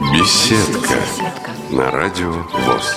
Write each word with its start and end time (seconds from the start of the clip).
Беседка 0.00 0.94
на 1.68 1.90
радио 1.90 2.32
ВОЗ. 2.32 2.96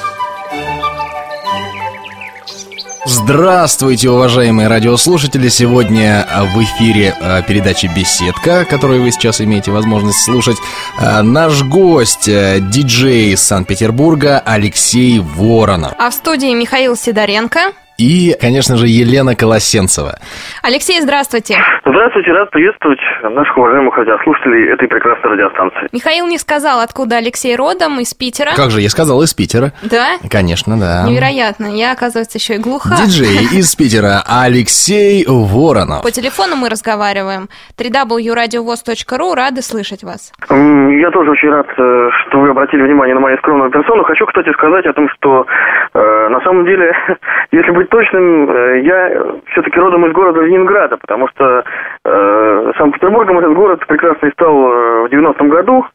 Здравствуйте, 3.05 4.09
уважаемые 4.09 4.69
радиослушатели! 4.69 5.49
Сегодня 5.49 6.25
в 6.53 6.63
эфире 6.63 7.13
э, 7.19 7.43
передачи 7.45 7.91
«Беседка», 7.93 8.63
которую 8.63 9.03
вы 9.03 9.11
сейчас 9.11 9.41
имеете 9.41 9.71
возможность 9.71 10.23
слушать. 10.23 10.55
Э, 10.97 11.21
наш 11.21 11.61
гость, 11.63 12.25
диджей 12.25 13.33
из 13.33 13.43
Санкт-Петербурга 13.43 14.39
Алексей 14.39 15.19
Воронов. 15.19 15.91
А 15.99 16.09
в 16.09 16.13
студии 16.13 16.53
Михаил 16.53 16.95
Сидоренко 16.95 17.73
и, 17.97 18.35
конечно 18.39 18.77
же, 18.77 18.87
Елена 18.87 19.35
Колосенцева. 19.35 20.15
Алексей, 20.61 20.99
здравствуйте. 21.01 21.57
Здравствуйте, 21.85 22.31
рад 22.31 22.49
приветствовать 22.51 22.99
наших 23.23 23.57
уважаемых 23.57 23.95
радиослушателей 23.95 24.71
этой 24.73 24.87
прекрасной 24.87 25.31
радиостанции. 25.31 25.89
Михаил 25.91 26.27
не 26.27 26.37
сказал, 26.37 26.79
откуда 26.79 27.17
Алексей 27.17 27.55
родом, 27.55 27.99
из 27.99 28.13
Питера. 28.13 28.51
Как 28.55 28.71
же, 28.71 28.81
я 28.81 28.89
сказал, 28.89 29.21
из 29.21 29.33
Питера. 29.33 29.71
Да? 29.83 30.17
Конечно, 30.29 30.77
да. 30.79 31.05
Невероятно, 31.07 31.67
я, 31.67 31.91
оказывается, 31.91 32.37
еще 32.37 32.55
и 32.55 32.57
глуха. 32.57 32.95
Диджей 32.95 33.57
из 33.59 33.75
Питера 33.75 34.23
Алексей 34.27 35.25
Воронов. 35.27 36.01
По 36.03 36.11
телефону 36.11 36.55
мы 36.55 36.69
разговариваем. 36.69 37.49
www.radiovoz.ru, 37.77 39.35
рады 39.35 39.61
слышать 39.61 40.03
вас. 40.03 40.31
Я 40.49 41.11
тоже 41.11 41.31
очень 41.31 41.49
рад, 41.49 41.67
э, 41.77 42.09
что 42.27 42.39
вы 42.39 42.49
обратили 42.49 42.81
внимание 42.81 43.15
на 43.15 43.21
мою 43.21 43.37
скромную 43.37 43.71
персону. 43.71 44.03
Хочу, 44.03 44.25
кстати, 44.25 44.51
сказать 44.53 44.85
о 44.85 44.93
том, 44.93 45.07
что 45.09 45.45
э, 45.93 46.27
на 46.29 46.41
самом 46.41 46.65
деле, 46.65 46.93
если 47.51 47.71
быть 47.83 47.89
точным, 47.89 48.49
э, 48.49 48.81
я 48.81 49.11
все-таки 49.51 49.79
родом 49.79 50.05
из 50.05 50.13
города 50.13 50.41
Ленинграда, 50.41 50.97
потому 50.97 51.27
что 51.29 51.63
э, 52.05 52.71
Санкт-Петербургом 52.77 53.39
этот 53.39 53.53
город 53.53 53.85
прекрасный 53.87 54.31
стал 54.31 54.55
э, 54.55 55.07
в 55.07 55.11
90-м 55.11 55.49
году. 55.49 55.85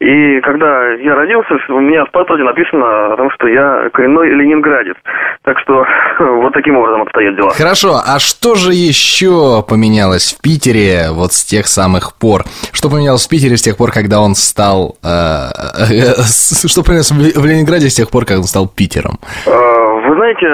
И 0.00 0.40
когда 0.40 0.92
я 0.92 1.14
родился, 1.14 1.54
у 1.68 1.80
меня 1.80 2.04
в 2.04 2.10
паспорте 2.10 2.42
написано 2.42 3.14
о 3.14 3.16
том, 3.16 3.30
что 3.30 3.46
я 3.48 3.88
коренной 3.92 4.30
ленинградец. 4.30 4.96
Так 5.42 5.58
что 5.60 5.84
вот 6.18 6.52
таким 6.52 6.76
образом 6.76 7.02
обстоят 7.02 7.36
дела. 7.36 7.50
Хорошо, 7.50 8.00
а 8.04 8.18
что 8.18 8.54
же 8.54 8.72
еще 8.72 9.62
поменялось 9.68 10.34
в 10.34 10.42
Питере 10.42 11.10
вот 11.10 11.32
с 11.32 11.44
тех 11.44 11.66
самых 11.66 12.18
пор? 12.18 12.42
Что 12.72 12.88
поменялось 12.90 13.26
в 13.26 13.30
Питере 13.30 13.56
с 13.56 13.62
тех 13.62 13.76
пор, 13.76 13.92
когда 13.92 14.20
он 14.20 14.34
стал... 14.34 14.96
Э, 15.04 15.50
э, 15.90 16.22
что 16.66 16.82
поменялось 16.82 17.12
в 17.12 17.46
Ленинграде 17.46 17.88
с 17.88 17.94
тех 17.94 18.10
пор, 18.10 18.24
как 18.24 18.38
он 18.38 18.44
стал 18.44 18.68
Питером? 18.68 19.18
Вы 19.46 20.16
знаете, 20.16 20.46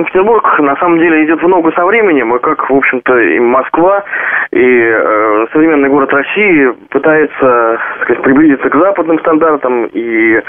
Санкт-Петербург 0.00 0.58
на 0.60 0.76
самом 0.76 0.98
деле 0.98 1.24
идет 1.24 1.42
в 1.42 1.48
ногу 1.48 1.70
со 1.72 1.84
временем, 1.84 2.34
и 2.34 2.38
как, 2.38 2.70
в 2.70 2.74
общем-то, 2.74 3.18
и 3.18 3.38
Москва, 3.38 4.02
и 4.50 4.58
э, 4.58 5.46
современный 5.52 5.90
город 5.90 6.10
России 6.12 6.72
пытается 6.88 7.78
сказать, 8.02 8.22
приблизиться 8.22 8.70
к 8.70 8.74
западным 8.76 9.18
стандартам, 9.18 9.86
и 9.92 10.36
э, 10.36 10.42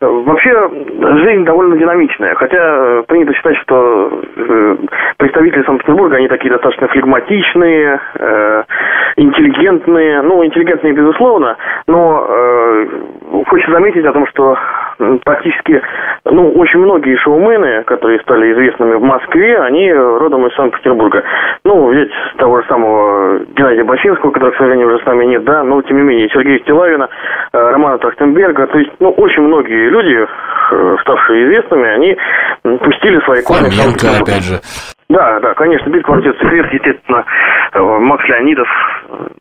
вообще 0.00 0.70
жизнь 1.18 1.44
довольно 1.44 1.76
динамичная, 1.76 2.34
хотя 2.34 2.58
э, 2.58 3.02
принято 3.06 3.34
считать, 3.34 3.58
что 3.58 4.22
э, 4.36 4.76
представители 5.18 5.62
Санкт-Петербурга, 5.64 6.16
они 6.16 6.28
такие 6.28 6.50
достаточно 6.50 6.88
флегматичные, 6.88 8.00
э, 8.14 8.62
интеллигентные, 9.16 10.22
ну, 10.22 10.42
интеллигентные, 10.44 10.94
безусловно, 10.94 11.58
но 11.86 12.26
э, 12.26 12.86
хочется 13.48 13.72
заметить 13.72 14.04
о 14.06 14.12
том, 14.12 14.26
что 14.28 14.56
практически, 15.24 15.82
ну, 16.24 16.52
очень 16.52 16.80
многие 16.80 17.16
шоумены, 17.16 17.82
которые 17.84 18.20
стали 18.20 18.52
известными 18.52 18.93
в 18.96 19.02
Москве, 19.02 19.58
они 19.60 19.92
родом 19.92 20.46
из 20.46 20.54
Санкт-Петербурга. 20.54 21.22
Ну, 21.64 21.90
ведь 21.92 22.10
того 22.38 22.60
же 22.60 22.68
самого 22.68 23.38
Геннадия 23.56 23.84
Бочинского, 23.84 24.30
которого, 24.30 24.52
к 24.52 24.58
сожалению, 24.58 24.88
уже 24.88 25.02
с 25.02 25.06
нами 25.06 25.26
нет, 25.26 25.44
да, 25.44 25.62
но, 25.62 25.82
тем 25.82 25.96
не 25.96 26.02
менее, 26.02 26.28
Сергея 26.30 26.58
Стилавина, 26.60 27.08
э, 27.52 27.58
Романа 27.58 27.98
Трахтенберга, 27.98 28.66
то 28.66 28.78
есть, 28.78 28.90
ну, 29.00 29.10
очень 29.10 29.42
многие 29.42 29.88
люди, 29.88 30.26
э, 30.26 30.96
ставшие 31.02 31.44
известными, 31.44 31.88
они 31.88 32.16
пустили 32.78 33.20
свои 33.24 33.42
корни 33.42 33.68
в 33.68 33.74
Санкт-Петербург. 33.74 34.28
опять 34.28 34.44
же. 34.44 34.93
Да, 35.08 35.38
да, 35.40 35.54
конечно, 35.54 35.90
бит 35.90 36.04
квартет 36.04 36.36
секрет, 36.38 36.72
естественно, 36.72 37.24
э, 37.72 37.78
Макс 37.80 38.24
Леонидов. 38.26 38.68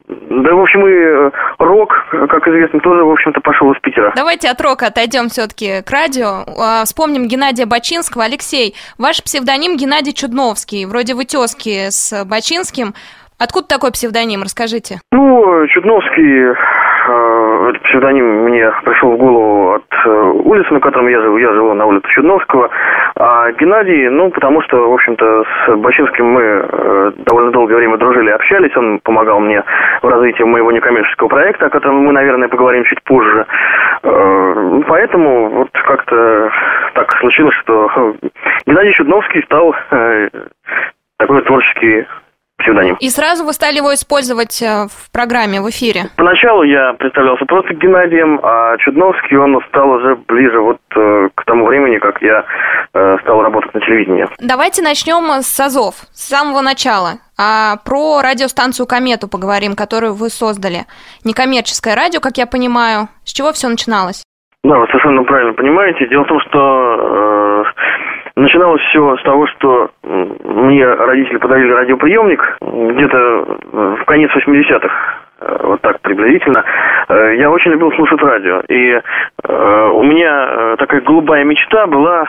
Да, 0.07 0.53
в 0.53 0.59
общем, 0.59 0.85
и 0.85 0.91
э, 0.91 1.31
рок, 1.59 1.94
как 2.29 2.47
известно, 2.47 2.79
тоже, 2.81 3.03
в 3.03 3.12
общем-то, 3.12 3.40
пошел 3.41 3.72
из 3.72 3.79
Питера. 3.79 4.12
Давайте 4.16 4.50
от 4.50 4.59
рока 4.62 4.88
отойдем 4.88 5.29
все-таки 5.29 5.81
к 5.81 5.90
радио. 5.90 6.44
А, 6.59 6.84
вспомним 6.84 7.28
Геннадия 7.28 7.66
Бачинского. 7.66 8.25
Алексей, 8.25 8.75
ваш 8.97 9.24
псевдоним 9.24 9.78
Геннадий 9.78 10.13
Чудновский. 10.13 10.85
Вроде 10.85 11.13
вы 11.13 11.25
тески 11.25 11.90
с 11.90 12.25
Бачинским. 12.25 12.94
Откуда 13.40 13.68
такой 13.68 13.91
псевдоним? 13.91 14.44
Расскажите. 14.44 15.00
Ну, 15.12 15.68
Чудновский 15.68 16.56
этот 17.09 17.81
псевдоним 17.84 18.44
мне 18.46 18.72
пришел 18.84 19.12
в 19.12 19.18
голову 19.18 19.74
от 19.74 19.84
э, 20.06 20.09
улицы, 20.09 20.74
на 20.74 20.80
котором 20.80 21.08
я 21.08 21.22
живу. 21.22 21.38
Я 21.38 21.53
живу 21.53 21.74
на 21.74 21.86
улице 21.86 22.08
Чудновского. 22.09 22.69
А 23.16 23.52
Геннадий, 23.53 24.09
ну, 24.09 24.30
потому 24.31 24.62
что, 24.62 24.90
в 24.90 24.94
общем-то, 24.94 25.44
с 25.44 25.75
Бачинским 25.75 26.25
мы 26.25 26.42
э, 26.42 27.12
довольно 27.25 27.52
долгое 27.52 27.75
время 27.75 27.97
дружили 27.97 28.30
общались. 28.30 28.75
Он 28.78 29.00
помогал 29.00 29.40
мне 29.40 29.63
в 30.02 30.08
развитии 30.08 30.44
моего 30.44 30.72
некоммерческого 30.72 31.28
проекта, 31.28 31.68
о 31.68 31.69
котором 31.69 32.03
мы, 32.03 32.13
наверное, 32.13 32.47
поговорим 32.47 32.84
чуть 32.86 33.02
позже. 33.03 33.46
Поэтому 34.02 35.50
вот 35.50 35.69
как-то 35.72 36.52
так 36.94 37.12
случилось, 37.19 37.56
что 37.62 38.16
Геннадий 38.66 38.94
Чудновский 38.94 39.42
стал 39.44 39.74
такой 41.18 41.42
творческий 41.44 42.06
псевдоним. 42.58 42.97
И 43.00 43.09
сразу 43.09 43.46
вы 43.46 43.53
стали 43.53 43.78
его 43.78 43.94
использовать 43.94 44.62
э, 44.62 44.88
в 44.90 45.12
программе, 45.12 45.62
в 45.62 45.69
эфире? 45.69 46.06
Поначалу 46.16 46.64
я 46.64 46.94
представлялся 46.94 47.46
просто 47.46 47.74
Геннадием, 47.74 48.40
а 48.44 48.78
Чудновский 48.78 49.38
он 49.38 49.59
стал 49.69 49.90
уже 49.90 50.16
ближе 50.16 50.59
вот 50.59 50.80
э, 50.96 51.30
к 51.36 51.46
тому 51.46 51.66
времени, 51.66 51.97
как 52.00 52.22
я 52.22 52.46
э, 52.94 53.18
стал 53.22 53.42
работать 53.42 53.74
на 53.74 53.81
телевидении. 53.81 54.28
Давайте 54.40 54.81
начнем 54.81 55.42
с 55.42 55.59
АЗОВ, 55.59 55.96
с 56.12 56.30
самого 56.30 56.62
начала. 56.62 57.19
А 57.38 57.78
про 57.84 58.22
радиостанцию 58.22 58.86
«Комету» 58.86 59.28
поговорим, 59.28 59.75
которую 59.75 60.13
вы 60.13 60.30
создали. 60.30 60.86
Некоммерческое 61.24 61.96
радио, 61.96 62.19
как 62.19 62.38
я 62.38 62.46
понимаю. 62.46 63.09
С 63.25 63.34
чего 63.34 63.52
все 63.52 63.68
начиналось? 63.68 64.24
Да, 64.63 64.79
вы 64.79 64.88
совершенно 64.88 65.24
правильно 65.24 65.53
понимаете. 65.53 66.07
Дело 66.07 66.24
в 66.24 66.28
том, 66.28 66.40
что 66.41 67.63
э, 67.68 68.13
Начиналось 68.35 68.81
все 68.90 69.16
с 69.18 69.24
того, 69.24 69.46
что 69.46 69.91
мне 70.01 70.85
родители 70.85 71.38
подарили 71.38 71.72
радиоприемник 71.72 72.57
где-то 72.62 73.59
в 73.72 74.06
конец 74.06 74.31
80-х 74.35 74.88
э, 74.88 75.22
вот 75.64 75.81
так 75.81 76.00
приблизительно. 76.02 76.64
Э, 77.09 77.36
я 77.38 77.50
очень 77.50 77.72
любил 77.72 77.92
слушать 77.94 78.22
радио. 78.22 78.62
И 78.70 78.92
э, 78.92 79.90
у 79.94 80.04
меня 80.04 80.76
такая 80.78 81.02
голубая 81.02 81.44
мечта 81.44 81.88
была, 81.88 82.28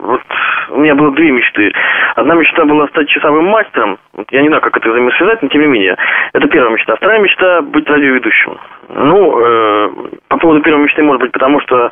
вот 0.00 0.22
у 0.70 0.80
меня 0.80 0.94
было 0.94 1.12
две 1.12 1.30
мечты. 1.30 1.72
Одна 2.16 2.34
мечта 2.34 2.64
была 2.64 2.88
стать 2.88 3.08
часовым 3.08 3.46
мастером. 3.46 3.98
Я 4.30 4.42
не 4.42 4.48
знаю, 4.48 4.62
как 4.62 4.76
это 4.76 4.90
взаимосвязать, 4.90 5.42
но 5.42 5.48
тем 5.48 5.62
не 5.62 5.66
менее. 5.68 5.96
Это 6.32 6.48
первая 6.48 6.72
мечта. 6.72 6.96
Вторая 6.96 7.20
мечта 7.20 7.62
быть 7.62 7.88
радиоведущим. 7.88 8.58
Ну, 8.90 9.38
э, 9.38 9.90
по 10.28 10.38
поводу 10.38 10.62
первой 10.62 10.84
мечты, 10.84 11.02
может 11.02 11.20
быть, 11.20 11.32
потому 11.32 11.60
что 11.60 11.90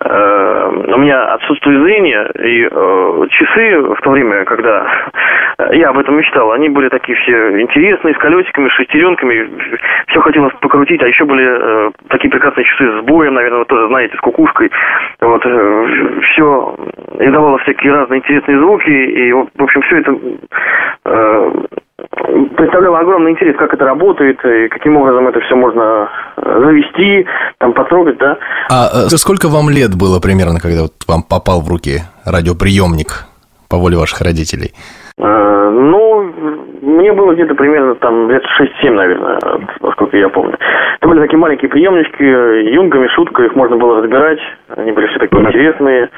э, 0.00 0.70
у 0.94 0.98
меня 0.98 1.24
отсутствует 1.34 1.82
зрение, 1.82 2.30
и 2.38 2.68
э, 2.70 3.26
часы 3.30 3.80
в 3.80 4.00
то 4.02 4.10
время, 4.10 4.44
когда 4.44 4.86
я 5.72 5.88
об 5.88 5.98
этом 5.98 6.16
мечтал, 6.16 6.52
они 6.52 6.68
были 6.68 6.88
такие 6.90 7.16
все 7.16 7.62
интересные, 7.62 8.14
с 8.14 8.18
колесиками, 8.18 8.68
с 8.68 8.72
шестеренками, 8.72 9.73
все 10.08 10.20
хотелось 10.20 10.52
покрутить, 10.60 11.02
а 11.02 11.08
еще 11.08 11.24
были 11.24 11.44
э, 11.44 11.90
такие 12.08 12.30
прекрасные 12.30 12.64
часы 12.64 13.00
с 13.00 13.04
боем, 13.04 13.34
наверное, 13.34 13.60
вы 13.60 13.64
тоже 13.64 13.88
знаете, 13.88 14.16
с 14.16 14.20
кукушкой. 14.20 14.70
Вот, 15.20 15.44
э, 15.44 16.20
все 16.32 16.76
издавало 17.20 17.58
всякие 17.58 17.92
разные 17.92 18.20
интересные 18.20 18.58
звуки, 18.58 18.90
и, 18.90 19.32
в 19.32 19.62
общем, 19.62 19.82
все 19.82 19.98
это 19.98 20.18
э, 21.04 21.52
представляла 22.56 23.00
огромный 23.00 23.32
интерес, 23.32 23.56
как 23.56 23.72
это 23.72 23.84
работает, 23.84 24.44
и 24.44 24.68
каким 24.68 24.96
образом 24.96 25.28
это 25.28 25.40
все 25.40 25.54
можно 25.54 26.08
э, 26.36 26.60
завести, 26.64 27.26
там, 27.58 27.72
потрогать, 27.72 28.18
да. 28.18 28.38
А 28.70 29.06
э, 29.06 29.16
сколько 29.16 29.48
вам 29.48 29.70
лет 29.70 29.94
было 29.96 30.20
примерно, 30.20 30.60
когда 30.60 30.82
вот 30.82 30.92
вам 31.06 31.22
попал 31.22 31.60
в 31.60 31.68
руки 31.68 32.00
радиоприемник 32.24 33.26
по 33.68 33.76
воле 33.76 33.96
ваших 33.96 34.20
родителей? 34.20 34.72
Э, 35.18 35.70
ну, 35.72 36.13
мне 36.94 37.12
было 37.12 37.34
где-то 37.34 37.54
примерно 37.54 37.94
там 37.96 38.30
лет 38.30 38.44
6-7, 38.58 38.90
наверное, 38.90 39.38
насколько 39.80 40.16
я 40.16 40.28
помню. 40.28 40.56
Это 40.98 41.08
были 41.08 41.20
такие 41.20 41.38
маленькие 41.38 41.70
приемнички, 41.70 42.24
юнгами, 42.74 43.08
шутка, 43.08 43.44
их 43.44 43.54
можно 43.54 43.76
было 43.76 44.00
разбирать. 44.00 44.40
Они 44.76 44.92
были 44.92 45.06
все 45.08 45.18
такие 45.18 45.42
интересные, 45.42 46.10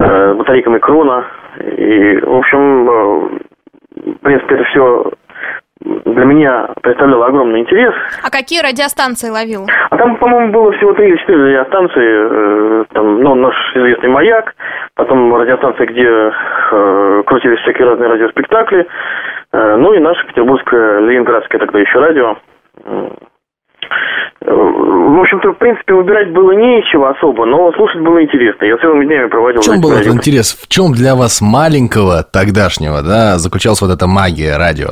э, 0.00 0.34
батарейками 0.34 0.78
крона. 0.78 1.24
И, 1.60 2.20
в 2.22 2.36
общем, 2.36 2.86
в 2.86 4.18
принципе, 4.22 4.56
это 4.56 4.64
все 4.64 5.10
для 5.80 6.24
меня 6.24 6.68
представляло 6.82 7.26
огромный 7.26 7.60
интерес. 7.60 7.94
А 8.22 8.30
какие 8.30 8.62
радиостанции 8.62 9.28
ловил? 9.28 9.66
А 9.90 9.96
там, 9.96 10.16
по-моему, 10.16 10.52
было 10.52 10.72
всего 10.72 10.94
три 10.94 11.08
или 11.08 11.16
четыре 11.18 11.44
радиостанции. 11.44 12.80
Э, 12.80 12.84
там, 12.92 13.22
ну, 13.22 13.34
наш 13.34 13.54
известный 13.74 14.08
«Маяк», 14.08 14.54
потом 14.94 15.34
радиостанция, 15.34 15.86
где 15.86 16.08
э, 16.08 17.22
крутились 17.26 17.60
всякие 17.60 17.88
разные 17.88 18.08
радиоспектакли, 18.08 18.80
э, 18.80 18.86
ну 19.76 19.94
и 19.94 19.98
наше 19.98 20.26
петербургское, 20.26 21.00
ленинградское 21.00 21.58
тогда 21.60 21.78
еще 21.78 21.98
радио. 21.98 22.36
В 24.40 25.20
общем-то, 25.20 25.52
в 25.52 25.58
принципе, 25.58 25.94
выбирать 25.94 26.30
было 26.32 26.52
нечего 26.52 27.10
особо, 27.10 27.46
но 27.46 27.72
слушать 27.72 28.00
было 28.02 28.22
интересно. 28.22 28.64
Я 28.64 28.76
целыми 28.76 29.04
днями 29.06 29.28
проводил... 29.28 29.62
В 29.62 29.64
чем 29.64 29.80
был 29.80 29.92
этот 29.92 30.14
интерес? 30.14 30.54
В 30.54 30.68
чем 30.68 30.92
для 30.92 31.14
вас 31.16 31.40
маленького 31.40 32.22
тогдашнего, 32.22 33.02
да, 33.02 33.38
заключалась 33.38 33.80
вот 33.80 33.90
эта 33.90 34.06
магия 34.06 34.56
радио? 34.56 34.90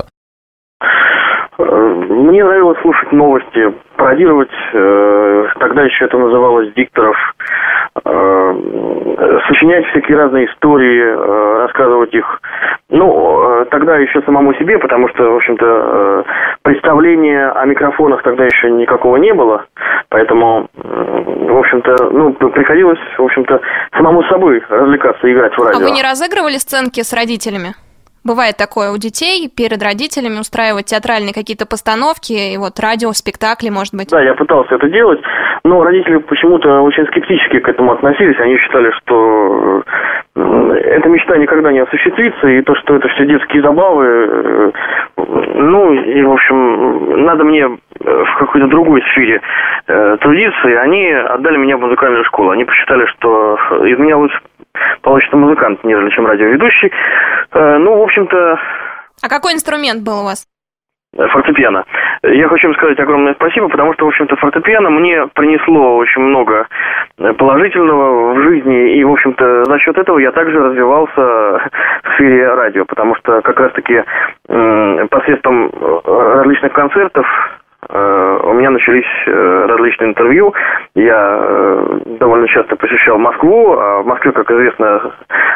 Мне 1.58 2.42
нравилось 2.42 2.80
слушать 2.82 3.12
новости, 3.12 3.72
пародировать, 3.96 4.50
э, 4.72 5.46
тогда 5.60 5.82
еще 5.82 6.06
это 6.06 6.18
называлось 6.18 6.72
дикторов, 6.74 7.16
э, 7.16 7.43
сочинять 9.46 9.86
всякие 9.86 10.16
разные 10.16 10.46
истории, 10.46 11.02
э, 11.02 11.58
рассказывать 11.62 12.12
их. 12.14 12.40
Ну, 12.90 13.60
э, 13.62 13.64
тогда 13.70 13.96
еще 13.96 14.22
самому 14.22 14.54
себе, 14.54 14.78
потому 14.78 15.08
что, 15.08 15.22
в 15.30 15.36
общем-то, 15.36 15.66
э, 15.66 16.22
представления 16.62 17.48
о 17.50 17.64
микрофонах 17.66 18.22
тогда 18.22 18.44
еще 18.44 18.70
никакого 18.70 19.16
не 19.16 19.32
было, 19.32 19.66
поэтому, 20.08 20.68
э, 20.76 21.24
в 21.48 21.56
общем-то, 21.56 22.10
ну, 22.10 22.32
приходилось, 22.32 22.98
в 23.18 23.22
общем-то, 23.22 23.60
самому 23.96 24.22
собой 24.24 24.62
развлекаться, 24.68 25.30
играть 25.32 25.56
в 25.56 25.62
радио. 25.62 25.80
А 25.80 25.82
вы 25.82 25.90
не 25.90 26.02
разыгрывали 26.02 26.56
сценки 26.56 27.00
с 27.00 27.12
родителями? 27.12 27.74
Бывает 28.24 28.56
такое 28.56 28.90
у 28.90 28.96
детей, 28.96 29.50
перед 29.54 29.82
родителями 29.82 30.40
устраивать 30.40 30.86
театральные 30.86 31.34
какие-то 31.34 31.66
постановки, 31.66 32.32
и 32.32 32.56
вот 32.56 32.80
радио, 32.80 33.12
спектакли, 33.12 33.68
может 33.68 33.94
быть. 33.94 34.08
Да, 34.10 34.22
я 34.22 34.34
пытался 34.34 34.76
это 34.76 34.88
делать, 34.88 35.20
но 35.62 35.84
родители 35.84 36.16
почему-то 36.16 36.80
очень 36.80 37.06
скептически 37.08 37.60
к 37.60 37.68
этому 37.68 37.92
относились. 37.92 38.40
Они 38.40 38.56
считали, 38.56 38.90
что 38.92 39.82
эта 40.34 41.08
мечта 41.08 41.36
никогда 41.36 41.70
не 41.70 41.80
осуществится, 41.80 42.48
и 42.48 42.62
то, 42.62 42.74
что 42.76 42.96
это 42.96 43.08
все 43.08 43.26
детские 43.26 43.62
забавы, 43.62 44.06
э, 44.06 44.70
ну, 45.16 45.92
и, 45.92 46.22
в 46.22 46.32
общем, 46.32 47.24
надо 47.26 47.44
мне 47.44 47.66
в 47.66 48.38
какой-то 48.38 48.66
другой 48.68 49.02
сфере 49.12 49.40
э, 49.86 50.16
трудиться, 50.20 50.68
и 50.68 50.74
они 50.74 51.10
отдали 51.12 51.58
меня 51.58 51.76
в 51.76 51.80
музыкальную 51.80 52.24
школу. 52.24 52.50
Они 52.50 52.64
посчитали, 52.64 53.06
что 53.06 53.58
из 53.84 53.98
меня 53.98 54.16
лучше 54.16 54.40
получится 55.02 55.36
музыкант, 55.36 55.82
нежели 55.84 56.10
чем 56.10 56.26
радиоведущий. 56.26 56.90
Э, 57.52 57.78
ну, 57.78 57.98
в 57.98 58.02
общем-то... 58.02 58.58
А 59.22 59.28
какой 59.28 59.54
инструмент 59.54 60.02
был 60.02 60.20
у 60.20 60.24
вас? 60.24 60.46
фортепиано. 61.16 61.84
Я 62.24 62.48
хочу 62.48 62.68
им 62.68 62.74
сказать 62.74 62.98
огромное 62.98 63.34
спасибо, 63.34 63.68
потому 63.68 63.94
что, 63.94 64.04
в 64.04 64.08
общем-то, 64.08 64.36
фортепиано 64.36 64.90
мне 64.90 65.26
принесло 65.34 65.96
очень 65.96 66.22
много 66.22 66.66
положительного 67.38 68.34
в 68.34 68.42
жизни, 68.42 68.96
и, 68.96 69.04
в 69.04 69.12
общем-то, 69.12 69.64
за 69.64 69.78
счет 69.78 69.96
этого 69.96 70.18
я 70.18 70.32
также 70.32 70.58
развивался 70.58 71.20
в 71.20 72.14
сфере 72.14 72.52
радио, 72.52 72.84
потому 72.84 73.14
что 73.16 73.40
как 73.42 73.60
раз-таки 73.60 74.02
посредством 75.08 75.70
различных 76.04 76.72
концертов 76.72 77.26
Э, 77.88 78.40
у 78.42 78.52
меня 78.54 78.70
начались 78.70 79.04
э, 79.26 79.66
различные 79.66 80.10
интервью. 80.10 80.54
Я 80.94 81.38
э, 81.40 81.98
довольно 82.44 82.48
часто 82.48 82.76
посещал 82.76 83.18
Москву, 83.18 83.72
а 83.72 84.02
в 84.02 84.06
Москве, 84.06 84.32
как 84.32 84.50
известно, 84.50 85.12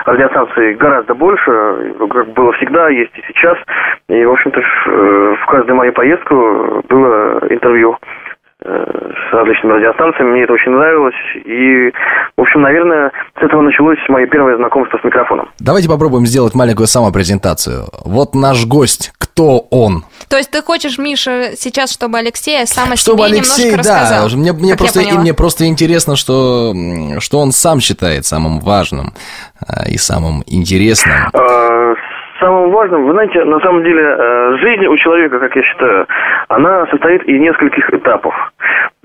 радиостанций 0.07 0.75
гораздо 0.75 1.15
больше, 1.15 1.95
как 2.11 2.33
было 2.33 2.53
всегда, 2.53 2.89
есть 2.89 3.13
и 3.17 3.23
сейчас. 3.27 3.57
И, 4.09 4.25
в 4.25 4.33
общем-то, 4.33 4.61
в 4.61 5.47
каждую 5.47 5.77
мою 5.77 5.93
поездку 5.93 6.83
было 6.89 7.41
интервью 7.51 7.97
с 8.61 9.33
различными 9.33 9.75
радиостанциями. 9.75 10.33
Мне 10.33 10.43
это 10.43 10.53
очень 10.53 10.73
нравилось. 10.73 11.15
И, 11.45 11.93
в 12.37 12.41
общем, 12.41 12.63
наверное, 12.63 13.13
с 13.39 13.43
этого 13.43 13.63
началось 13.63 13.99
мое 14.09 14.27
первое 14.27 14.57
знакомство 14.57 14.99
с 14.99 15.05
микрофоном. 15.05 15.49
Давайте 15.61 15.89
попробуем 15.89 16.27
сделать 16.27 16.55
маленькую 16.57 16.89
самопрезентацию. 16.89 17.85
Вот 18.05 18.35
наш 18.35 18.67
гость. 18.67 19.13
Кто 19.39 19.61
он? 19.71 20.03
То 20.29 20.37
есть 20.37 20.51
ты 20.51 20.63
хочешь, 20.63 20.99
Миша, 20.99 21.55
сейчас, 21.55 21.93
чтобы 21.93 22.19
Алексей 22.19 22.67
сам 22.67 22.91
о 22.91 22.97
чтобы 22.97 23.29
себе 23.29 23.39
Алексей, 23.39 23.71
немножко 23.71 23.89
да, 23.89 24.01
рассказал? 24.01 24.37
Мне, 24.37 24.53
мне, 24.53 24.75
просто, 24.75 25.01
и 25.01 25.17
мне 25.17 25.33
просто 25.33 25.69
интересно, 25.69 26.17
что, 26.17 26.75
что 27.21 27.39
он 27.39 27.53
сам 27.53 27.79
считает 27.79 28.25
самым 28.25 28.59
важным 28.59 29.13
э, 29.63 29.91
и 29.95 29.97
самым 29.97 30.43
интересным. 30.49 31.15
А, 31.33 31.95
самым 32.41 32.73
важным, 32.73 33.07
вы 33.07 33.13
знаете, 33.13 33.45
на 33.45 33.61
самом 33.61 33.85
деле, 33.85 34.03
э, 34.03 34.57
жизнь 34.59 34.87
у 34.87 34.97
человека, 34.97 35.39
как 35.39 35.55
я 35.55 35.63
считаю, 35.63 36.07
она 36.49 36.87
состоит 36.91 37.23
из 37.23 37.39
нескольких 37.41 37.95
этапов. 37.95 38.35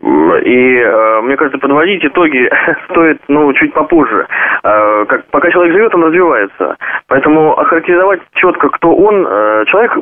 И 0.06 0.78
э, 0.80 1.22
мне 1.22 1.38
кажется, 1.38 1.58
подводить 1.60 2.04
итоги 2.04 2.50
стоит, 2.90 3.22
ну, 3.30 3.54
чуть 3.54 3.74
попозже. 3.74 4.28
Э, 4.64 5.06
как, 5.06 5.26
пока 5.28 5.50
человек 5.52 5.74
живет, 5.74 5.96
он 5.96 6.04
развивается. 6.04 6.76
Поэтому 7.08 7.58
охарактеризовать 7.58 8.20
четко, 8.36 8.70
кто 8.70 8.94
он, 8.94 9.26
э, 9.26 9.66
человек, 9.68 9.98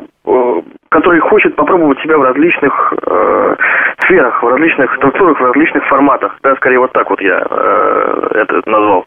который 0.92 1.20
хочет 1.20 1.56
попробовать 1.56 1.98
себя 2.00 2.18
в 2.18 2.22
различных 2.22 2.94
э, 3.06 3.56
сферах, 4.04 4.42
в 4.42 4.48
различных 4.48 4.94
структурах, 4.96 5.40
в 5.40 5.44
различных 5.44 5.84
форматах. 5.86 6.36
Да, 6.42 6.54
скорее 6.56 6.78
вот 6.78 6.92
так 6.92 7.08
вот 7.10 7.20
я 7.20 7.44
э, 7.48 8.28
это 8.34 8.62
назвал. 8.66 9.06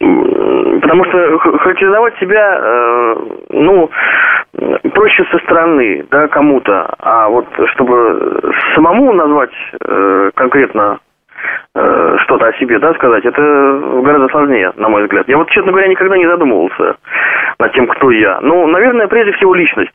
Потому 0.00 1.04
что 1.04 1.38
характеризовать 1.38 2.16
себя, 2.18 2.58
э, 2.60 3.16
ну, 3.50 3.90
проще 4.94 5.24
со 5.30 5.38
стороны, 5.40 6.06
да, 6.10 6.26
кому-то. 6.28 6.94
А 6.98 7.28
вот 7.28 7.46
чтобы 7.72 8.40
самому 8.74 9.12
назвать 9.12 9.52
э, 9.84 10.30
конкретно 10.34 11.00
э, 11.74 12.16
что-то 12.24 12.46
о 12.46 12.52
себе, 12.54 12.78
да, 12.78 12.94
сказать, 12.94 13.26
это 13.26 13.42
гораздо 14.02 14.28
сложнее, 14.28 14.72
на 14.76 14.88
мой 14.88 15.02
взгляд. 15.02 15.28
Я 15.28 15.36
вот, 15.36 15.50
честно 15.50 15.70
говоря, 15.70 15.88
никогда 15.88 16.16
не 16.16 16.26
задумывался 16.26 16.96
над 17.58 17.72
тем, 17.72 17.86
кто 17.88 18.10
я. 18.10 18.40
Ну, 18.40 18.66
наверное, 18.66 19.06
прежде 19.06 19.32
всего 19.32 19.54
личность 19.54 19.94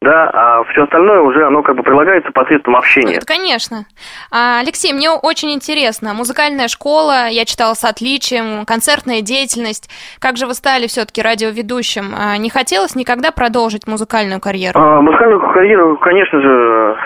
да, 0.00 0.30
а 0.32 0.64
все 0.64 0.84
остальное 0.84 1.20
уже 1.20 1.46
оно 1.46 1.62
как 1.62 1.76
бы 1.76 1.82
прилагается 1.82 2.32
посредством 2.32 2.76
общения. 2.76 3.16
Это, 3.16 3.26
конечно. 3.26 3.84
А, 4.32 4.60
Алексей, 4.60 4.94
мне 4.94 5.10
очень 5.10 5.52
интересно. 5.52 6.14
Музыкальная 6.14 6.68
школа, 6.68 7.28
я 7.28 7.44
читала 7.44 7.74
с 7.74 7.84
отличием, 7.84 8.64
концертная 8.64 9.20
деятельность. 9.20 9.90
Как 10.18 10.38
же 10.38 10.46
вы 10.46 10.54
стали 10.54 10.86
все-таки 10.86 11.20
радиоведущим? 11.20 12.14
А, 12.16 12.38
не 12.38 12.48
хотелось 12.48 12.96
никогда 12.96 13.30
продолжить 13.30 13.86
музыкальную 13.86 14.40
карьеру? 14.40 14.80
А, 14.80 15.02
музыкальную 15.02 15.40
карьеру, 15.52 15.98
конечно 15.98 16.40
же, 16.40 16.96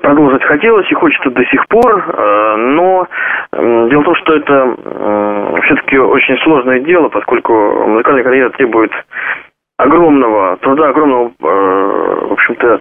продолжить 0.00 0.42
хотелось 0.44 0.90
и 0.90 0.94
хочется 0.94 1.28
до 1.28 1.44
сих 1.44 1.68
пор, 1.68 2.04
а, 2.08 2.56
но 2.56 3.06
дело 3.52 4.00
в 4.00 4.04
том, 4.04 4.14
что 4.14 4.36
это 4.36 4.76
все-таки 5.64 5.98
очень 5.98 6.38
сложное 6.38 6.80
дело, 6.80 7.10
поскольку 7.10 7.52
музыкальная 7.86 8.24
карьера 8.24 8.48
требует 8.50 8.92
огромного 9.82 10.56
труда, 10.58 10.88
огромного, 10.88 11.28
э, 11.28 12.26
в 12.28 12.32
общем-то, 12.32 12.80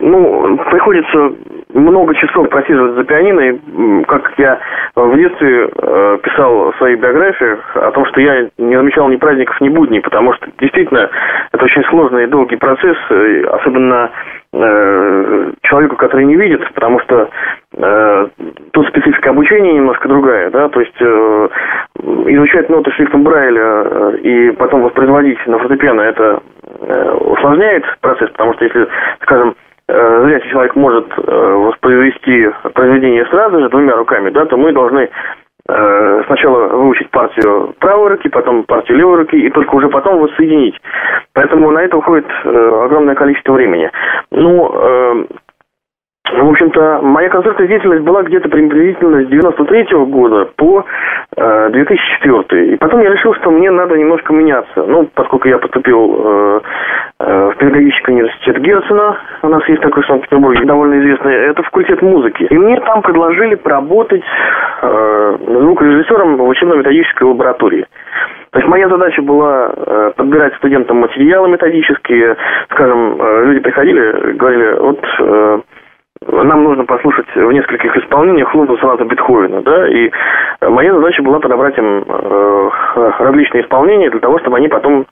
ну, 0.00 0.58
приходится 0.70 1.32
много 1.74 2.14
часов 2.14 2.48
просиживать 2.48 2.94
за 2.94 3.04
пианино, 3.04 3.40
и, 3.40 4.04
как 4.04 4.32
я 4.38 4.58
в 4.94 5.16
детстве 5.16 5.70
э, 5.70 6.18
писал 6.22 6.72
в 6.72 6.76
своих 6.76 6.98
биографиях 7.00 7.76
о 7.76 7.90
том, 7.92 8.04
что 8.06 8.20
я 8.20 8.48
не 8.58 8.76
замечал 8.76 9.08
ни 9.08 9.16
праздников, 9.16 9.60
ни 9.60 9.68
будней, 9.68 10.00
потому 10.00 10.32
что 10.34 10.48
действительно 10.58 11.10
это 11.52 11.64
очень 11.64 11.84
сложный 11.84 12.24
и 12.24 12.28
долгий 12.28 12.56
процесс, 12.56 12.96
особенно 13.50 14.10
э, 14.52 15.52
человеку, 15.62 15.96
который 15.96 16.24
не 16.24 16.36
видит, 16.36 16.66
потому 16.72 17.00
что 17.00 17.28
э, 17.76 18.28
тут 18.72 18.88
специфика 18.88 19.30
обучения 19.30 19.74
немножко 19.74 20.08
другая, 20.08 20.50
да, 20.50 20.68
то 20.68 20.80
есть 20.80 20.96
э, 21.00 21.48
изучать 22.26 22.68
ноты 22.70 22.90
шрифтом 22.92 23.22
Брайля 23.24 23.84
э, 23.84 24.16
и 24.22 24.50
потом 24.52 24.82
воспроизводить 24.82 25.44
на 25.46 25.58
фортепиано 25.58 26.00
это 26.00 26.40
э, 26.57 26.57
усложняет 26.80 27.84
процесс, 28.00 28.30
потому 28.30 28.54
что 28.54 28.64
если, 28.64 28.88
скажем, 29.22 29.54
э, 29.88 30.22
зрячий 30.24 30.50
человек 30.50 30.76
может 30.76 31.06
э, 31.16 31.22
воспроизвести 31.22 32.50
произведение 32.74 33.26
сразу 33.26 33.60
же 33.60 33.68
двумя 33.68 33.96
руками, 33.96 34.30
да, 34.30 34.46
то 34.46 34.56
мы 34.56 34.72
должны 34.72 35.08
э, 35.68 36.22
сначала 36.26 36.68
выучить 36.68 37.10
партию 37.10 37.74
правой 37.78 38.10
руки, 38.10 38.28
потом 38.28 38.64
партию 38.64 38.98
левой 38.98 39.16
руки, 39.18 39.36
и 39.36 39.50
только 39.50 39.74
уже 39.74 39.88
потом 39.88 40.18
воссоединить. 40.18 40.80
Поэтому 41.34 41.70
на 41.70 41.80
это 41.80 41.96
уходит 41.96 42.26
э, 42.44 42.84
огромное 42.84 43.14
количество 43.14 43.52
времени. 43.52 43.90
Ну, 44.30 44.70
э, 44.72 45.24
в 46.32 46.50
общем-то, 46.50 47.00
моя 47.02 47.28
концертная 47.28 47.66
деятельность 47.66 48.02
была 48.02 48.22
где-то 48.22 48.48
приблизительно 48.48 49.24
с 49.24 49.28
93 49.28 49.82
-го 49.92 50.06
года 50.06 50.48
по 50.56 50.84
э, 51.36 51.70
2004. 51.70 52.74
И 52.74 52.76
потом 52.76 53.00
я 53.02 53.10
решил, 53.10 53.34
что 53.34 53.50
мне 53.50 53.70
надо 53.70 53.96
немножко 53.96 54.32
меняться. 54.32 54.84
Ну, 54.86 55.08
поскольку 55.14 55.48
я 55.48 55.58
поступил 55.58 56.16
э, 56.18 56.60
э, 57.20 57.50
в 57.50 57.56
педагогический 57.56 58.12
университет 58.12 58.58
Герцена, 58.58 59.16
у 59.42 59.48
нас 59.48 59.66
есть 59.68 59.80
такой 59.80 60.02
в 60.02 60.06
Санкт-Петербурге, 60.06 60.64
довольно 60.66 61.00
известный, 61.00 61.34
это 61.34 61.62
факультет 61.62 62.02
музыки. 62.02 62.46
И 62.50 62.58
мне 62.58 62.80
там 62.80 63.02
предложили 63.02 63.54
поработать 63.54 64.24
э, 64.82 65.36
звукорежиссером 65.46 66.36
в 66.36 66.48
учебно-методической 66.48 67.26
лаборатории. 67.26 67.86
То 68.50 68.60
есть 68.60 68.68
моя 68.68 68.88
задача 68.88 69.22
была 69.22 69.72
э, 69.74 70.12
подбирать 70.16 70.54
студентам 70.56 70.98
материалы 70.98 71.48
методические. 71.50 72.36
Скажем, 72.70 73.16
э, 73.20 73.44
люди 73.46 73.60
приходили, 73.60 74.32
говорили, 74.32 74.78
вот... 74.78 75.04
Э, 75.20 75.60
нам 76.26 76.64
нужно 76.64 76.84
послушать 76.84 77.26
в 77.34 77.52
нескольких 77.52 77.96
исполнениях 77.96 78.54
лунную 78.54 78.78
сонату 78.78 79.04
Бетховена, 79.04 79.60
да, 79.60 79.88
и 79.88 80.10
моя 80.60 80.92
задача 80.94 81.22
была 81.22 81.38
подобрать 81.38 81.78
им 81.78 82.04
э, 82.06 82.70
различные 83.18 83.62
исполнения 83.62 84.10
для 84.10 84.20
того, 84.20 84.38
чтобы 84.38 84.56
они 84.56 84.68
потом 84.68 85.06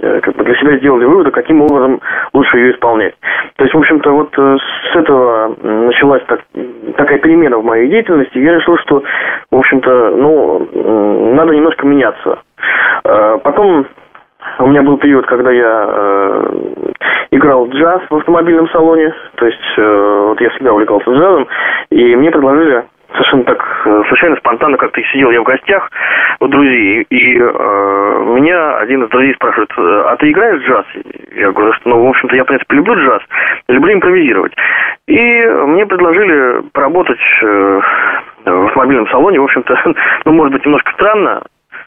э, 0.00 0.20
как 0.20 0.34
бы 0.36 0.44
для 0.44 0.54
себя 0.56 0.78
сделали 0.78 1.04
выводы, 1.04 1.30
каким 1.30 1.62
образом 1.62 2.00
лучше 2.32 2.58
ее 2.58 2.72
исполнять. 2.72 3.14
То 3.56 3.64
есть, 3.64 3.74
в 3.74 3.78
общем-то, 3.78 4.10
вот 4.10 4.38
э, 4.38 4.56
с 4.92 4.96
этого 4.96 5.54
началась 5.62 6.22
так, 6.26 6.40
так 6.96 7.20
перемена 7.20 7.58
в 7.58 7.64
моей 7.64 7.88
деятельности, 7.88 8.38
я 8.38 8.54
решил, 8.54 8.76
что, 8.78 9.02
в 9.50 9.56
общем-то, 9.56 10.10
ну, 10.16 11.34
надо 11.34 11.54
немножко 11.54 11.86
меняться. 11.86 12.38
Потом 13.02 13.86
у 14.58 14.66
меня 14.68 14.82
был 14.82 14.96
период, 14.96 15.26
когда 15.26 15.50
я 15.50 15.86
э, 15.88 16.92
играл 17.32 17.68
джаз 17.68 18.02
в 18.08 18.16
автомобильном 18.16 18.68
салоне, 18.70 19.12
то 19.36 19.46
есть 19.46 19.74
э, 19.76 20.24
вот 20.28 20.40
я 20.40 20.50
всегда 20.50 20.72
увлекался 20.72 21.10
джазом, 21.10 21.46
и 21.90 22.16
мне 22.16 22.30
предложили 22.30 22.84
совершенно 23.12 23.44
так 23.44 23.82
э, 23.84 24.02
случайно, 24.08 24.36
спонтанно 24.36 24.76
как-то 24.76 25.02
сидел 25.12 25.30
я 25.30 25.40
в 25.40 25.44
гостях 25.44 25.90
у 26.40 26.48
друзей, 26.48 27.06
и 27.10 27.38
э, 27.38 28.22
меня 28.26 28.78
один 28.78 29.04
из 29.04 29.10
друзей 29.10 29.34
спрашивает, 29.34 29.70
а 29.76 30.16
ты 30.16 30.30
играешь 30.30 30.62
джаз? 30.62 30.84
Я 31.34 31.52
говорю, 31.52 31.72
что, 31.74 31.88
ну, 31.88 32.04
в 32.04 32.08
общем-то, 32.08 32.36
я, 32.36 32.44
в 32.44 32.46
принципе, 32.46 32.76
люблю 32.76 32.94
джаз, 32.94 33.22
люблю 33.68 33.92
импровизировать. 33.94 34.52
И 35.06 35.44
мне 35.66 35.86
предложили 35.86 36.62
поработать 36.72 37.20
э, 37.42 37.80
в 38.44 38.66
автомобильном 38.66 39.08
салоне, 39.08 39.40
в 39.40 39.44
общем-то, 39.44 39.76
ну, 40.24 40.32
может 40.32 40.52
быть, 40.52 40.64
немножко 40.64 40.92
странно, 40.92 41.42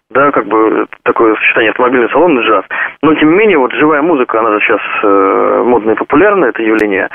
да, 0.10 0.32
как 0.32 0.46
бы 0.48 0.88
такое 1.04 1.36
сочетание 1.36 1.72
автомобильный 1.72 2.10
салон 2.10 2.40
и 2.40 2.44
джаз. 2.44 2.66
Но, 3.02 3.14
тем 3.16 3.32
не 3.32 3.38
менее, 3.38 3.58
вот 3.58 3.72
живая 3.74 4.02
музыка, 4.02 4.40
она 4.40 4.52
же 4.52 4.60
сейчас 4.62 4.82
э, 5.04 5.64
модная 5.66 5.94
и 5.94 5.98
популярная, 5.98 6.50
это 6.50 6.62
явление. 6.64 7.10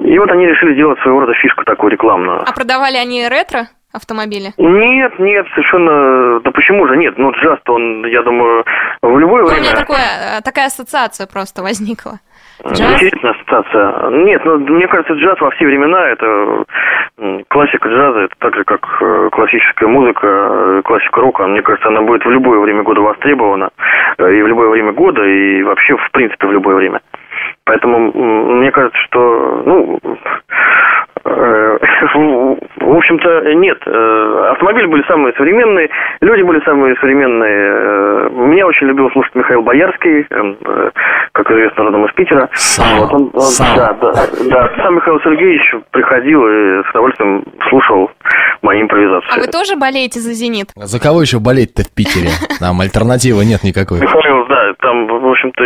И 0.00 0.18
вот 0.18 0.30
они 0.30 0.46
решили 0.46 0.74
сделать 0.74 0.98
своего 1.00 1.20
рода 1.20 1.34
фишку 1.34 1.64
такую 1.64 1.92
рекламную. 1.92 2.42
А 2.46 2.52
продавали 2.52 2.96
они 2.96 3.28
ретро? 3.28 3.68
автомобили? 3.92 4.52
Нет, 4.56 5.18
нет, 5.18 5.46
совершенно. 5.54 6.40
Да 6.40 6.50
почему 6.50 6.86
же 6.88 6.96
нет? 6.96 7.18
Ну, 7.18 7.30
джаз-то 7.32 7.74
он, 7.74 8.06
я 8.06 8.22
думаю, 8.22 8.64
в 9.02 9.18
любое 9.18 9.42
ну, 9.42 9.48
время. 9.48 9.60
У 9.60 9.64
меня 9.64 9.76
такое, 9.76 10.38
э, 10.38 10.40
такая 10.42 10.66
ассоциация 10.68 11.26
просто 11.26 11.62
возникла. 11.62 12.20
Джаз? 12.66 13.02
Интересная 13.02 13.32
ассоциация. 13.32 14.10
Нет, 14.10 14.44
ну, 14.44 14.58
мне 14.58 14.86
кажется, 14.86 15.14
джаз 15.14 15.40
во 15.40 15.50
все 15.50 15.66
времена 15.66 16.08
это 16.08 16.64
классика 17.48 17.88
джаза, 17.88 18.20
это 18.20 18.34
так 18.38 18.54
же, 18.54 18.64
как 18.64 18.86
э, 19.00 19.28
классическая 19.32 19.86
музыка, 19.86 20.26
э, 20.26 20.82
классика 20.84 21.20
рока. 21.20 21.46
Мне 21.46 21.62
кажется, 21.62 21.88
она 21.88 22.02
будет 22.02 22.24
в 22.24 22.30
любое 22.30 22.58
время 22.60 22.82
года 22.82 23.00
востребована, 23.00 23.70
э, 24.18 24.34
и 24.34 24.42
в 24.42 24.46
любое 24.46 24.68
время 24.68 24.92
года, 24.92 25.24
и 25.24 25.62
вообще, 25.62 25.96
в 25.96 26.10
принципе, 26.12 26.46
в 26.46 26.52
любое 26.52 26.76
время. 26.76 27.00
Поэтому 27.64 28.12
мне 28.12 28.70
кажется, 28.70 28.98
что, 29.02 29.62
ну, 29.64 29.98
в 32.12 32.96
общем-то, 32.96 33.54
нет. 33.54 33.78
Э, 33.86 34.50
автомобили 34.52 34.86
были 34.86 35.02
самые 35.06 35.34
современные, 35.34 35.88
люди 36.20 36.42
были 36.42 36.60
самые 36.64 36.94
современные. 36.96 37.70
Э, 37.70 38.28
меня 38.32 38.66
очень 38.66 38.86
любил 38.86 39.10
слушать 39.10 39.34
Михаил 39.34 39.62
Боярский, 39.62 40.26
э, 40.28 40.90
как 41.32 41.50
известно, 41.50 41.84
родом 41.84 42.06
из 42.06 42.12
Питера. 42.14 42.48
Сам. 42.52 42.98
Вот 42.98 43.12
он, 43.12 43.30
он, 43.32 43.40
Сам. 43.40 43.76
Да, 43.76 43.92
да, 43.94 44.12
да. 44.50 44.70
Сам 44.76 44.96
Михаил 44.96 45.20
Сергеевич 45.20 45.74
приходил 45.90 46.46
и 46.46 46.82
с 46.84 46.90
удовольствием 46.90 47.44
слушал 47.68 48.10
мои 48.62 48.82
импровизации. 48.82 49.28
А 49.34 49.40
вы 49.40 49.46
тоже 49.46 49.76
болеете 49.76 50.20
за 50.20 50.32
«Зенит»? 50.32 50.68
За 50.76 51.00
кого 51.00 51.22
еще 51.22 51.38
болеть-то 51.38 51.82
в 51.82 51.94
Питере? 51.94 52.30
Там 52.60 52.80
альтернативы 52.80 53.44
нет 53.44 53.62
никакой. 53.64 54.00
Михаил, 54.00 54.46
да, 54.46 54.72
там, 54.80 55.06
в 55.06 55.26
общем-то, 55.26 55.62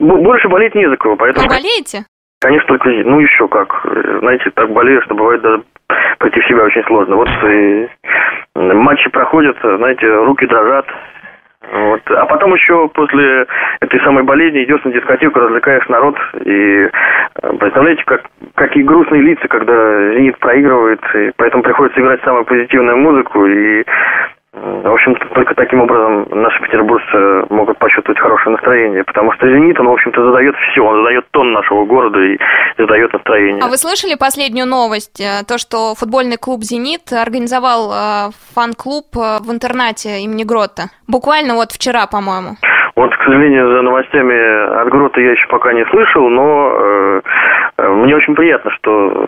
больше 0.00 0.48
болеть 0.48 0.74
не 0.74 0.88
за 0.88 0.96
кого, 0.96 1.16
поэтому... 1.16 1.46
Вы 1.46 1.54
болеете? 1.54 2.04
Конечно, 2.44 2.68
только, 2.68 2.90
ну, 2.90 3.20
еще 3.20 3.48
как. 3.48 3.86
Знаете, 4.20 4.50
так 4.50 4.68
болею, 4.70 5.00
что 5.00 5.14
бывает 5.14 5.40
даже 5.40 5.62
прийти 6.18 6.40
в 6.40 6.46
себя 6.46 6.64
очень 6.64 6.84
сложно. 6.84 7.16
Вот 7.16 7.28
и 7.42 7.88
матчи 8.54 9.08
проходят, 9.08 9.56
знаете, 9.62 10.06
руки 10.14 10.44
дрожат. 10.44 10.84
Вот. 11.72 12.02
А 12.10 12.26
потом 12.26 12.52
еще 12.52 12.86
после 12.88 13.46
этой 13.80 13.98
самой 14.00 14.24
болезни 14.24 14.62
идешь 14.62 14.84
на 14.84 14.92
дискотеку, 14.92 15.40
развлекаешь 15.40 15.88
народ. 15.88 16.16
И 16.44 16.90
представляете, 17.60 18.02
как, 18.04 18.24
какие 18.56 18.82
грустные 18.82 19.22
лица, 19.22 19.48
когда 19.48 20.12
«Зенит» 20.12 20.38
проигрывает. 20.38 21.00
И 21.14 21.30
поэтому 21.38 21.62
приходится 21.62 21.98
играть 21.98 22.22
самую 22.24 22.44
позитивную 22.44 22.98
музыку. 22.98 23.46
И 23.46 23.84
в 24.54 24.92
общем-то, 24.92 25.26
только 25.34 25.54
таким 25.54 25.80
образом 25.80 26.28
наши 26.30 26.62
петербуржцы 26.62 27.44
могут 27.50 27.78
почувствовать 27.78 28.20
хорошее 28.20 28.52
настроение, 28.52 29.02
потому 29.02 29.32
что 29.32 29.48
«Зенит», 29.48 29.78
он, 29.80 29.88
в 29.88 29.92
общем-то, 29.92 30.24
задает 30.24 30.54
все, 30.70 30.80
он 30.80 30.98
задает 30.98 31.28
тон 31.32 31.52
нашего 31.52 31.84
города 31.84 32.20
и 32.20 32.38
задает 32.78 33.12
настроение. 33.12 33.62
А 33.64 33.68
вы 33.68 33.76
слышали 33.76 34.14
последнюю 34.14 34.66
новость? 34.66 35.20
Э, 35.20 35.44
то, 35.46 35.58
что 35.58 35.94
футбольный 35.96 36.36
клуб 36.36 36.62
«Зенит» 36.62 37.12
организовал 37.12 37.92
э, 37.92 38.30
фан-клуб 38.54 39.06
э, 39.16 39.38
в 39.40 39.50
интернате 39.50 40.20
имени 40.20 40.44
Грота. 40.44 40.84
Буквально 41.08 41.54
вот 41.54 41.72
вчера, 41.72 42.06
по-моему. 42.06 42.56
Вот, 42.96 43.14
к 43.16 43.24
сожалению, 43.24 43.76
за 43.76 43.82
новостями 43.82 44.80
от 44.80 44.88
Грота 44.88 45.20
я 45.20 45.32
еще 45.32 45.46
пока 45.48 45.72
не 45.72 45.84
слышал, 45.86 46.28
но 46.28 46.70
э, 46.70 47.88
мне 47.88 48.14
очень 48.14 48.34
приятно, 48.34 48.70
что 48.70 49.26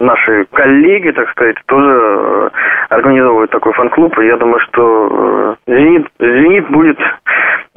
наши 0.00 0.46
коллеги, 0.52 1.10
так 1.12 1.30
сказать, 1.30 1.56
тоже 1.66 1.90
э, 1.90 2.50
организовывают 2.88 3.50
такой 3.50 3.72
фан-клуб. 3.74 4.18
И 4.18 4.26
я 4.26 4.36
думаю, 4.36 4.60
что 4.60 5.56
э, 5.68 5.72
«Зенит», 5.72 6.08
«Зенит» 6.18 6.68
будет 6.70 6.98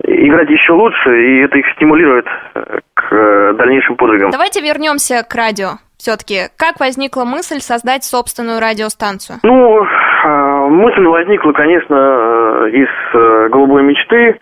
играть 0.03 0.49
еще 0.49 0.73
лучше, 0.73 1.09
и 1.09 1.43
это 1.43 1.57
их 1.57 1.65
стимулирует 1.75 2.25
э, 2.55 2.79
к 2.95 3.53
дальнейшим 3.53 3.95
подвигам. 3.95 4.31
Давайте 4.31 4.61
вернемся 4.61 5.23
к 5.29 5.35
радио. 5.35 5.77
Все-таки, 5.97 6.49
как 6.57 6.79
возникла 6.79 7.23
мысль 7.23 7.59
создать 7.59 8.03
собственную 8.03 8.59
радиостанцию? 8.59 9.37
Ну, 9.43 9.85
мысль 10.23 11.05
возникла, 11.05 11.51
конечно, 11.51 12.67
из 12.71 13.49
голубой 13.51 13.83
мечты. 13.83 14.37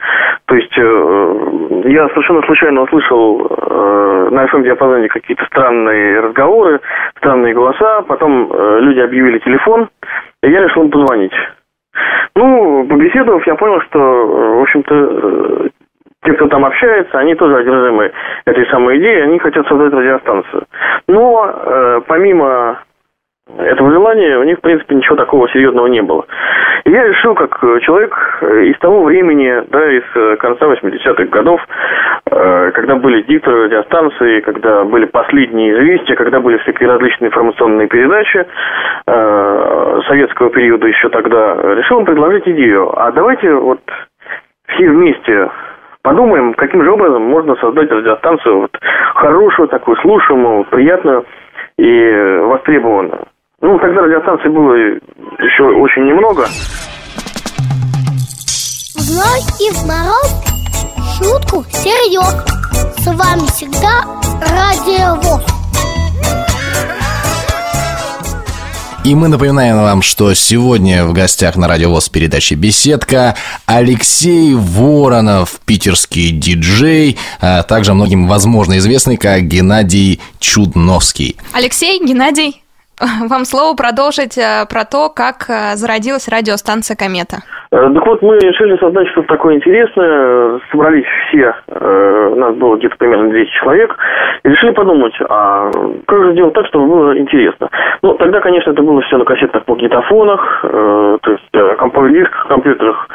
То 0.45 0.55
есть 0.55 0.75
я 0.77 2.09
совершенно 2.09 2.41
случайно 2.43 2.81
услышал 2.81 3.39
на 4.31 4.45
FM-диапазоне 4.45 5.07
какие-то 5.09 5.45
странные 5.45 6.19
разговоры, 6.19 6.79
странные 7.17 7.53
голоса. 7.53 8.01
Потом 8.07 8.51
люди 8.79 8.99
объявили 8.99 9.39
телефон, 9.39 9.89
и 10.43 10.49
я 10.49 10.61
решил 10.61 10.83
им 10.83 10.91
позвонить. 10.91 11.33
Ну, 12.35 12.87
побеседовав, 12.87 13.45
я 13.47 13.55
понял, 13.55 13.81
что, 13.81 13.99
в 13.99 14.61
общем-то, 14.61 15.69
те, 16.23 16.33
кто 16.33 16.47
там 16.47 16.65
общается, 16.65 17.17
они 17.17 17.35
тоже 17.35 17.57
одержимы 17.57 18.11
этой 18.45 18.65
самой 18.67 18.99
идеей, 18.99 19.23
они 19.23 19.39
хотят 19.39 19.67
создать 19.67 19.91
радиостанцию. 19.91 20.63
Но 21.07 21.51
э, 21.51 22.01
помимо 22.07 22.79
этого 23.57 23.91
желания 23.91 24.37
у 24.37 24.43
них, 24.43 24.57
в 24.57 24.61
принципе, 24.61 24.95
ничего 24.95 25.15
такого 25.15 25.49
серьезного 25.49 25.87
не 25.87 26.01
было. 26.01 26.25
И 26.85 26.91
я 26.91 27.07
решил, 27.07 27.35
как 27.35 27.59
человек 27.81 28.15
из 28.41 28.77
того 28.79 29.03
времени, 29.03 29.63
да, 29.69 29.91
из 29.91 30.03
э, 30.15 30.35
конца 30.37 30.65
80-х 30.65 31.25
годов, 31.25 31.61
э, 32.31 32.71
когда 32.73 32.95
были 32.95 33.21
дикторы 33.23 33.65
радиостанции, 33.65 34.41
когда 34.41 34.83
были 34.83 35.05
последние 35.05 35.73
известия, 35.73 36.15
когда 36.15 36.39
были 36.39 36.57
всякие 36.59 36.89
различные 36.89 37.29
информационные 37.29 37.87
передачи 37.87 38.45
э, 39.07 39.99
советского 40.07 40.49
периода 40.49 40.87
еще 40.87 41.09
тогда, 41.09 41.55
решил 41.75 41.99
им 41.99 42.05
предложить 42.05 42.47
идею. 42.47 42.91
А 42.99 43.11
давайте 43.11 43.53
вот 43.53 43.81
все 44.67 44.89
вместе 44.89 45.49
подумаем, 46.01 46.53
каким 46.53 46.83
же 46.83 46.91
образом 46.91 47.21
можно 47.23 47.55
создать 47.57 47.91
радиостанцию 47.91 48.61
вот, 48.61 48.79
хорошую, 49.15 49.67
такую 49.67 49.97
слушаемую, 49.97 50.65
приятную 50.65 51.25
и 51.77 52.39
востребованную. 52.43 53.27
Ну, 53.61 53.77
тогда 53.77 54.01
радиостанций 54.01 54.49
было 54.49 54.73
еще 54.73 55.63
очень 55.63 56.07
немного. 56.07 56.47
В 58.95 58.99
зной 58.99 59.39
и 59.59 59.71
в 59.71 59.85
мороз 59.85 60.33
шутку 61.17 61.63
серьез. 61.71 62.43
С 62.97 63.05
вами 63.05 63.45
всегда 63.51 64.03
Радио 64.41 65.15
ВОЗ. 65.21 65.45
И 69.03 69.13
мы 69.13 69.27
напоминаем 69.27 69.77
вам, 69.77 70.01
что 70.01 70.33
сегодня 70.33 71.05
в 71.05 71.13
гостях 71.13 71.55
на 71.55 71.67
Радио 71.67 71.89
ВОЗ 71.89 72.09
передачи 72.09 72.55
«Беседка» 72.55 73.35
Алексей 73.67 74.55
Воронов, 74.55 75.59
питерский 75.65 76.31
диджей, 76.31 77.17
а 77.39 77.61
также 77.61 77.93
многим, 77.93 78.27
возможно, 78.27 78.77
известный 78.79 79.17
как 79.17 79.43
Геннадий 79.43 80.19
Чудновский. 80.39 81.35
Алексей, 81.53 81.99
Геннадий, 82.03 82.60
вам 83.29 83.45
слово 83.45 83.75
продолжить 83.75 84.37
э, 84.37 84.65
про 84.69 84.85
то, 84.85 85.09
как 85.09 85.49
э, 85.49 85.75
зародилась 85.75 86.29
радиостанция 86.29 86.95
«Комета». 86.95 87.37
Э, 87.71 87.89
так 87.93 88.05
вот, 88.05 88.21
мы 88.21 88.37
решили 88.37 88.77
создать 88.77 89.07
что-то 89.09 89.29
такое 89.29 89.55
интересное. 89.55 90.59
Собрались 90.71 91.07
все, 91.27 91.55
у 91.67 92.35
нас 92.35 92.55
было 92.55 92.77
где-то 92.77 92.95
примерно 92.97 93.29
200 93.29 93.51
человек, 93.59 93.97
и 94.43 94.49
решили 94.49 94.71
подумать, 94.71 95.13
а 95.29 95.69
как 96.05 96.23
же 96.23 96.33
сделать 96.33 96.53
так, 96.53 96.65
чтобы 96.67 96.87
было 96.87 97.17
интересно. 97.17 97.69
Ну, 98.01 98.13
тогда, 98.15 98.41
конечно, 98.41 98.71
это 98.71 98.81
было 98.81 99.01
все 99.01 99.17
на 99.17 99.25
кассетных 99.25 99.67
магнитофонах, 99.67 100.61
то 100.61 101.19
есть 101.25 101.43
компьютерах, 101.77 102.47
компьютерах 102.47 103.07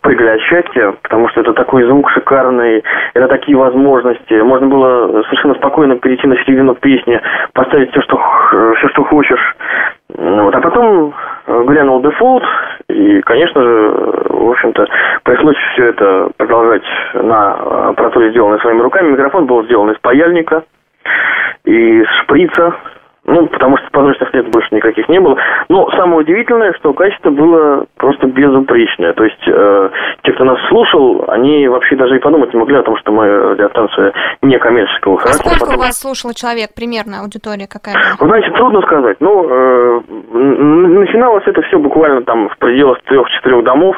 прыгали 0.00 0.28
от 0.28 0.40
счастья, 0.40 0.94
потому 1.02 1.28
что 1.28 1.42
это 1.42 1.52
такой 1.52 1.84
звук 1.84 2.10
шикарный, 2.10 2.82
это 3.12 3.28
такие 3.28 3.58
возможности. 3.58 4.32
Можно 4.34 4.68
было 4.68 5.22
совершенно 5.24 5.54
спокойно 5.56 5.98
перейти 5.98 6.26
на 6.26 6.36
середину 6.44 6.74
песни, 6.74 7.20
поставить 7.52 7.90
все, 7.90 8.00
что 8.00 8.18
все, 8.78 8.88
что 8.88 9.04
хочешь. 9.04 9.56
Вот. 10.16 10.54
А 10.54 10.60
потом 10.60 11.14
глянул 11.46 12.00
дефолт, 12.00 12.44
и, 12.88 13.20
конечно 13.22 13.62
же, 13.62 13.90
в 14.30 14.50
общем-то, 14.50 14.86
пришлось 15.24 15.56
все 15.72 15.86
это 15.88 16.30
продолжать 16.36 16.84
на 17.14 17.52
аппаратуре, 17.90 18.30
сделанной 18.30 18.60
своими 18.60 18.80
руками. 18.80 19.10
Микрофон 19.10 19.46
был 19.46 19.64
сделан 19.64 19.90
из 19.90 19.98
паяльника, 19.98 20.64
из 21.64 22.06
шприца, 22.22 22.76
ну, 23.26 23.46
потому 23.46 23.78
что 23.78 23.90
подручных 23.90 24.32
лет 24.34 24.48
больше 24.50 24.74
никаких 24.74 25.08
не 25.08 25.18
было. 25.18 25.36
Но 25.68 25.90
самое 25.92 26.20
удивительное, 26.20 26.72
что 26.74 26.92
качество 26.92 27.30
было 27.30 27.86
просто 27.96 28.26
безупречное. 28.26 29.12
То 29.14 29.24
есть 29.24 29.42
э, 29.46 29.90
те, 30.22 30.32
кто 30.32 30.44
нас 30.44 30.58
слушал, 30.68 31.24
они 31.28 31.66
вообще 31.68 31.96
даже 31.96 32.16
и 32.16 32.18
подумать 32.18 32.52
не 32.52 32.60
могли 32.60 32.76
о 32.76 32.82
том, 32.82 32.96
что 32.98 33.12
мы 33.12 33.26
радиостанция 33.26 34.12
не 34.42 34.58
коммерческого 34.58 35.18
характера. 35.18 35.46
А 35.46 35.56
сколько 35.56 35.66
потом... 35.70 35.76
у 35.76 35.86
вас 35.86 35.98
слушало 35.98 36.34
человек 36.34 36.70
примерно, 36.74 37.20
аудитория 37.22 37.66
какая 37.66 37.94
была? 37.94 38.16
Вы 38.20 38.26
знаете, 38.26 38.50
трудно 38.50 38.82
сказать. 38.82 39.16
Ну, 39.20 39.48
э, 39.48 40.00
начиналось 40.32 41.44
это 41.46 41.62
все 41.62 41.78
буквально 41.78 42.22
там 42.22 42.48
в 42.50 42.58
пределах 42.58 43.00
трех-четырех 43.04 43.64
домов. 43.64 43.96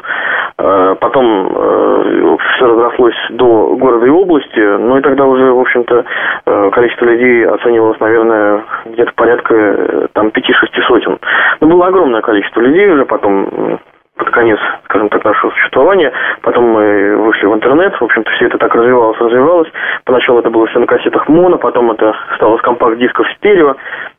Э, 0.58 0.94
потом 1.00 1.52
э, 1.52 2.36
все 2.56 2.66
разрослось 2.66 3.14
до 3.30 3.76
города 3.76 4.06
и 4.06 4.10
области. 4.10 4.78
Ну 4.78 4.98
и 4.98 5.02
тогда 5.02 5.24
уже, 5.26 5.52
в 5.52 5.60
общем-то, 5.60 6.04
э, 6.46 6.70
количество 6.70 7.06
людей 7.06 7.44
оценивалось, 7.46 8.00
наверное, 8.00 8.64
где-то 8.86 9.12
порядка 9.16 9.54
э, 9.54 10.06
там 10.12 10.30
пяти-шести 10.30 10.80
сотен. 10.82 11.18
Но 11.60 11.66
было 11.66 11.86
огромное 11.86 12.22
количество 12.22 12.60
людей 12.60 12.88
уже 12.88 13.04
потом 13.04 13.78
под 14.16 14.30
конец, 14.30 14.58
скажем 14.84 15.08
так, 15.10 15.24
нашего 15.24 15.50
существования. 15.50 16.12
Потом 16.42 16.64
мы 16.64 17.16
вышли 17.16 17.46
в 17.46 17.54
интернет, 17.54 17.94
в 18.00 18.04
общем-то, 18.04 18.30
все 18.32 18.46
это 18.46 18.58
так 18.58 18.74
развивалось, 18.74 19.18
развивалось. 19.18 19.68
Поначалу 20.04 20.40
это 20.40 20.50
было 20.50 20.66
все 20.66 20.78
на 20.78 20.86
кассетах 20.86 21.28
моно, 21.28 21.58
потом 21.58 21.90
это 21.90 22.14
стало 22.36 22.56
с 22.56 22.62
компакт-дисков 22.62 23.26
стерео. 23.36 23.76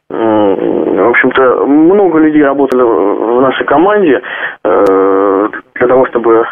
В 0.09 1.09
общем-то, 1.09 1.65
много 1.65 2.19
людей 2.19 2.43
работали 2.43 2.81
в 2.81 3.41
нашей 3.41 3.65
команде 3.65 4.21
э, 4.63 5.47
для 5.75 5.87
того, 5.87 6.05
чтобы 6.05 6.45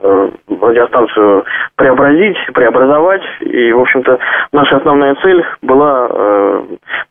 радиостанцию 0.00 1.44
преобразить, 1.76 2.36
преобразовать. 2.54 3.22
И, 3.40 3.72
в 3.72 3.80
общем-то, 3.80 4.18
наша 4.52 4.76
основная 4.76 5.14
цель 5.16 5.44
была 5.62 6.08
э, 6.10 6.62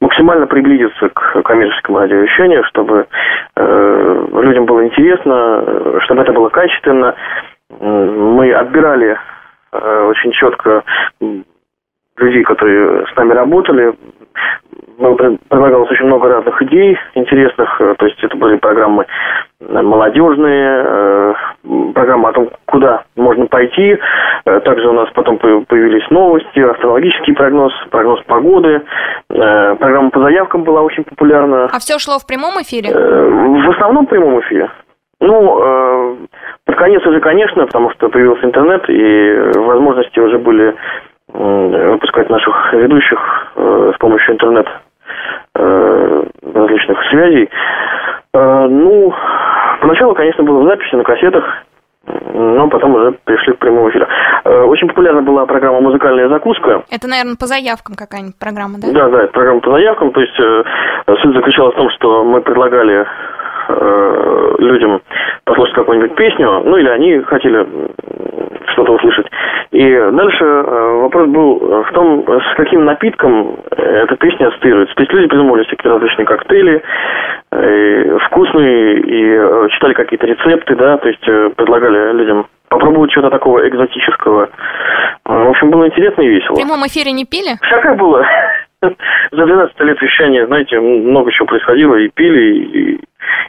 максимально 0.02 0.48
приблизиться 0.48 1.10
к 1.10 1.42
коммерческому 1.44 2.00
радиовещанию, 2.00 2.64
чтобы 2.66 3.08
э, 3.56 4.26
людям 4.42 4.66
было 4.66 4.86
интересно, 4.86 6.00
чтобы 6.02 6.22
это 6.22 6.34
было 6.34 6.50
качественно. 6.50 7.16
Мы 7.80 8.54
отбирали 8.54 9.18
э, 9.74 10.06
очень 10.10 10.32
четко 10.32 10.84
людей, 12.18 12.44
которые 12.44 13.06
с 13.08 13.16
нами 13.16 13.34
работали, 13.34 13.94
предлагалось 14.98 15.92
очень 15.92 16.06
много 16.06 16.30
разных 16.30 16.62
идей 16.64 16.98
интересных, 17.14 17.80
э, 17.80 17.96
то 17.98 18.06
есть 18.06 18.24
это 18.24 18.36
были 18.36 18.58
программы 18.58 19.06
э, 19.60 19.82
молодежные, 19.82 20.84
э, 21.68 21.94
программы 21.94 22.30
о 22.30 22.34
том, 22.34 22.50
куда 22.66 23.04
можно 23.16 23.46
пойти. 23.48 23.98
Также 24.44 24.88
у 24.88 24.94
нас 24.94 25.10
потом 25.14 25.38
появились 25.38 26.10
новости, 26.10 26.60
астрологический 26.60 27.34
прогноз, 27.34 27.74
прогноз 27.90 28.22
погоды. 28.28 28.82
Программа 29.28 30.10
по 30.10 30.22
заявкам 30.22 30.64
была 30.64 30.82
очень 30.82 31.04
популярна. 31.04 31.66
А 31.66 31.80
все 31.80 32.00
шло 32.00 32.18
в 32.18 32.26
прямом 32.26 32.62
эфире? 32.62 32.94
В 32.94 33.70
основном 33.72 34.06
в 34.06 34.10
прямом 34.10 34.40
эфире. 34.42 34.70
Ну, 35.20 36.18
под 36.66 36.76
конец 36.78 37.06
уже, 37.06 37.20
конечно, 37.20 37.66
потому 37.66 37.92
что 37.92 38.08
появился 38.08 38.46
интернет, 38.46 38.90
и 38.90 39.60
возможности 39.60 40.20
уже 40.20 40.38
были 40.38 40.76
выпускать 41.28 42.30
наших 42.30 42.74
ведущих 42.74 43.20
с 43.56 43.98
помощью 43.98 44.36
интернета 44.36 44.72
Э, 45.60 46.24
различных 46.54 47.04
связей. 47.10 47.50
Э, 48.34 48.68
ну, 48.70 49.12
поначалу, 49.82 50.14
конечно, 50.16 50.44
было 50.44 50.62
в 50.62 50.68
записи 50.68 50.96
на 50.96 51.04
кассетах, 51.04 51.44
но 52.06 52.70
потом 52.70 52.96
уже 52.96 53.12
пришли 53.26 53.54
к 53.54 53.60
прямому 53.60 53.90
эфиру. 53.90 54.08
Э, 54.46 54.64
очень 54.64 54.88
популярна 54.88 55.22
была 55.22 55.46
программа 55.46 55.82
«Музыкальная 55.82 56.30
закуска». 56.30 56.84
Это, 56.90 57.08
наверное, 57.08 57.36
по 57.36 57.46
заявкам 57.48 57.96
какая-нибудь 57.96 58.40
программа, 58.40 58.80
да? 58.80 58.88
Да, 58.92 59.10
да, 59.10 59.24
это 59.24 59.34
программа 59.34 59.60
по 59.60 59.72
заявкам. 59.72 60.12
То 60.12 60.22
есть 60.22 60.36
суть 60.36 61.36
заключалась 61.36 61.74
в 61.74 61.78
том, 61.78 61.90
что 61.92 62.24
мы 62.24 62.42
предлагали 62.42 63.06
людям 64.60 65.02
послушать 65.44 65.76
какую-нибудь 65.76 66.16
песню, 66.16 66.62
ну 66.66 66.78
или 66.78 66.90
они 66.90 67.20
хотели 67.22 67.66
что-то 68.78 68.94
услышать. 68.94 69.28
И 69.72 69.92
дальше 70.12 70.44
э, 70.44 71.00
вопрос 71.02 71.28
был 71.28 71.84
в 71.84 71.92
том, 71.94 72.26
с 72.28 72.56
каким 72.56 72.86
напитком 72.86 73.58
эта 73.72 74.16
песня 74.16 74.48
ассоциируется. 74.48 74.96
То 74.96 75.02
есть 75.02 75.14
люди 75.14 75.28
придумывали 75.28 75.64
всякие 75.64 75.94
различные 75.94 76.26
коктейли, 76.26 76.84
и 77.54 78.18
вкусные, 78.28 79.00
и 79.00 79.36
э, 79.36 79.68
читали 79.72 79.94
какие-то 79.94 80.28
рецепты, 80.28 80.76
да, 80.76 80.98
то 80.98 81.08
есть 81.08 81.28
э, 81.28 81.50
предлагали 81.56 82.14
людям 82.14 82.48
попробовать 82.70 83.12
что-то 83.12 83.30
такого 83.30 83.68
экзотического. 83.68 84.50
В 85.26 85.50
общем, 85.50 85.72
было 85.72 85.88
интересно 85.88 86.22
и 86.22 86.28
весело. 86.28 86.56
В 86.56 86.60
прямом 86.60 86.86
эфире 86.88 87.12
не 87.12 87.26
пили? 87.26 87.58
Всякое 87.62 87.96
было. 87.96 88.26
За 89.32 89.46
12 89.46 89.80
лет 89.80 90.02
вещания, 90.02 90.46
знаете, 90.46 90.80
много 90.80 91.32
чего 91.32 91.48
происходило, 91.48 91.96
и 91.96 92.10
пили, 92.10 92.58
и, 92.58 93.00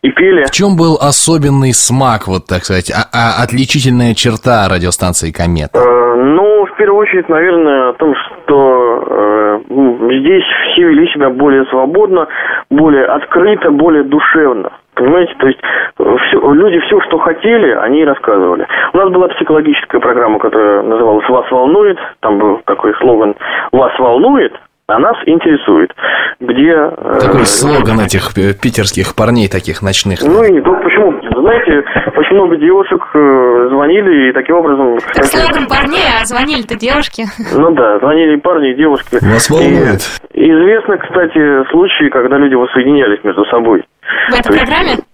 и 0.03 0.11
пели. 0.11 0.45
В 0.47 0.51
чем 0.51 0.77
был 0.77 0.97
особенный 0.97 1.75
смак, 1.75 2.29
вот 2.29 2.47
так 2.47 2.65
сказать, 2.65 2.91
а, 2.91 3.05
а 3.13 3.43
отличительная 3.45 4.15
черта 4.15 4.67
радиостанции 4.71 5.31
«Комета»? 5.31 5.79
Э, 5.79 6.15
ну, 6.17 6.65
в 6.65 6.75
первую 6.77 7.03
очередь, 7.03 7.29
наверное, 7.29 7.91
о 7.91 7.93
том, 7.93 8.15
что 8.15 9.05
э, 9.07 9.61
здесь 9.69 10.45
все 10.73 10.89
вели 10.89 11.07
себя 11.13 11.29
более 11.29 11.67
свободно, 11.67 12.27
более 12.71 13.05
открыто, 13.05 13.71
более 13.71 14.05
душевно. 14.05 14.73
Понимаете, 14.95 15.33
то 15.39 15.47
есть 15.47 15.61
все, 15.97 16.53
люди 16.55 16.81
все, 16.87 17.01
что 17.03 17.19
хотели, 17.19 17.71
они 17.71 18.05
рассказывали. 18.05 18.67
У 18.95 18.97
нас 18.97 19.11
была 19.11 19.29
психологическая 19.29 20.01
программа, 20.01 20.39
которая 20.39 20.83
называлась 20.83 21.29
«Вас 21.29 21.49
волнует». 21.51 21.99
Там 22.21 22.39
был 22.39 22.63
такой 22.65 22.95
слоган 22.95 23.37
«Вас 23.71 23.97
волнует», 23.99 24.55
а 24.89 24.99
нас 24.99 25.17
интересует, 25.27 25.95
где... 26.41 26.73
Э, 26.73 27.19
такой 27.21 27.43
э, 27.43 27.45
слоган 27.45 28.01
этих 28.01 28.33
питерских 28.35 29.15
парней 29.15 29.47
таких 29.47 29.83
ночных. 29.83 30.21
Ну 30.23 30.43
и 30.43 30.51
не 30.51 30.63
только, 30.63 30.83
почему? 30.83 31.13
Знаете, 31.13 31.85
очень 32.17 32.37
много 32.37 32.57
девушек 32.57 33.03
э, 33.13 33.69
звонили 33.69 34.31
и 34.31 34.33
таким 34.33 34.57
образом... 34.57 34.99
Так 35.15 35.27
слоган 35.27 35.69
парней, 35.69 36.09
а 36.19 36.25
звонили-то 36.25 36.79
девушки. 36.79 37.25
Ну 37.55 37.71
да, 37.73 37.99
звонили 37.99 38.37
парни, 38.37 38.73
и 38.73 38.77
девушки. 38.77 39.19
Вас 39.21 39.51
волнует. 39.51 40.01
И 40.33 40.51
известны, 40.51 40.97
кстати, 40.97 41.71
случаи, 41.71 42.09
когда 42.09 42.39
люди 42.39 42.55
воссоединялись 42.55 43.23
между 43.25 43.45
собой. 43.47 43.85
В 44.31 44.41
этой 44.41 44.43
То 44.43 44.59
программе? 44.59 44.91
Есть, 44.93 45.05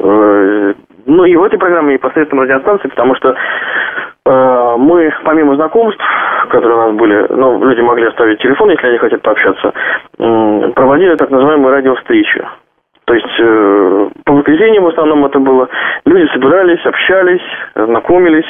э, 0.00 0.74
ну 1.06 1.24
и 1.24 1.36
в 1.36 1.42
этой 1.44 1.58
программе, 1.58 1.94
и 1.94 1.98
посредством 1.98 2.40
радиостанции, 2.40 2.88
потому 2.88 3.14
что 3.16 3.30
э, 3.30 3.34
мы, 4.26 5.12
помимо 5.24 5.54
знакомств, 5.56 6.02
которые 6.50 6.74
у 6.74 6.82
нас 6.82 6.92
были, 6.94 7.26
ну, 7.30 7.64
люди 7.64 7.80
могли 7.80 8.06
оставить 8.06 8.40
телефон, 8.40 8.70
если 8.70 8.86
они 8.86 8.98
хотят 8.98 9.22
пообщаться, 9.22 9.72
э, 10.18 10.72
проводили 10.74 11.14
так 11.16 11.30
называемые 11.30 11.72
радиовстречи. 11.72 12.46
То 13.06 13.14
есть 13.14 13.40
э, 13.40 14.08
по 14.24 14.34
воскресеньям 14.34 14.84
в 14.84 14.88
основном 14.88 15.24
это 15.24 15.38
было. 15.38 15.68
Люди 16.04 16.30
собирались, 16.32 16.84
общались, 16.84 17.42
знакомились, 17.74 18.46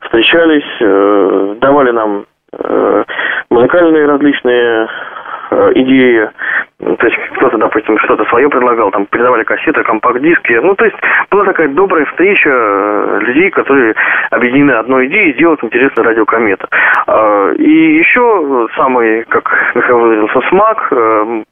встречались, 0.00 0.80
э, 0.80 1.56
давали 1.60 1.90
нам 1.90 2.26
э, 2.52 3.04
музыкальные 3.50 4.06
различные 4.06 4.86
Э, 4.86 5.15
идеи, 5.50 6.30
то 6.78 7.06
есть 7.06 7.16
кто-то, 7.36 7.56
допустим, 7.56 7.98
что-то 8.00 8.24
свое 8.26 8.50
предлагал, 8.50 8.90
там 8.90 9.06
передавали 9.06 9.44
кассеты, 9.44 9.82
компакт-диски, 9.82 10.60
ну, 10.62 10.74
то 10.74 10.84
есть 10.84 10.96
была 11.30 11.44
такая 11.44 11.68
добрая 11.68 12.04
встреча 12.04 12.50
э, 12.50 13.18
людей, 13.22 13.50
которые 13.50 13.94
объединены 14.30 14.72
одной 14.72 15.06
идеей 15.06 15.32
сделать 15.34 15.62
интересный 15.62 16.04
радиокомета. 16.04 16.68
А, 17.06 17.52
и 17.52 17.96
еще 17.96 18.68
самый, 18.76 19.24
как 19.24 19.50
Михаил 19.74 20.00
выразился, 20.00 20.40
смак, 20.48 20.88
э, 20.90 21.42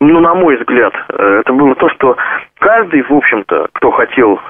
ну, 0.00 0.20
на 0.20 0.34
мой 0.34 0.56
взгляд, 0.56 0.94
это 1.08 1.52
было 1.52 1.74
то, 1.74 1.88
что 1.90 2.16
каждый, 2.58 3.02
в 3.02 3.12
общем-то, 3.12 3.68
кто 3.74 3.90
хотел 3.90 4.40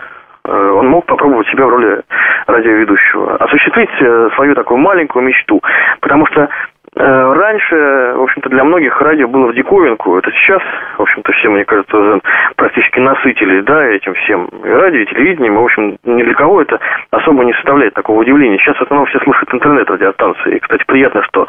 он 0.45 0.89
мог 0.89 1.05
попробовать 1.05 1.47
себя 1.49 1.67
в 1.67 1.69
роли 1.69 2.01
радиоведущего, 2.47 3.37
осуществить 3.37 3.91
свою 4.35 4.55
такую 4.55 4.79
маленькую 4.79 5.27
мечту. 5.27 5.61
Потому 6.01 6.25
что 6.29 6.49
Э, 6.49 6.78
раньше, 6.99 7.77
в 8.17 8.23
общем-то, 8.23 8.49
для 8.51 8.65
многих 8.65 9.01
радио 9.01 9.29
было 9.29 9.47
в 9.47 9.55
диковинку. 9.55 10.19
Это 10.19 10.31
сейчас, 10.33 10.63
в 10.97 11.03
общем-то, 11.03 11.33
все, 11.33 11.49
мне 11.49 11.65
кажется, 11.65 12.21
практически 12.57 12.99
насытились, 12.99 13.65
да, 13.65 13.85
этим 13.87 14.15
всем. 14.15 14.47
И 14.65 14.69
радио, 14.69 15.01
и 15.01 15.07
телевидением, 15.07 15.57
в 15.57 15.65
общем, 15.65 15.97
ни 16.05 16.23
для 16.23 16.35
кого 16.35 16.63
это 16.63 16.81
особо 17.11 17.45
не 17.45 17.53
составляет 17.55 17.95
такого 17.95 18.21
удивления. 18.21 18.59
Сейчас 18.59 18.77
в 18.77 18.83
основном 18.83 19.07
все 19.07 19.21
слушают 19.21 19.53
интернет-радиостанции. 19.55 20.57
И, 20.57 20.59
кстати, 20.59 20.85
приятно, 20.87 21.23
что 21.23 21.47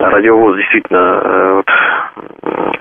радиовоз 0.00 0.56
действительно 0.56 1.20
э, 1.22 1.52
вот, 1.54 1.70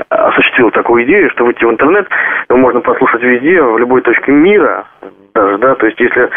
осуществил 0.09 0.71
такую 0.71 1.03
идею, 1.03 1.29
что 1.31 1.45
выйти 1.45 1.63
в 1.63 1.69
интернет, 1.69 2.07
его 2.49 2.59
можно 2.59 2.81
послушать 2.81 3.21
везде, 3.21 3.61
в 3.61 3.77
любой 3.77 4.01
точке 4.01 4.31
мира 4.31 4.85
даже, 5.37 5.57
да, 5.59 5.75
то 5.75 5.85
есть 5.85 5.99
если 5.99 6.29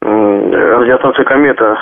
радиостанция 0.00 1.24
«Комета» 1.24 1.78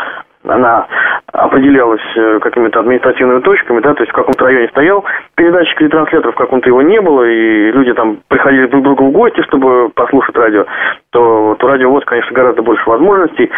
она 0.48 0.87
определялась 1.32 2.00
э, 2.16 2.38
какими-то 2.40 2.80
административными 2.80 3.40
точками, 3.40 3.80
да, 3.80 3.94
то 3.94 4.02
есть 4.02 4.12
в 4.12 4.16
каком-то 4.16 4.44
районе 4.44 4.68
стоял 4.68 5.04
передатчик 5.35 5.80
или 5.80 5.88
транслятор, 5.88 6.32
в 6.32 6.37
каком-то 6.37 6.68
его 6.68 6.82
не 6.82 7.00
было, 7.00 7.24
и 7.24 7.72
люди 7.72 7.92
там 7.92 8.18
приходили 8.28 8.66
друг 8.66 8.82
к 8.82 8.85
другу 8.85 9.06
в 9.06 9.12
гости, 9.12 9.42
чтобы 9.42 9.90
послушать 9.90 10.37
радио, 10.37 10.66
то, 11.11 11.56
то 11.59 11.68
радио 11.68 11.90
вот, 11.90 12.04
конечно, 12.04 12.32
гораздо 12.32 12.62
больше 12.62 12.88
возможностей. 12.88 13.50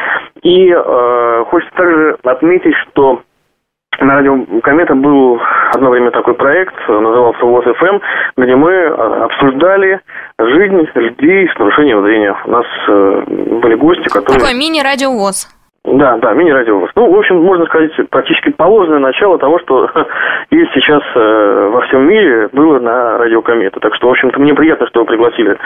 И 0.43 0.71
э, 0.71 1.45
хочется 1.49 1.75
также 1.75 2.17
отметить, 2.25 2.75
что 2.89 3.23
на 4.01 4.15
радио 4.15 4.61
Комета 4.63 4.95
был 4.95 5.41
одно 5.75 5.91
время 5.91 6.11
такой 6.11 6.35
проект, 6.35 6.75
назывался 6.89 7.45
ВОЗ 7.45 7.65
ФМ, 7.77 7.99
где 8.37 8.55
мы 8.55 8.87
обсуждали 8.87 10.01
жизнь 10.39 10.89
людей 10.95 11.49
с 11.49 11.59
нарушением 11.59 12.03
зрения. 12.05 12.37
У 12.45 12.51
нас 12.51 12.67
э, 12.89 13.23
были 13.61 13.75
гости, 13.75 14.09
которые... 14.09 14.39
Такой 14.39 14.55
мини-радио 14.55 15.11
ВОЗ. 15.11 15.58
Да, 15.95 16.17
да, 16.19 16.35
мини-радиовоз. 16.35 16.91
Ну, 16.97 17.11
в 17.11 17.19
общем, 17.19 17.43
можно 17.43 17.65
сказать, 17.67 17.91
практически 18.11 18.51
положенное 18.51 18.99
начало 18.99 19.39
того, 19.39 19.59
что 19.61 19.89
есть 20.51 20.71
сейчас 20.75 21.03
э, 21.15 21.71
во 21.73 21.81
всем 21.83 22.07
мире, 22.07 22.49
было 22.53 22.79
на 22.79 23.19
радио 23.19 23.43
Комета. 23.43 23.81
Так 23.81 23.95
что, 23.95 24.09
в 24.09 24.11
общем-то, 24.11 24.39
мне 24.41 24.55
приятно, 24.55 24.87
что 24.89 25.01
вы 25.01 25.07
пригласили 25.07 25.57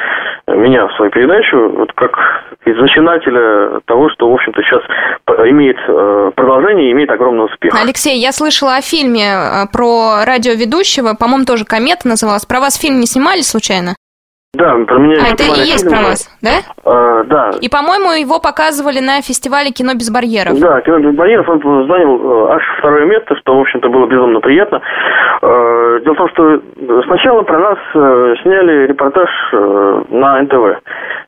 меня 0.49 0.87
в 0.87 0.93
свою 0.95 1.11
передачу, 1.11 1.69
вот 1.71 1.93
как 1.95 2.17
из 2.65 2.77
начинателя 2.77 3.81
того, 3.87 4.11
что, 4.11 4.31
в 4.31 4.35
общем-то, 4.35 4.63
сейчас 4.63 4.83
имеет 5.51 5.79
э, 5.89 6.31
продолжение 6.35 6.89
и 6.89 6.93
имеет 6.93 7.11
огромный 7.11 7.47
успех. 7.47 7.75
Алексей, 7.83 8.19
я 8.19 8.33
слышала 8.33 8.77
о 8.77 8.81
фильме 8.81 9.27
э, 9.27 9.67
про 9.73 10.25
радиоведущего, 10.25 11.15
по-моему, 11.19 11.45
тоже 11.45 11.65
«Комета» 11.65 12.07
называлась. 12.07 12.47
Про 12.47 12.61
вас 12.61 12.77
фильм 12.77 13.01
не 13.01 13.07
снимали 13.07 13.41
случайно? 13.41 13.95
Да, 14.55 14.77
про 14.87 14.99
меня... 14.99 15.17
А, 15.17 15.33
это 15.33 15.45
и 15.45 15.65
есть 15.65 15.89
про 15.89 16.03
вас, 16.03 16.29
да? 16.43 16.61
А, 16.85 17.25
да. 17.25 17.53
И, 17.63 17.71
по-моему, 17.71 18.13
его 18.13 18.39
показывали 18.39 19.01
на 19.01 19.23
фестивале 19.23 19.71
«Кино 19.71 19.95
без 19.95 20.11
барьеров». 20.11 20.61
Да, 20.61 20.79
«Кино 20.83 20.99
без 20.99 21.17
барьеров», 21.17 21.49
он 21.49 21.89
занял 21.89 22.21
э, 22.21 22.53
аж 22.53 22.63
второе 22.79 23.07
место, 23.07 23.35
что, 23.37 23.57
в 23.57 23.61
общем-то, 23.63 23.89
было 23.89 24.07
безумно 24.07 24.41
приятно. 24.41 24.83
Э, 25.41 26.01
дело 26.05 26.13
в 26.13 26.19
том, 26.19 26.29
что 26.29 26.61
сначала 27.07 27.41
про 27.45 27.59
нас 27.61 27.79
э, 27.95 28.35
сняли 28.43 28.89
репортаж 28.89 29.31
на 30.11 30.43
НТВ. 30.43 30.83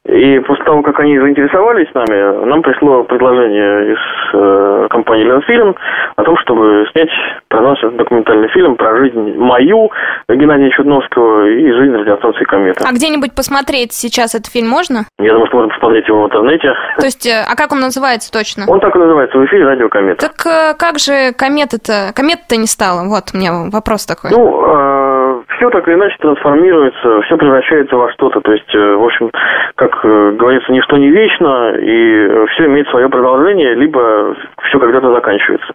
И 0.05 0.39
после 0.41 0.65
того, 0.67 0.83
как 0.83 1.01
они 1.01 1.19
заинтересовались 1.19 1.89
нами, 1.95 2.45
нам 2.45 2.61
пришло 2.61 3.05
предложение 3.05 3.95
из 3.95 4.91
компании 4.91 5.25
«Ленфильм» 5.25 5.75
о 6.17 6.25
том, 6.25 6.37
чтобы 6.39 6.87
снять 6.93 7.09
про 7.49 7.63
нас 7.63 7.79
документальный 7.81 8.49
фильм 8.49 8.77
про 8.77 8.99
жизнь 8.99 9.39
мою, 9.39 9.91
Геннадия 10.29 10.71
Чудновского 10.73 11.47
и 11.49 11.73
жизнь 11.73 11.97
радиостанции 11.97 12.45
«Комета». 12.45 12.85
А 12.87 12.93
где 12.93 13.14
где-нибудь 13.15 13.35
посмотреть 13.35 13.93
сейчас 13.93 14.35
этот 14.35 14.51
фильм 14.51 14.69
можно? 14.69 15.07
Я 15.19 15.33
думаю, 15.33 15.47
что 15.47 15.57
можно 15.57 15.73
посмотреть 15.73 16.09
его 16.09 16.23
в 16.23 16.27
интернете. 16.27 16.75
То 16.99 17.07
есть, 17.07 17.27
э, 17.27 17.45
а 17.47 17.55
как 17.55 17.73
он 17.73 17.81
называется 17.81 18.33
точно? 18.33 18.65
Он 18.67 18.81
так 18.81 18.95
и 18.95 18.99
называется, 18.99 19.39
в 19.39 19.45
эфире 19.47 19.67
«Радио 19.67 19.89
Комета». 19.89 20.29
Так 20.29 20.35
э, 20.47 20.75
как 20.77 20.99
же 20.99 21.33
комета-то, 21.33 22.13
комета-то 22.15 22.57
не 22.57 22.67
стало? 22.67 23.07
Вот 23.09 23.31
у 23.33 23.39
меня 23.39 23.71
вопрос 23.71 24.07
такой. 24.07 24.31
Ну, 24.33 24.43
э, 24.43 25.43
все 25.57 25.71
так 25.71 25.87
или 25.87 25.95
иначе 25.95 26.17
трансформируется, 26.19 27.23
все 27.23 27.37
превращается 27.37 27.97
во 27.97 28.11
что-то. 28.13 28.41
То 28.41 28.53
есть, 28.53 28.75
в 28.75 29.05
общем, 29.05 29.31
как 29.77 30.03
говорится, 30.03 30.73
ничто 30.73 30.97
не 30.97 31.11
вечно, 31.11 31.75
и 31.79 32.47
все 32.49 32.67
имеет 32.67 32.89
свое 32.89 33.09
продолжение, 33.09 33.75
либо 33.75 34.35
все 34.69 34.79
когда-то 34.79 35.13
заканчивается. 35.15 35.73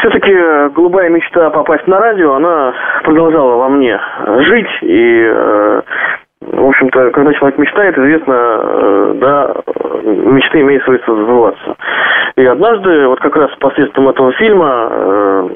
Все-таки 0.00 0.32
голубая 0.74 1.08
мечта 1.10 1.50
попасть 1.50 1.86
на 1.86 1.98
радио, 1.98 2.34
она 2.34 2.74
продолжала 3.04 3.56
во 3.56 3.68
мне 3.68 4.00
жить, 4.40 4.70
и 4.82 5.82
в 6.52 6.66
общем-то, 6.68 7.10
когда 7.10 7.32
человек 7.34 7.58
мечтает, 7.58 7.98
известно, 7.98 8.34
э, 8.34 9.12
да, 9.16 9.54
мечты 10.04 10.60
имеют 10.60 10.84
свойство 10.84 11.14
сбываться. 11.14 11.76
И 12.36 12.44
однажды, 12.44 13.08
вот 13.08 13.20
как 13.20 13.34
раз 13.36 13.50
посредством 13.58 14.08
этого 14.08 14.32
фильма, 14.32 14.88
э, 14.90 15.48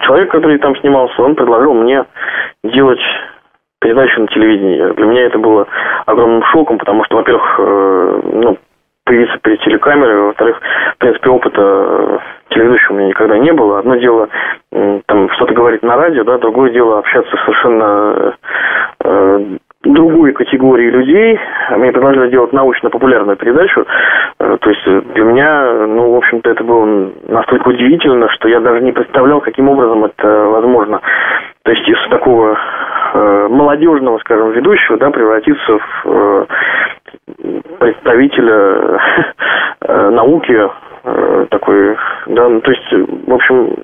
человек, 0.00 0.30
который 0.30 0.58
там 0.58 0.76
снимался, 0.76 1.22
он 1.22 1.34
предложил 1.34 1.74
мне 1.74 2.04
делать 2.64 3.00
передачу 3.80 4.20
на 4.20 4.26
телевидении. 4.28 4.92
Для 4.94 5.06
меня 5.06 5.22
это 5.26 5.38
было 5.38 5.66
огромным 6.06 6.42
шоком, 6.44 6.78
потому 6.78 7.04
что, 7.04 7.16
во-первых, 7.16 7.56
э, 7.58 8.20
ну, 8.32 8.58
появиться 9.04 9.38
перед 9.42 9.60
телекамерой, 9.60 10.22
во-вторых, 10.22 10.60
в 10.94 10.98
принципе, 10.98 11.30
опыта 11.30 12.20
телеведущего 12.50 12.94
у 12.94 12.96
меня 12.96 13.08
никогда 13.08 13.38
не 13.38 13.52
было. 13.52 13.78
Одно 13.78 13.96
дело 13.96 14.28
там 15.06 15.30
что-то 15.30 15.54
говорить 15.54 15.82
на 15.82 15.96
радио, 15.96 16.24
да, 16.24 16.38
другое 16.38 16.70
дело 16.70 16.98
общаться 16.98 17.36
совершенно 17.44 18.34
другой 19.82 20.32
категории 20.32 20.90
людей. 20.90 21.38
Мне 21.76 21.92
предложили 21.92 22.30
делать 22.30 22.52
научно-популярную 22.52 23.36
передачу. 23.36 23.86
Э, 24.38 24.56
то 24.60 24.70
есть 24.70 24.84
для 25.14 25.24
меня, 25.24 25.86
ну, 25.86 26.12
в 26.12 26.16
общем-то, 26.16 26.50
это 26.50 26.64
было 26.64 27.10
настолько 27.28 27.68
удивительно, 27.68 28.28
что 28.30 28.48
я 28.48 28.60
даже 28.60 28.82
не 28.82 28.92
представлял, 28.92 29.40
каким 29.40 29.68
образом 29.68 30.04
это 30.04 30.28
возможно. 30.28 31.00
То 31.64 31.70
есть 31.70 31.88
из 31.88 32.08
такого 32.10 32.58
э, 33.14 33.48
молодежного, 33.50 34.18
скажем, 34.18 34.50
ведущего, 34.50 34.98
да, 34.98 35.10
превратиться 35.10 35.78
в 35.78 36.06
э, 36.06 36.46
представителя 37.78 39.00
э, 39.80 40.10
науки 40.10 40.70
э, 41.04 41.46
такой, 41.50 41.96
да, 42.26 42.48
ну, 42.48 42.60
то 42.60 42.70
есть, 42.70 42.92
в 43.26 43.32
общем, 43.32 43.76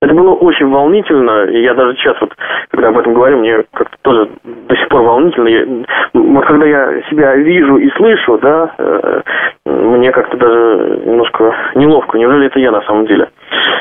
это 0.00 0.14
было 0.14 0.32
очень 0.34 0.68
волнительно, 0.68 1.44
и 1.50 1.62
я 1.62 1.74
даже 1.74 1.96
сейчас 1.96 2.16
вот, 2.20 2.32
когда 2.70 2.88
об 2.88 2.98
этом 2.98 3.14
говорю, 3.14 3.38
мне 3.38 3.64
как-то 3.72 3.96
тоже 4.02 4.30
до 4.44 4.76
сих 4.76 4.88
пор 4.88 5.02
волнительно. 5.02 5.48
Я, 5.48 5.66
вот 6.14 6.46
когда 6.46 6.66
я 6.66 7.02
себя 7.10 7.34
вижу 7.34 7.78
и 7.78 7.90
слышу, 7.96 8.38
да, 8.38 8.74
э, 8.78 9.20
мне 9.64 10.12
как-то 10.12 10.36
даже 10.36 11.02
немножко 11.04 11.52
неловко. 11.74 12.16
Неужели 12.16 12.46
это 12.46 12.60
я 12.60 12.70
на 12.70 12.82
самом 12.82 13.06
деле? 13.06 13.28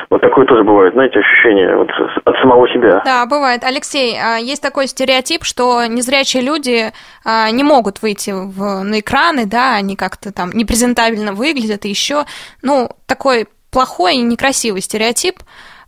Вот 0.09 0.21
такое 0.21 0.45
тоже 0.47 0.63
бывает, 0.63 0.93
знаете, 0.93 1.19
ощущение 1.19 1.75
вот 1.75 1.89
от 2.25 2.35
самого 2.37 2.67
себя. 2.69 3.01
Да, 3.05 3.25
бывает. 3.27 3.63
Алексей, 3.63 4.15
а 4.17 4.37
есть 4.37 4.63
такой 4.63 4.87
стереотип, 4.87 5.43
что 5.43 5.85
незрячие 5.85 6.41
люди 6.41 6.91
а, 7.25 7.51
не 7.51 7.63
могут 7.63 8.01
выйти 8.01 8.31
в, 8.31 8.83
на 8.83 9.01
экраны, 9.01 9.45
да, 9.45 9.75
они 9.75 9.95
как-то 9.95 10.33
там 10.33 10.49
непрезентабельно 10.53 11.33
выглядят, 11.33 11.85
и 11.85 11.89
еще, 11.89 12.23
ну, 12.63 12.89
такой 13.05 13.47
плохой 13.71 14.15
и 14.15 14.21
некрасивый 14.21 14.81
стереотип. 14.81 15.35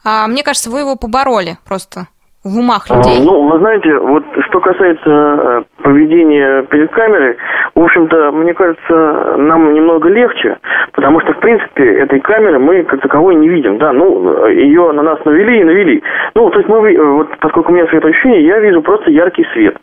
А, 0.05 0.27
мне 0.27 0.43
кажется, 0.43 0.69
вы 0.69 0.79
его 0.79 0.95
побороли 0.95 1.57
просто 1.67 2.07
в 2.43 2.57
умах 2.57 2.87
а, 2.89 2.95
людей. 2.95 3.19
Ну, 3.25 3.49
вы 3.49 3.59
знаете, 3.59 3.97
вот 3.97 4.23
что 4.47 4.61
касается 4.61 5.09
э, 5.09 5.63
поведения 5.83 6.63
перед 6.63 6.89
камерой, 6.91 7.35
в 7.75 7.83
общем-то, 7.83 8.31
мне 8.31 8.53
кажется, 8.53 9.35
нам 9.37 9.73
немного 9.73 10.07
легче, 10.07 10.57
потому 10.93 11.19
что, 11.21 11.33
в 11.33 11.39
принципе, 11.39 11.83
этой 11.99 12.21
камеры 12.21 12.59
мы 12.59 12.83
как 12.83 13.01
таковой 13.01 13.35
не 13.35 13.49
видим, 13.49 13.77
да, 13.77 13.91
ну, 13.91 14.47
ее 14.47 14.91
на 14.93 15.03
нас 15.03 15.19
навели 15.25 15.61
и 15.61 15.63
навели. 15.65 16.03
Ну, 16.33 16.49
то 16.49 16.59
есть 16.59 16.69
мы, 16.69 17.15
вот 17.15 17.27
поскольку 17.39 17.71
у 17.71 17.75
меня 17.75 17.87
светоощущение, 17.87 18.45
я 18.45 18.59
вижу 18.59 18.81
просто 18.81 19.11
яркий 19.11 19.45
свет. 19.53 19.75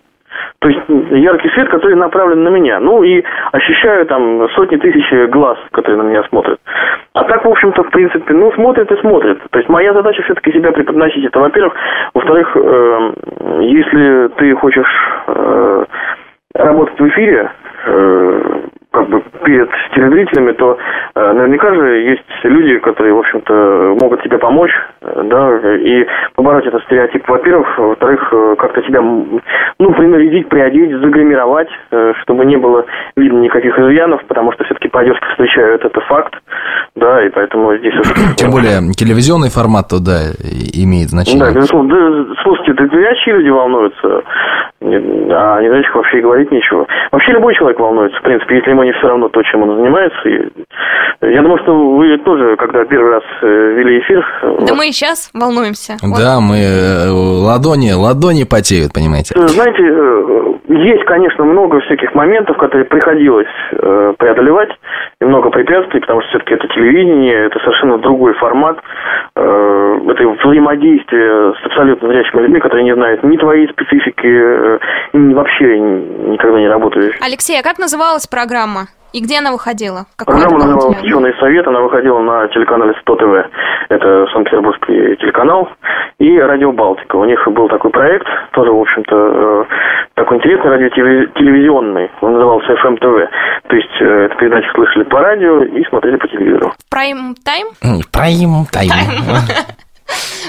То 0.61 0.69
есть 0.69 0.81
яркий 1.11 1.49
свет, 1.51 1.69
который 1.69 1.97
направлен 1.97 2.43
на 2.43 2.49
меня. 2.49 2.81
Ну 2.81 3.03
и 3.03 3.23
ощущаю 3.53 4.07
там 4.07 4.49
сотни 4.51 4.77
тысяч 4.77 5.31
глаз, 5.31 5.59
которые 5.73 6.03
на 6.03 6.09
меня 6.09 6.23
смотрят. 6.25 6.59
А 7.15 7.25
так, 7.25 7.45
в 7.45 7.49
общем-то, 7.49 7.83
в 7.83 7.91
принципе, 7.91 8.35
ну, 8.35 8.53
смотрят 8.53 8.91
и 8.91 9.01
смотрят. 9.01 9.39
То 9.51 9.59
есть 9.59 9.69
моя 9.69 9.93
задача 9.93 10.23
все-таки 10.23 10.53
себя 10.53 10.73
преподносить. 10.73 11.25
Это, 11.25 11.41
во-первых. 11.41 11.75
Во-вторых, 12.15 12.57
э, 12.57 13.13
если 13.61 14.29
ты 14.37 14.55
хочешь 14.57 15.09
э, 15.29 15.85
работать 16.55 16.99
в 16.99 17.09
эфире, 17.09 17.51
э, 17.87 18.61
как 18.97 19.09
бы 19.11 19.23
перед 19.45 19.69
телезрителями, 19.95 20.53
то 20.53 20.79
э, 21.15 21.33
наверняка 21.33 21.75
же 21.75 22.01
есть 22.01 22.23
люди, 22.45 22.79
которые, 22.79 23.13
в 23.15 23.19
общем-то, 23.19 23.97
могут 24.01 24.23
тебе 24.23 24.39
помочь, 24.39 24.73
э, 25.03 25.23
да, 25.25 25.77
и 25.77 26.07
побороть 26.35 26.67
этот 26.67 26.83
стереотип, 26.85 27.29
во-первых, 27.29 27.79
во-вторых, 27.79 28.29
э, 28.33 28.55
как-то 28.59 28.81
тебя, 28.83 29.03
ну, 29.03 29.93
принарядить, 29.93 30.49
приодеть, 30.49 30.99
загримировать, 30.99 31.69
э, 31.91 32.15
чтобы 32.23 32.47
не 32.47 32.57
было 32.57 32.87
видно 33.17 33.41
никаких 33.41 33.79
изъянов, 33.79 34.25
потому 34.27 34.53
что 34.53 34.65
все-таки 34.65 34.89
по 34.89 35.03
встречают, 35.33 35.85
это 35.85 36.01
факт, 36.01 36.35
да, 36.95 37.23
и 37.23 37.29
поэтому 37.29 37.77
здесь... 37.77 37.95
Тем 38.37 38.51
более 38.51 38.81
телевизионный 38.93 39.51
формат, 39.51 39.89
да, 39.91 40.33
имеет 40.73 41.11
значение. 41.11 41.45
Да, 41.45 41.53
безусловно. 41.53 41.91
Да, 41.91 42.35
слушайте, 42.43 42.73
да 42.73 42.87
люди 43.27 43.51
волнуются, 43.51 44.23
а 44.89 45.61
не 45.61 45.69
зрячих 45.69 45.95
вообще 45.95 46.19
и 46.19 46.23
говорить 46.23 46.51
нечего. 46.51 46.87
Вообще 47.13 47.33
любой 47.33 47.55
человек 47.55 47.79
волнуется, 47.79 48.19
в 48.19 48.23
принципе, 48.23 48.57
если 48.57 48.71
ему 48.71 48.83
не 48.85 48.93
все 48.93 49.09
равно 49.09 49.29
то, 49.29 49.43
чем 49.43 49.63
он 49.63 49.77
занимается. 49.77 50.29
И 50.29 51.33
я 51.33 51.43
думаю, 51.43 51.59
что 51.63 51.97
вы 51.97 52.17
тоже, 52.19 52.57
когда 52.57 52.85
первый 52.85 53.13
раз 53.13 53.23
э, 53.43 53.47
вели 53.47 54.01
эфир... 54.01 54.25
Да 54.43 54.49
вас... 54.51 54.77
мы 54.77 54.89
и 54.89 54.93
сейчас 54.93 55.31
волнуемся. 55.35 55.97
Да, 56.03 56.37
вот. 56.37 56.51
мы 56.51 56.59
э, 56.59 57.09
ладони, 57.11 57.93
ладони 57.93 58.45
потеют, 58.45 58.93
понимаете. 58.93 59.35
Знаете, 59.37 59.83
э, 59.83 60.53
есть, 60.69 61.05
конечно, 61.05 61.45
много 61.45 61.81
всяких 61.81 62.15
моментов, 62.15 62.57
которые 62.59 62.85
приходилось 62.85 63.47
преодолевать, 64.19 64.71
и 65.21 65.25
много 65.25 65.51
препятствий, 65.51 66.01
потому 66.01 66.21
что 66.23 66.31
все-таки 66.31 66.55
это 66.55 66.69
телевидение, 66.69 67.47
это 67.47 67.59
совершенно 67.61 67.99
другой 67.99 68.35
формат, 68.35 68.79
это 70.17 70.29
взаимодействие 70.29 71.55
с 71.55 71.67
абсолютно 71.67 72.09
зрячими 72.09 72.43
людьми, 72.43 72.61
которые 72.61 72.85
не 72.85 72.95
знают 72.95 73.23
ни 73.23 73.37
твоей 73.37 73.69
специфики, 73.69 74.27
ни 75.17 75.35
вообще 75.35 75.79
никогда 75.79 76.59
не 76.59 76.69
работаешь. 76.69 77.17
Алексей, 77.21 77.59
а 77.61 77.63
как 77.63 77.79
называлась 77.79 78.27
программа? 78.27 78.87
И 79.13 79.21
где 79.21 79.39
она 79.39 79.51
выходила? 79.53 80.05
Какой 80.17 80.35
Программа 80.35 80.65
называлась 80.65 81.03
«Ученый 81.03 81.35
совет», 81.41 81.67
она 81.67 81.81
выходила 81.81 82.21
на 82.21 82.49
телеканале 82.49 82.93
100 83.01 83.17
ТВ. 83.17 83.51
Это 83.89 84.27
Санкт-Петербургский 84.33 85.17
телеканал. 85.17 85.71
И 86.19 86.39
«Радио 86.39 86.71
Балтика». 86.73 87.17
У 87.17 87.25
них 87.25 87.41
был 87.49 87.67
такой 87.69 87.91
проект, 87.93 88.27
тоже, 88.53 88.73
в 88.73 88.79
общем-то, 88.79 89.17
э, 89.17 89.65
такой 90.17 90.37
интересный 90.37 90.71
радиотелевизионный. 90.71 92.11
Он 92.21 92.33
назывался 92.33 92.73
FM 92.73 92.99
TV. 92.99 93.29
То 93.69 93.77
есть, 93.77 94.01
э, 94.01 94.05
эту 94.27 94.37
передачу 94.37 94.71
слышали 94.75 95.05
по 95.05 95.21
радио 95.21 95.63
и 95.63 95.83
смотрели 95.85 96.17
по 96.17 96.29
телевизору. 96.29 96.73
Прайм-тайм? 96.91 97.69
Прайм-тайм. 98.13 98.91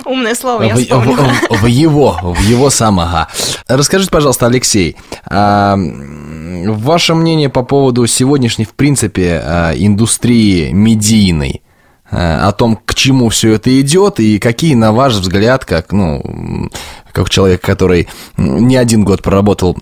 Умное 0.05 0.35
слово, 0.35 0.63
я 0.63 0.75
вспомнила. 0.75 1.15
В, 1.49 1.57
в, 1.57 1.61
в 1.63 1.65
его, 1.65 2.19
в 2.21 2.41
его 2.41 2.69
самого. 2.69 3.27
Расскажите, 3.67 4.11
пожалуйста, 4.11 4.45
Алексей, 4.45 4.95
а, 5.25 5.75
ваше 5.77 7.13
мнение 7.13 7.49
по 7.49 7.63
поводу 7.63 8.05
сегодняшней, 8.07 8.65
в 8.65 8.73
принципе, 8.73 9.41
а, 9.43 9.71
индустрии 9.75 10.71
медийной? 10.71 11.61
А, 12.09 12.47
о 12.47 12.51
том, 12.53 12.79
к 12.85 12.93
чему 12.95 13.29
все 13.29 13.53
это 13.53 13.79
идет 13.81 14.19
и 14.19 14.39
какие, 14.39 14.75
на 14.75 14.91
ваш 14.91 15.13
взгляд, 15.13 15.65
как, 15.65 15.91
ну, 15.91 16.69
как 17.11 17.29
человек, 17.29 17.61
который 17.61 18.07
не 18.37 18.77
один 18.77 19.03
год 19.03 19.21
проработал 19.21 19.77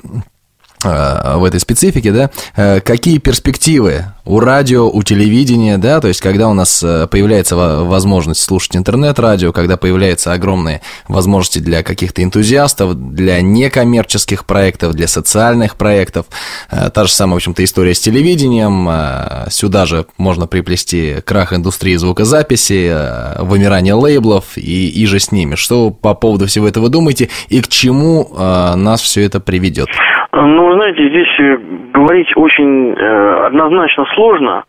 в 0.85 1.43
этой 1.43 1.59
специфике, 1.59 2.11
да, 2.11 2.29
э, 2.55 2.79
какие 2.79 3.17
перспективы 3.17 4.05
у 4.23 4.39
радио, 4.39 4.89
у 4.89 5.03
телевидения, 5.03 5.77
да, 5.77 5.99
то 6.01 6.07
есть 6.07 6.21
когда 6.21 6.47
у 6.47 6.53
нас 6.53 6.81
э, 6.83 7.07
появляется 7.07 7.55
возможность 7.55 8.41
слушать 8.41 8.75
интернет-радио, 8.75 9.51
когда 9.51 9.77
появляются 9.77 10.33
огромные 10.33 10.81
возможности 11.07 11.59
для 11.59 11.83
каких-то 11.83 12.23
энтузиастов, 12.23 12.95
для 12.95 13.41
некоммерческих 13.41 14.45
проектов, 14.45 14.93
для 14.93 15.07
социальных 15.07 15.75
проектов, 15.75 16.27
э, 16.71 16.89
та 16.91 17.05
же 17.05 17.11
самая, 17.11 17.35
в 17.35 17.37
общем-то, 17.37 17.63
история 17.63 17.93
с 17.93 17.99
телевидением, 17.99 18.89
сюда 19.49 19.85
же 19.85 20.05
можно 20.17 20.47
приплести 20.47 21.21
крах 21.25 21.53
индустрии 21.53 21.95
звукозаписи, 21.95 23.41
вымирание 23.41 23.93
лейблов 23.93 24.57
и, 24.57 24.89
и 24.89 25.05
же 25.05 25.19
с 25.19 25.31
ними. 25.31 25.55
Что 25.55 25.89
по 25.91 26.13
поводу 26.13 26.47
всего 26.47 26.67
этого 26.67 26.89
думаете 26.89 27.29
и 27.49 27.61
к 27.61 27.67
чему 27.67 28.29
нас 28.35 29.01
все 29.01 29.21
это 29.21 29.39
приведет? 29.39 29.89
Ну, 30.37 30.73
знаете, 30.73 31.07
здесь 31.07 31.39
э, 31.39 31.57
говорить 31.93 32.29
очень 32.35 32.93
э, 32.93 33.45
однозначно 33.45 34.05
сложно, 34.15 34.65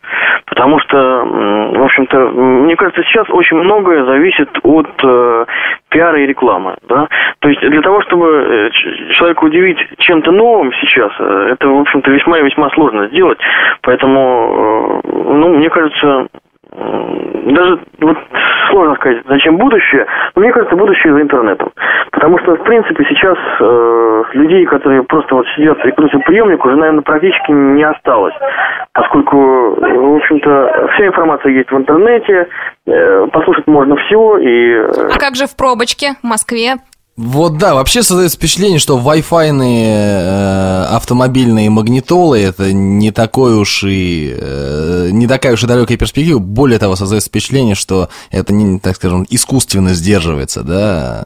потому 0.46 0.78
что, 0.78 0.96
в 0.96 1.82
общем-то, 1.82 2.18
мне 2.30 2.76
кажется, 2.76 3.02
сейчас 3.02 3.28
очень 3.30 3.56
многое 3.56 4.04
зависит 4.04 4.48
от 4.62 4.88
э, 5.02 5.44
пиара 5.88 6.20
и 6.20 6.26
рекламы, 6.26 6.76
да. 6.88 7.08
То 7.40 7.48
есть 7.48 7.60
для 7.62 7.80
того, 7.80 8.00
чтобы 8.02 8.26
э, 8.26 8.70
человека 9.14 9.42
удивить 9.42 9.78
чем-то 9.98 10.30
новым 10.30 10.72
сейчас, 10.74 11.10
э, 11.18 11.48
это, 11.54 11.68
в 11.68 11.80
общем-то, 11.80 12.12
весьма 12.12 12.38
и 12.38 12.44
весьма 12.44 12.70
сложно 12.70 13.08
сделать. 13.08 13.38
Поэтому, 13.82 15.00
ну, 15.02 15.48
мне 15.48 15.68
кажется, 15.68 16.28
даже 16.76 17.80
вот 18.00 18.18
сложно 18.70 18.94
сказать, 18.96 19.22
зачем 19.28 19.56
будущее, 19.56 20.06
но 20.34 20.42
мне 20.42 20.52
кажется, 20.52 20.76
будущее 20.76 21.12
за 21.12 21.22
интернетом. 21.22 21.70
Потому 22.10 22.38
что, 22.38 22.56
в 22.56 22.62
принципе, 22.64 23.04
сейчас 23.08 23.38
э, 23.60 24.22
людей, 24.32 24.66
которые 24.66 25.02
просто 25.04 25.34
вот 25.34 25.46
сидят 25.56 25.84
и 25.84 25.90
крутят 25.92 26.24
приемник, 26.24 26.64
уже, 26.64 26.76
наверное, 26.76 27.02
практически 27.02 27.52
не 27.52 27.84
осталось. 27.84 28.34
Поскольку, 28.92 29.36
в 29.36 30.16
общем-то, 30.16 30.88
вся 30.94 31.06
информация 31.06 31.52
есть 31.52 31.70
в 31.70 31.76
интернете, 31.76 32.48
э, 32.86 33.26
послушать 33.32 33.66
можно 33.66 33.96
все. 33.96 34.38
И... 34.38 34.72
Э, 34.72 35.08
а 35.14 35.18
как 35.18 35.34
же 35.34 35.46
в 35.46 35.56
пробочке 35.56 36.14
в 36.22 36.26
Москве? 36.26 36.76
Вот 37.16 37.56
да, 37.56 37.74
вообще 37.74 38.02
создается 38.02 38.36
впечатление, 38.36 38.78
что 38.78 38.98
Wi-Fi 38.98 39.58
э, 39.62 40.84
автомобильные 40.90 41.70
магнитолы 41.70 42.38
это 42.38 42.74
не 42.74 43.10
такой 43.10 43.54
уж 43.54 43.84
и 43.84 44.36
э, 44.38 45.08
не 45.12 45.26
такая 45.26 45.54
уж 45.54 45.64
и 45.64 45.66
далекая 45.66 45.96
перспектива. 45.96 46.38
Более 46.38 46.78
того, 46.78 46.94
создается 46.94 47.30
впечатление, 47.30 47.74
что 47.74 48.10
это 48.30 48.52
не, 48.52 48.78
так 48.78 48.96
скажем, 48.96 49.26
искусственно 49.30 49.94
сдерживается, 49.94 50.62
да, 50.62 51.24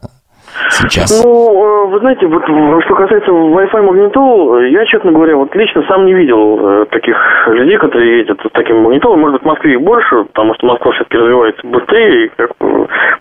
сейчас? 0.69 1.23
Ну, 1.23 1.85
э, 1.85 1.87
вы 1.87 1.99
знаете, 1.99 2.27
вот 2.27 2.43
что 2.43 2.95
касается 2.95 3.31
Wi-Fi 3.31 3.81
магнитол, 3.81 4.59
я, 4.59 4.85
честно 4.85 5.11
говоря, 5.11 5.35
вот 5.35 5.55
лично 5.55 5.83
сам 5.87 6.05
не 6.05 6.13
видел 6.13 6.59
э, 6.59 6.85
таких 6.91 7.17
людей, 7.47 7.77
которые 7.77 8.19
ездят 8.19 8.39
с 8.39 8.51
таким 8.53 8.81
магнитолом. 8.81 9.19
Может 9.19 9.33
быть, 9.35 9.43
в 9.43 9.45
Москве 9.45 9.73
их 9.73 9.81
больше, 9.81 10.23
потому 10.25 10.53
что 10.55 10.67
Москва 10.67 10.91
все-таки 10.91 11.17
развивается 11.17 11.67
быстрее, 11.67 12.25
и, 12.25 12.31
как 12.35 12.51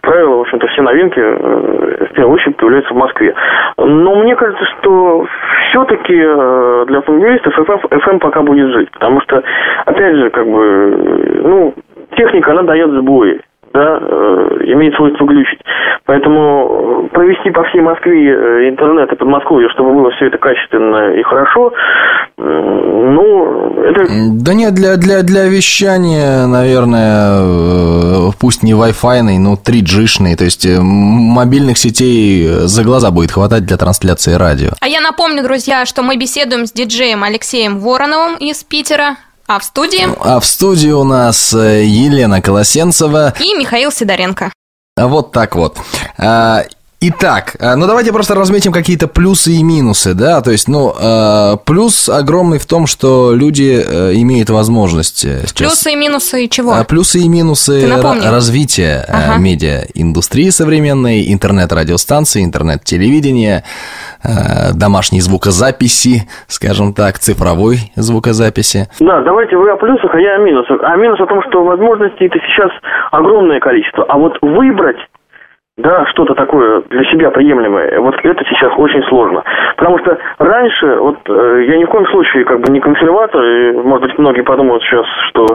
правило, 0.00 0.36
в 0.36 0.40
общем-то, 0.40 0.66
все 0.68 0.82
новинки 0.82 1.20
э, 1.20 2.06
в 2.10 2.12
первую 2.14 2.34
очередь 2.34 2.56
появляются 2.56 2.94
в 2.94 2.96
Москве. 2.96 3.34
Но 3.76 4.14
мне 4.16 4.36
кажется, 4.36 4.64
что 4.78 5.26
все-таки 5.70 6.14
для 6.14 6.98
автомобилистов 6.98 7.58
FM, 7.58 7.88
FM 7.88 8.18
пока 8.18 8.42
будет 8.42 8.72
жить, 8.72 8.90
потому 8.92 9.20
что, 9.22 9.42
опять 9.86 10.16
же, 10.16 10.30
как 10.30 10.46
бы, 10.46 11.40
ну, 11.44 11.74
техника, 12.16 12.52
она 12.52 12.62
дает 12.62 12.90
сбои 12.90 13.40
да, 13.72 13.98
э, 14.00 14.58
имеет 14.64 14.94
свойство 14.94 15.24
глючить. 15.24 15.60
Поэтому 16.04 17.06
э, 17.06 17.14
провести 17.14 17.50
по 17.50 17.62
всей 17.64 17.80
Москве 17.80 18.32
э, 18.32 18.68
интернет 18.68 19.12
и 19.12 19.16
Подмосковье, 19.16 19.68
чтобы 19.70 19.94
было 19.94 20.10
все 20.12 20.26
это 20.26 20.38
качественно 20.38 21.14
и 21.14 21.22
хорошо, 21.22 21.72
ну, 22.36 23.82
это... 23.82 24.06
Да 24.32 24.54
нет, 24.54 24.74
для, 24.74 24.96
для, 24.96 25.22
для 25.22 25.46
вещания, 25.46 26.46
наверное, 26.46 28.32
пусть 28.40 28.62
не 28.62 28.72
Wi-Fi, 28.72 29.38
но 29.38 29.54
3G-шный, 29.54 30.36
то 30.36 30.44
есть 30.44 30.66
мобильных 30.80 31.76
сетей 31.76 32.46
за 32.46 32.82
глаза 32.82 33.10
будет 33.10 33.30
хватать 33.32 33.66
для 33.66 33.76
трансляции 33.76 34.34
радио. 34.34 34.70
А 34.80 34.88
я 34.88 35.00
напомню, 35.00 35.42
друзья, 35.42 35.84
что 35.84 36.02
мы 36.02 36.16
беседуем 36.16 36.66
с 36.66 36.72
диджеем 36.72 37.22
Алексеем 37.24 37.78
Вороновым 37.78 38.36
из 38.36 38.64
Питера. 38.64 39.16
А 39.50 39.58
в 39.58 39.64
студии? 39.64 40.06
А 40.20 40.38
в 40.38 40.46
студии 40.46 40.90
у 40.90 41.02
нас 41.02 41.52
э, 41.52 41.84
Елена 41.84 42.40
Колосенцева. 42.40 43.34
И 43.40 43.52
Михаил 43.54 43.90
Сидоренко. 43.90 44.52
Вот 44.96 45.32
так 45.32 45.56
вот. 45.56 45.76
Итак, 47.02 47.56
э, 47.58 47.76
ну 47.76 47.86
давайте 47.86 48.12
просто 48.12 48.34
разметим 48.34 48.72
какие-то 48.72 49.08
плюсы 49.08 49.52
и 49.52 49.62
минусы, 49.62 50.12
да, 50.12 50.42
то 50.42 50.50
есть, 50.50 50.68
ну, 50.68 50.92
э, 50.92 51.56
плюс 51.64 52.10
огромный 52.10 52.58
в 52.58 52.66
том, 52.66 52.86
что 52.86 53.32
люди 53.34 53.80
э, 53.80 54.12
имеют 54.16 54.50
возможность 54.50 55.20
сейчас... 55.20 55.54
Плюсы 55.54 55.92
и 55.92 55.96
минусы 55.96 56.46
чего? 56.48 56.74
Плюсы 56.86 57.20
и 57.20 57.28
минусы 57.30 57.88
развития 57.90 59.06
ага. 59.08 59.40
медиаиндустрии 59.40 60.50
современной, 60.50 61.32
интернет-радиостанции, 61.32 62.44
интернет-телевидения, 62.44 63.64
домашней 64.74 65.22
звукозаписи, 65.22 66.28
скажем 66.48 66.92
так, 66.92 67.18
цифровой 67.18 67.78
звукозаписи. 67.96 68.88
Да, 69.00 69.22
давайте 69.22 69.56
вы 69.56 69.70
о 69.70 69.76
плюсах, 69.76 70.14
а 70.14 70.20
я 70.20 70.34
о 70.34 70.38
минусах. 70.38 70.80
А 70.82 70.96
минус 70.96 71.18
о 71.18 71.26
том, 71.26 71.40
что 71.48 71.64
возможностей 71.64 72.26
это 72.26 72.38
сейчас 72.40 72.70
огромное 73.10 73.58
количество, 73.58 74.04
а 74.04 74.18
вот 74.18 74.36
выбрать 74.42 74.98
да, 75.82 76.06
что-то 76.06 76.34
такое 76.34 76.82
для 76.90 77.04
себя 77.04 77.30
приемлемое, 77.30 77.98
вот 78.00 78.14
это 78.22 78.44
сейчас 78.44 78.72
очень 78.76 79.02
сложно. 79.04 79.42
Потому 79.76 79.98
что 79.98 80.18
раньше, 80.38 80.96
вот 80.96 81.18
э, 81.28 81.64
я 81.68 81.78
ни 81.78 81.84
в 81.84 81.88
коем 81.88 82.06
случае 82.08 82.44
как 82.44 82.60
бы 82.60 82.72
не 82.72 82.80
консерватор, 82.80 83.42
и, 83.42 83.72
может 83.72 84.02
быть, 84.02 84.18
многие 84.18 84.42
подумают 84.42 84.82
сейчас, 84.82 85.06
что 85.28 85.46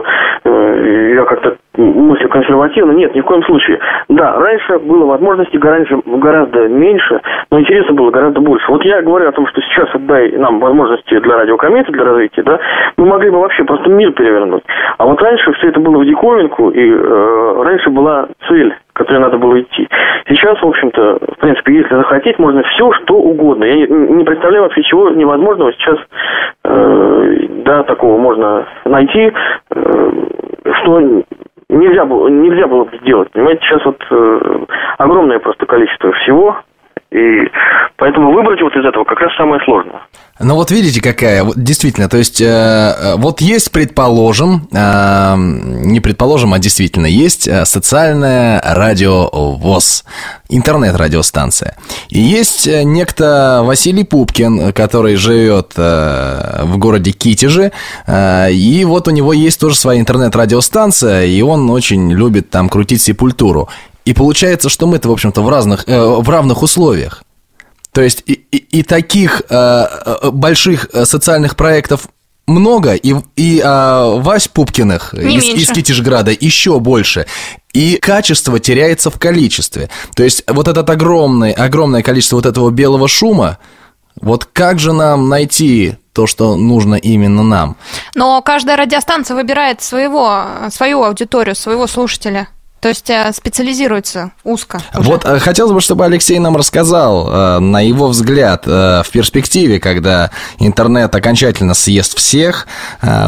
э, 0.44 1.12
я 1.14 1.24
как-то 1.24 1.56
мыслю 1.76 2.28
консервативно. 2.28 2.92
Нет, 2.92 3.14
ни 3.14 3.20
в 3.20 3.24
коем 3.24 3.42
случае. 3.44 3.78
Да, 4.08 4.38
раньше 4.38 4.78
было 4.78 5.06
возможностей 5.06 5.58
гораздо, 5.58 6.00
гораздо 6.04 6.68
меньше, 6.68 7.20
но 7.50 7.60
интереса 7.60 7.92
было 7.92 8.10
гораздо 8.10 8.40
больше. 8.40 8.70
Вот 8.70 8.84
я 8.84 9.02
говорю 9.02 9.28
о 9.28 9.32
том, 9.32 9.46
что 9.46 9.60
сейчас 9.62 9.88
отдай 9.94 10.32
нам 10.32 10.58
возможности 10.60 11.18
для 11.18 11.36
радиокоммета, 11.36 11.92
для 11.92 12.04
развития, 12.04 12.42
да, 12.42 12.58
мы 12.96 13.06
могли 13.06 13.30
бы 13.30 13.38
вообще 13.38 13.64
просто 13.64 13.88
мир 13.90 14.12
перевернуть. 14.12 14.64
А 14.98 15.06
вот 15.06 15.20
раньше 15.22 15.52
все 15.52 15.68
это 15.68 15.80
было 15.80 15.98
в 15.98 16.06
диковинку, 16.06 16.70
и 16.70 16.90
э, 16.90 17.62
раньше 17.62 17.90
была 17.90 18.28
цель 18.48 18.74
которой 18.96 19.18
надо 19.18 19.36
было 19.36 19.60
идти. 19.60 19.86
Сейчас, 20.26 20.60
в 20.60 20.66
общем-то, 20.66 21.18
в 21.36 21.38
принципе, 21.38 21.74
если 21.74 21.94
захотеть, 21.94 22.38
можно 22.38 22.62
все, 22.62 22.90
что 22.92 23.14
угодно. 23.14 23.64
Я 23.64 23.86
не, 23.86 24.24
представляю 24.24 24.64
вообще 24.64 24.82
чего 24.84 25.10
невозможного 25.10 25.72
сейчас, 25.74 25.98
э, 26.64 27.36
да, 27.64 27.82
такого 27.84 28.18
можно 28.18 28.66
найти, 28.86 29.32
э, 29.70 30.12
что 30.80 31.22
нельзя 31.68 32.06
было, 32.06 32.28
нельзя 32.28 32.66
было 32.66 32.84
бы 32.84 32.96
сделать. 33.02 33.30
Понимаете, 33.32 33.60
сейчас 33.62 33.84
вот 33.84 34.02
э, 34.10 34.58
огромное 34.96 35.38
просто 35.40 35.66
количество 35.66 36.12
всего, 36.12 36.56
и 37.10 37.50
поэтому 37.98 38.32
выбрать 38.32 38.62
вот 38.62 38.74
из 38.76 38.84
этого 38.84 39.04
как 39.04 39.20
раз 39.20 39.34
самое 39.36 39.60
сложное. 39.64 40.00
Ну 40.38 40.54
вот 40.54 40.70
видите, 40.70 41.00
какая, 41.00 41.44
вот 41.44 41.56
действительно, 41.56 42.10
то 42.10 42.18
есть, 42.18 42.42
э, 42.42 42.44
э, 42.44 43.16
вот 43.16 43.40
есть, 43.40 43.70
предположим, 43.70 44.68
э, 44.70 45.34
не 45.36 46.00
предположим, 46.00 46.52
а 46.52 46.58
действительно 46.58 47.06
есть 47.06 47.48
э, 47.48 47.64
социальная 47.64 48.60
радиовоз, 48.60 50.04
интернет-радиостанция. 50.50 51.76
И 52.10 52.20
есть 52.20 52.66
э, 52.66 52.82
некто 52.82 53.62
Василий 53.64 54.04
Пупкин, 54.04 54.74
который 54.74 55.16
живет 55.16 55.72
э, 55.76 56.64
в 56.64 56.76
городе 56.76 57.12
Китеже, 57.12 57.72
э, 58.06 58.52
и 58.52 58.84
вот 58.84 59.08
у 59.08 59.12
него 59.12 59.32
есть 59.32 59.58
тоже 59.58 59.76
своя 59.76 60.00
интернет-радиостанция, 60.00 61.24
и 61.24 61.40
он 61.40 61.70
очень 61.70 62.12
любит 62.12 62.50
там 62.50 62.68
крутить 62.68 63.00
сепультуру. 63.00 63.70
И 64.04 64.12
получается, 64.12 64.68
что 64.68 64.86
мы-то, 64.86 65.08
в 65.08 65.12
общем-то, 65.12 65.40
в 65.40 65.48
разных, 65.48 65.84
э, 65.86 65.98
в 65.98 66.28
равных 66.28 66.62
условиях. 66.62 67.22
То 67.96 68.02
есть 68.02 68.24
и, 68.26 68.34
и, 68.52 68.58
и 68.80 68.82
таких 68.82 69.40
э, 69.48 69.54
э 69.54 70.30
больших 70.30 70.90
э, 70.92 71.06
социальных 71.06 71.56
проектов 71.56 72.08
много, 72.46 72.92
и, 72.92 73.14
и 73.36 73.62
а, 73.64 74.16
Вась 74.16 74.48
Пупкиных 74.48 75.14
Не 75.14 75.38
из, 75.38 75.44
меньше. 75.44 75.62
из 75.62 75.70
Китежграда 75.70 76.30
еще 76.30 76.78
больше. 76.78 77.24
И 77.72 77.96
качество 77.96 78.60
теряется 78.60 79.08
в 79.08 79.18
количестве. 79.18 79.88
То 80.14 80.24
есть 80.24 80.44
вот 80.46 80.68
это 80.68 80.80
огромное, 80.80 81.54
огромное 81.54 82.02
количество 82.02 82.36
вот 82.36 82.44
этого 82.44 82.68
белого 82.68 83.08
шума, 83.08 83.56
вот 84.20 84.44
как 84.44 84.78
же 84.78 84.92
нам 84.92 85.30
найти 85.30 85.94
то, 86.12 86.26
что 86.26 86.54
нужно 86.54 86.96
именно 86.96 87.42
нам? 87.42 87.76
Но 88.14 88.42
каждая 88.42 88.76
радиостанция 88.76 89.36
выбирает 89.36 89.80
своего, 89.80 90.44
свою 90.70 91.02
аудиторию, 91.02 91.54
своего 91.54 91.86
слушателя. 91.86 92.48
То 92.80 92.88
есть 92.88 93.10
э, 93.10 93.32
специализируется 93.32 94.32
узко. 94.44 94.78
уже. 94.98 95.10
Вот 95.10 95.24
э, 95.24 95.38
хотелось 95.38 95.72
бы, 95.72 95.80
чтобы 95.80 96.04
Алексей 96.04 96.38
нам 96.38 96.56
рассказал, 96.56 97.28
э, 97.28 97.58
на 97.60 97.80
его 97.80 98.08
взгляд, 98.08 98.66
в 98.66 99.10
перспективе, 99.12 99.80
когда 99.80 100.30
интернет 100.60 101.14
окончательно 101.14 101.74
съест 101.74 102.16
всех, 102.16 102.66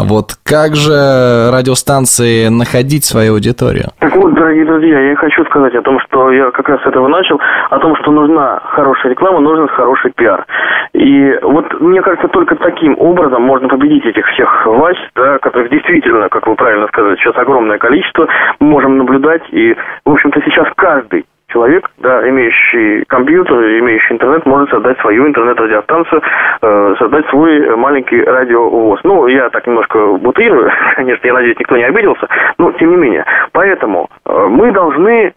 вот 0.05 0.37
как 0.45 0.75
же 0.75 1.51
радиостанции 1.53 2.49
находить 2.49 3.05
свою 3.05 3.35
аудиторию? 3.35 3.91
Так 3.99 4.15
вот, 4.17 4.35
дорогие 4.35 4.65
друзья, 4.65 5.01
я 5.01 5.17
хочу 5.17 5.45
сказать 5.47 5.75
о 5.75 5.83
том, 5.83 5.99
что 6.01 6.31
я 6.31 6.51
как 6.51 6.69
раз 6.69 6.83
с 6.83 6.87
этого 6.87 7.09
начал, 7.09 7.41
о 7.71 7.79
том, 7.79 7.97
что 7.97 8.11
нужна 8.11 8.61
хорошая 8.65 9.13
реклама, 9.13 9.41
нужен 9.41 9.69
хороший 9.69 10.13
пиар. 10.13 10.45
И 10.93 11.39
вот 11.43 11.81
мне 11.81 12.03
кажется, 12.03 12.29
только 12.29 12.57
таким 12.57 12.97
образом 12.99 13.43
можно 13.43 13.69
победить 13.69 14.05
этих 14.05 14.27
всех 14.29 14.67
власть, 14.67 15.01
да, 15.15 15.39
которых 15.39 15.71
действительно, 15.71 16.29
как 16.29 16.47
вы 16.47 16.55
правильно 16.55 16.87
сказали, 16.89 17.17
сейчас 17.17 17.37
огромное 17.37 17.79
количество, 17.79 18.27
мы 18.61 18.69
можем 18.69 18.99
наблюдать, 18.99 19.38
и, 19.51 19.75
в 20.05 20.11
общем-то, 20.11 20.41
сейчас 20.43 20.69
каждый 20.77 21.27
человек, 21.49 21.91
да, 21.99 22.29
имеющий 22.29 23.05
компьютер, 23.09 23.57
имеющий 23.81 24.15
интернет, 24.15 24.45
может 24.47 24.71
создать 24.71 24.99
свою 25.01 25.27
интернет-радиостанцию, 25.27 26.23
э, 26.61 26.95
создать 26.99 27.27
свой 27.29 27.75
маленький 27.77 28.23
радиовоз. 28.23 29.01
Ну, 29.05 29.27
я 29.27 29.49
так 29.51 29.67
немножко 29.67 30.15
бутрирую, 30.19 30.71
конечно, 30.97 31.27
я 31.27 31.35
надеюсь, 31.35 31.59
никто 31.59 31.77
не 31.77 31.85
обиделся, 31.85 32.29
но 32.59 32.73
тем 32.73 32.91
не 32.91 32.97
менее. 32.97 33.25
Поэтому 33.53 34.09
э, 34.27 34.47
мы 34.49 34.73
должны 34.73 35.33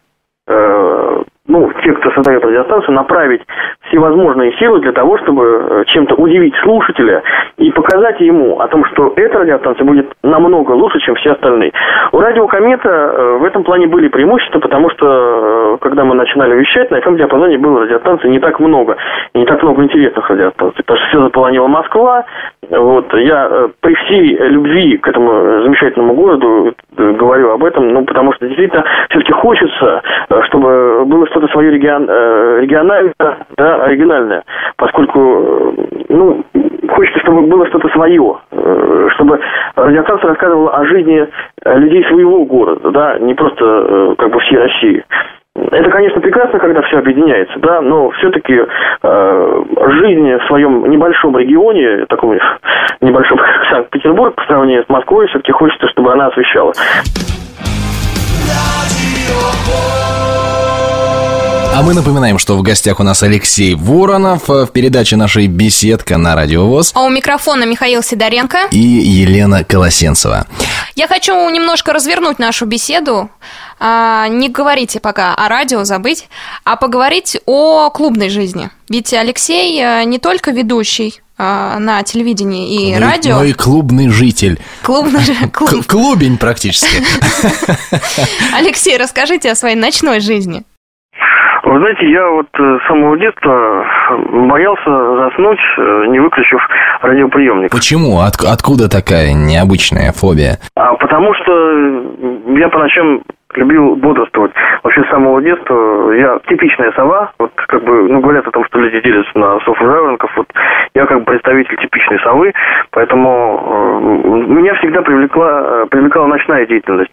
э, 0.48 1.24
ну, 1.48 1.72
те, 1.84 1.94
кто 1.94 2.12
создает 2.12 2.44
радиостанцию, 2.44 2.94
направить 2.94 3.42
всевозможные 3.92 4.54
силы 4.54 4.80
для 4.80 4.94
того, 4.94 5.18
чтобы 5.20 5.44
э, 5.44 5.84
чем-то 5.88 6.16
удивить 6.16 6.56
слушателя 6.64 7.22
и 7.58 7.70
показать 7.72 8.20
ему 8.22 8.60
о 8.60 8.68
том, 8.68 8.86
что 8.86 9.14
эта 9.16 9.40
радиостанция 9.40 9.86
будет 9.86 10.12
намного 10.24 10.72
лучше, 10.72 11.00
чем 11.02 11.16
все 11.16 11.34
остальные. 11.34 11.74
У 12.12 12.20
радио 12.20 12.48
Комета 12.48 12.90
э, 12.90 13.38
в 13.38 13.44
этом 13.44 13.64
плане 13.64 13.88
были 13.88 14.08
преимущества, 14.08 14.60
потому 14.60 14.90
что 14.92 15.06
э, 15.06 15.78
когда 15.82 16.06
мы 16.06 16.16
начинали 16.16 16.56
вещать, 16.56 16.90
на 16.90 16.96
этом 16.96 17.18
диапазоне 17.18 17.58
было 17.58 17.82
радиостанций 17.82 18.30
не 18.30 18.40
так 18.40 18.60
много, 18.60 18.96
не 19.34 19.46
так 19.46 19.62
много 19.62 19.84
интересных 19.84 20.30
радиостанций, 20.30 20.84
потому 20.84 21.00
что 21.00 21.08
все 21.10 21.20
заполонила 21.20 21.68
Москва. 21.68 22.26
Вот, 22.70 23.14
я 23.14 23.70
при 23.82 23.94
всей 23.96 24.38
любви 24.38 24.98
к 24.98 25.08
этому 25.08 25.62
замечательному 25.64 26.14
городу 26.14 26.74
говорю 26.96 27.52
об 27.52 27.66
этом, 27.66 27.90
ну, 27.90 28.06
потому 28.06 28.34
что 28.34 28.48
действительно 28.48 28.86
все-таки 29.10 29.34
хочется, 29.34 30.02
чтобы 30.44 31.04
было 31.06 31.28
что-то 31.28 31.48
свое 31.50 31.72
регион, 31.72 32.08
региональное, 32.62 33.14
да, 33.58 33.81
оригинальное, 33.84 34.44
поскольку, 34.78 35.20
э, 35.20 35.72
ну, 36.10 36.44
хочется, 36.90 37.20
чтобы 37.20 37.42
было 37.42 37.68
что-то 37.68 37.90
свое, 37.90 38.38
э, 38.52 39.08
чтобы 39.16 39.40
радиостанция 39.76 40.30
рассказывала 40.30 40.76
о 40.76 40.86
жизни 40.86 41.28
э, 41.64 41.80
людей 41.80 42.04
своего 42.06 42.46
города, 42.46 42.92
да, 42.92 43.20
не 43.20 43.34
просто 43.34 44.16
как 44.18 44.32
бы 44.32 44.40
всей 44.40 44.58
России. 44.58 45.04
Это, 45.54 45.90
конечно, 45.90 46.22
прекрасно, 46.22 46.60
когда 46.60 46.82
все 46.82 47.00
объединяется, 47.00 47.60
да, 47.60 47.82
но 47.82 48.10
все-таки 48.12 48.58
э, 49.04 49.64
жизнь 49.88 50.34
в 50.36 50.48
своем 50.48 50.90
небольшом 50.90 51.38
регионе, 51.38 52.06
таком 52.08 52.38
небольшом, 53.02 53.40
Санкт-Петербург, 53.70 54.36
по 54.36 54.44
сравнению 54.44 54.86
с 54.86 54.90
Москвой, 54.90 55.28
все-таки 55.28 55.52
хочется, 55.52 55.90
чтобы 55.90 56.14
она 56.14 56.28
освещалась. 56.28 56.78
А 61.74 61.84
мы 61.84 61.94
напоминаем, 61.94 62.38
что 62.38 62.58
в 62.58 62.62
гостях 62.64 63.00
у 63.00 63.04
нас 63.04 63.24
Алексей 63.24 63.76
Воронов 63.76 64.50
э, 64.50 64.66
в 64.66 64.72
передаче 64.72 65.16
нашей 65.16 65.48
«Беседка» 65.48 66.18
на 66.18 66.36
Радио 66.36 66.68
ВОЗ 66.68 66.92
А 66.94 67.04
у 67.04 67.10
микрофона 67.10 67.64
Михаил 67.64 68.04
Сидоренко. 68.04 68.68
и 68.72 68.78
Елена 68.78 69.64
Колосенцева. 69.64 70.46
Я 70.96 71.08
хочу 71.08 71.34
немножко 71.50 71.94
развернуть 71.94 72.40
нашу 72.40 72.66
беседу. 72.66 73.30
А, 73.80 74.28
не 74.28 74.50
говорите 74.50 75.00
пока 75.00 75.34
о 75.34 75.48
радио, 75.48 75.86
забыть, 75.86 76.28
а 76.66 76.76
поговорить 76.76 77.38
о 77.46 77.90
клубной 77.90 78.30
жизни. 78.30 78.70
Ведь 78.90 79.14
Алексей 79.14 79.82
э, 79.82 80.04
не 80.04 80.20
только 80.20 80.52
ведущий 80.52 81.22
а, 81.38 81.80
на 81.80 82.04
телевидении 82.04 82.90
и 82.92 82.96
Ну 82.96 83.02
радио, 83.02 83.38
Ну 83.40 83.44
и 83.46 83.54
клубный 83.54 84.10
житель. 84.10 84.60
клубный 84.84 85.24
клуб- 85.54 85.86
клубень 85.88 86.38
практически. 86.38 87.02
Алексей, 88.54 88.98
расскажите 88.98 89.50
о 89.52 89.56
своей 89.56 89.76
ночной 89.78 90.20
жизни. 90.20 90.64
Вы 91.72 91.80
знаете, 91.80 92.06
я 92.12 92.28
вот 92.30 92.48
э, 92.60 92.80
с 92.84 92.88
самого 92.88 93.18
детства 93.18 93.86
боялся 94.30 95.16
заснуть, 95.16 95.60
э, 95.78 96.06
не 96.10 96.20
выключив 96.20 96.60
радиоприемник. 97.02 97.72
Почему? 97.72 98.20
От- 98.20 98.44
откуда 98.44 98.90
такая 98.90 99.32
необычная 99.34 100.12
фобия? 100.12 100.58
А 100.76 100.96
потому 100.96 101.34
что 101.36 101.52
я 102.58 102.68
по 102.68 102.78
ночам 102.78 103.22
любил 103.54 103.96
бодрствовать. 103.96 104.52
Вообще 104.84 105.04
с 105.04 105.10
самого 105.10 105.42
детства 105.42 106.12
я 106.12 106.40
типичная 106.50 106.92
сова. 106.92 107.32
Вот 107.40 107.52
как 107.56 107.84
бы, 107.84 108.04
ну, 108.10 108.20
говорят 108.20 108.48
о 108.48 108.52
том, 108.52 108.66
что 108.66 108.80
люди 108.80 109.02
делятся 109.02 109.38
на 109.38 109.60
сов 109.62 109.80
и 109.82 109.86
жаворонков. 109.86 110.32
Вот 110.36 110.48
я 110.94 111.06
как 111.06 111.20
бы 111.20 111.26
представитель 111.26 111.78
типичной 111.78 112.20
совы, 112.20 112.54
поэтому 112.92 114.02
э, 114.04 114.52
меня 114.52 114.74
всегда 114.76 115.02
привлекла, 115.02 115.62
э, 115.64 115.86
привлекала 115.90 116.28
ночная 116.28 116.66
деятельность. 116.66 117.12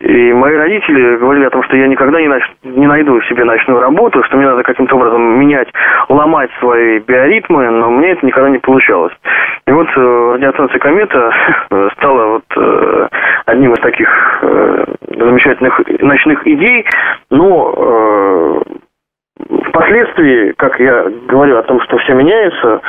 И 0.00 0.32
мои 0.34 0.54
родители 0.54 1.16
говорили 1.16 1.46
о 1.46 1.50
том, 1.50 1.62
что 1.62 1.76
я 1.76 1.86
никогда 1.86 2.20
не, 2.20 2.28
нач- 2.28 2.54
не 2.64 2.86
найду 2.86 3.20
себе 3.22 3.44
ночную 3.44 3.80
работу, 3.80 4.22
что 4.24 4.36
мне 4.36 4.46
надо 4.46 4.62
каким-то 4.62 4.94
образом 4.96 5.40
менять, 5.40 5.68
ломать 6.10 6.50
свои 6.60 6.98
биоритмы, 6.98 7.70
но 7.70 7.90
мне 7.90 8.10
это 8.10 8.26
никогда 8.26 8.50
не 8.50 8.58
получалось. 8.58 9.14
И 9.66 9.72
вот 9.72 9.88
э, 9.96 10.32
радиостанция 10.34 10.78
«Комета» 10.80 11.32
стала 11.96 12.26
вот 12.26 12.44
э, 12.56 13.08
одним 13.46 13.72
из 13.72 13.80
таких 13.80 14.08
э, 14.42 14.84
замечательных 15.16 15.80
ночных 16.00 16.46
идей, 16.46 16.84
но 17.30 17.74
э, 17.76 18.60
Впоследствии, 19.68 20.52
как 20.52 20.78
я 20.80 21.06
говорю 21.28 21.58
о 21.58 21.62
том, 21.62 21.80
что 21.82 21.98
все 21.98 22.14
меняется, 22.14 22.80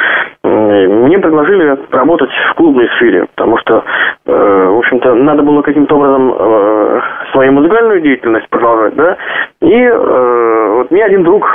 мне 0.43 1.19
предложили 1.19 1.77
работать 1.91 2.29
в 2.51 2.55
клубной 2.55 2.89
сфере, 2.97 3.25
потому 3.35 3.57
что, 3.57 3.83
э, 4.25 4.67
в 4.69 4.77
общем-то, 4.77 5.13
надо 5.15 5.43
было 5.43 5.61
каким-то 5.61 5.95
образом 5.95 6.33
э, 6.37 7.01
свою 7.31 7.51
музыкальную 7.51 8.01
деятельность 8.01 8.49
продолжать, 8.49 8.95
да, 8.95 9.17
и 9.61 9.73
э, 9.73 10.73
вот 10.77 10.91
мне 10.91 11.03
один 11.03 11.23
друг 11.23 11.49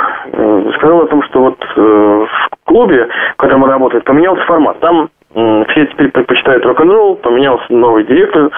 сказал 0.75 1.01
о 1.01 1.07
том, 1.07 1.23
что 1.23 1.39
вот 1.39 1.57
в 1.75 2.27
клубе, 2.65 3.07
в 3.33 3.37
котором 3.37 3.63
он 3.63 3.69
работает, 3.69 4.03
поменялся 4.03 4.43
формат. 4.43 4.79
Там 4.79 5.09
все 5.33 5.87
теперь 5.87 6.11
предпочитают 6.11 6.65
рок-н-ролл, 6.65 7.15
поменялся 7.15 7.65
новый 7.69 8.03
директор, 8.03 8.51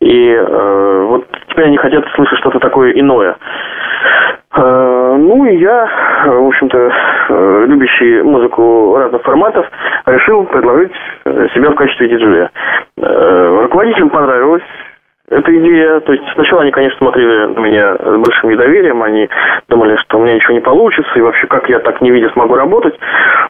и 0.00 0.30
э, 0.30 1.06
вот 1.08 1.26
теперь 1.48 1.66
они 1.66 1.76
хотят 1.78 2.04
слышать 2.14 2.38
что-то 2.40 2.58
такое 2.60 2.92
иное. 2.92 3.36
Э, 4.54 4.87
Ну 5.28 5.44
и 5.44 5.58
я, 5.58 5.86
в 6.24 6.46
общем-то, 6.46 6.78
э, 7.28 7.64
любящий 7.66 8.22
музыку 8.22 8.96
разных 8.96 9.22
форматов, 9.24 9.66
решил 10.06 10.44
предложить 10.44 10.92
э, 11.26 11.48
себя 11.54 11.70
в 11.70 11.74
качестве 11.74 12.08
диджея. 12.08 12.50
Э, 12.96 13.60
Руководителям 13.64 14.08
понравилось 14.08 14.62
эта 15.30 15.56
идея. 15.58 16.00
То 16.00 16.12
есть 16.12 16.24
сначала 16.34 16.62
они, 16.62 16.70
конечно, 16.70 16.98
смотрели 16.98 17.46
на 17.46 17.58
меня 17.60 17.96
с 17.96 18.16
большим 18.18 18.50
недоверием, 18.50 19.02
они 19.02 19.28
думали, 19.68 19.96
что 19.96 20.18
у 20.18 20.22
меня 20.22 20.34
ничего 20.34 20.54
не 20.54 20.60
получится, 20.60 21.10
и 21.16 21.20
вообще 21.20 21.46
как 21.46 21.68
я 21.68 21.78
так 21.80 22.00
не 22.00 22.10
видя 22.10 22.30
смогу 22.30 22.54
работать. 22.54 22.98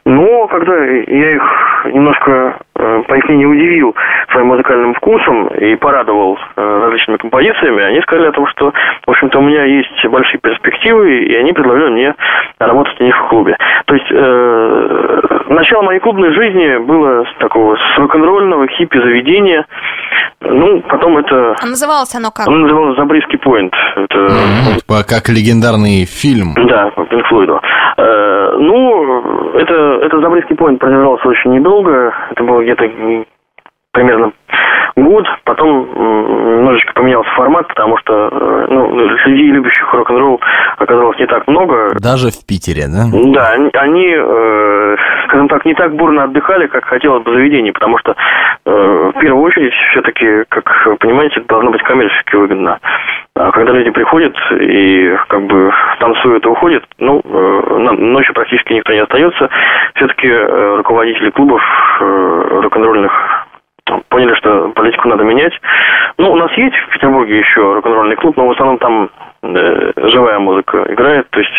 Но 0.05 0.47
когда 0.47 0.75
я 0.85 1.31
их 1.31 1.85
немножко, 1.93 2.57
э, 2.75 3.03
по 3.07 3.13
их 3.15 3.27
мнению, 3.27 3.49
удивил 3.49 3.95
своим 4.31 4.47
музыкальным 4.47 4.93
вкусом 4.95 5.47
и 5.47 5.75
порадовал 5.75 6.37
э, 6.55 6.79
различными 6.83 7.17
композициями, 7.17 7.83
они 7.83 8.01
сказали 8.01 8.27
о 8.27 8.33
том, 8.33 8.47
что, 8.47 8.73
в 9.05 9.09
общем-то, 9.09 9.39
у 9.39 9.41
меня 9.41 9.63
есть 9.63 10.05
большие 10.07 10.39
перспективы, 10.39 11.23
и 11.23 11.35
они 11.35 11.53
предложили 11.53 11.89
мне 11.89 12.15
работать 12.59 12.99
у 12.99 13.03
них 13.03 13.17
в 13.17 13.27
клубе. 13.29 13.57
То 13.85 13.95
есть 13.95 14.07
э, 14.11 15.19
начало 15.49 15.83
моей 15.83 15.99
клубной 15.99 16.31
жизни 16.33 16.77
было 16.77 17.25
с 17.25 17.33
такого 17.39 17.75
с 17.75 17.97
рок-н-ролльного 17.97 18.67
хиппи 18.67 18.97
заведения. 18.97 19.65
Ну, 20.41 20.81
потом 20.89 21.17
это 21.17 21.55
А 21.61 21.65
называлось 21.65 22.15
оно 22.15 22.31
как? 22.31 22.47
оно 22.47 22.57
называлось 22.59 22.95
Забриский 22.97 23.37
Пойнт. 23.39 23.73
Это 23.95 24.27
По- 24.87 25.03
Как 25.03 25.27
легендарный 25.27 26.05
фильм. 26.05 26.53
да, 26.55 26.89
по 26.95 27.01
Pink 27.01 27.23
Floyd. 27.29 27.59
Э, 27.97 28.55
ну, 28.57 29.51
это, 29.55 29.73
это 30.05 30.21
Забриский 30.21 30.55
Пойнт 30.55 30.79
продержался 30.79 31.27
очень 31.27 31.51
недолго. 31.51 32.13
Это 32.31 32.43
было 32.43 32.61
где-то 32.63 32.83
примерно 33.91 34.31
год. 34.95 35.25
Потом 35.43 35.87
немножечко 36.55 36.93
поменялся 36.93 37.29
формат, 37.35 37.67
потому 37.67 37.97
что 37.97 38.29
э, 38.31 38.67
ну, 38.69 39.17
среди 39.23 39.43
любящих 39.51 39.93
рок-н-ролл 39.93 40.39
оказалось 40.77 41.17
не 41.19 41.27
так 41.27 41.47
много. 41.47 41.91
Даже 41.99 42.29
в 42.31 42.45
Питере, 42.47 42.87
да? 42.87 43.05
Да, 43.11 43.49
они, 43.51 43.69
они, 43.73 44.07
э, 44.15 44.95
скажем 45.29 45.47
так, 45.47 45.63
не 45.65 45.73
так 45.75 45.95
бурно 45.95 46.23
отдыхали, 46.23 46.67
как 46.67 46.85
хотелось 46.85 47.23
бы 47.23 47.33
заведение, 47.33 47.71
потому 47.71 47.97
что 47.99 48.15
э, 48.65 49.11
в 49.15 49.19
первую 49.19 49.43
очередь, 49.43 49.73
все-таки, 49.91 50.43
как 50.49 50.97
понимаете, 50.99 51.41
должно 51.41 51.71
быть 51.71 51.83
коммерчески 51.83 52.35
выгодно. 52.35 52.79
А 53.35 53.51
когда 53.51 53.71
люди 53.71 53.91
приходят 53.91 54.35
и 54.51 55.15
как 55.27 55.43
бы 55.43 55.71
танцуют 55.99 56.45
и 56.45 56.49
уходят, 56.49 56.83
ну, 56.97 57.21
э, 57.23 57.93
ночью 57.97 58.33
практически 58.33 58.73
никто 58.73 58.91
не 58.91 58.99
остается. 58.99 59.49
Все-таки 59.95 60.27
э, 60.27 60.75
руководители 60.77 61.29
клубов 61.29 61.61
э, 62.01 62.59
рок-н-ролльных 62.63 63.48
поняли, 64.09 64.33
что 64.35 64.69
политику 64.69 65.07
надо 65.09 65.23
менять. 65.23 65.53
Ну, 66.17 66.31
у 66.31 66.35
нас 66.35 66.51
есть 66.57 66.75
в 66.75 66.93
Петербурге 66.93 67.39
еще 67.39 67.61
рок-н-ролльный 67.61 68.15
клуб, 68.15 68.37
но 68.37 68.47
в 68.47 68.51
основном 68.51 68.77
там 68.77 69.09
э, 69.43 69.91
живая 69.95 70.39
музыка 70.39 70.85
играет. 70.89 71.29
То 71.29 71.39
есть 71.39 71.53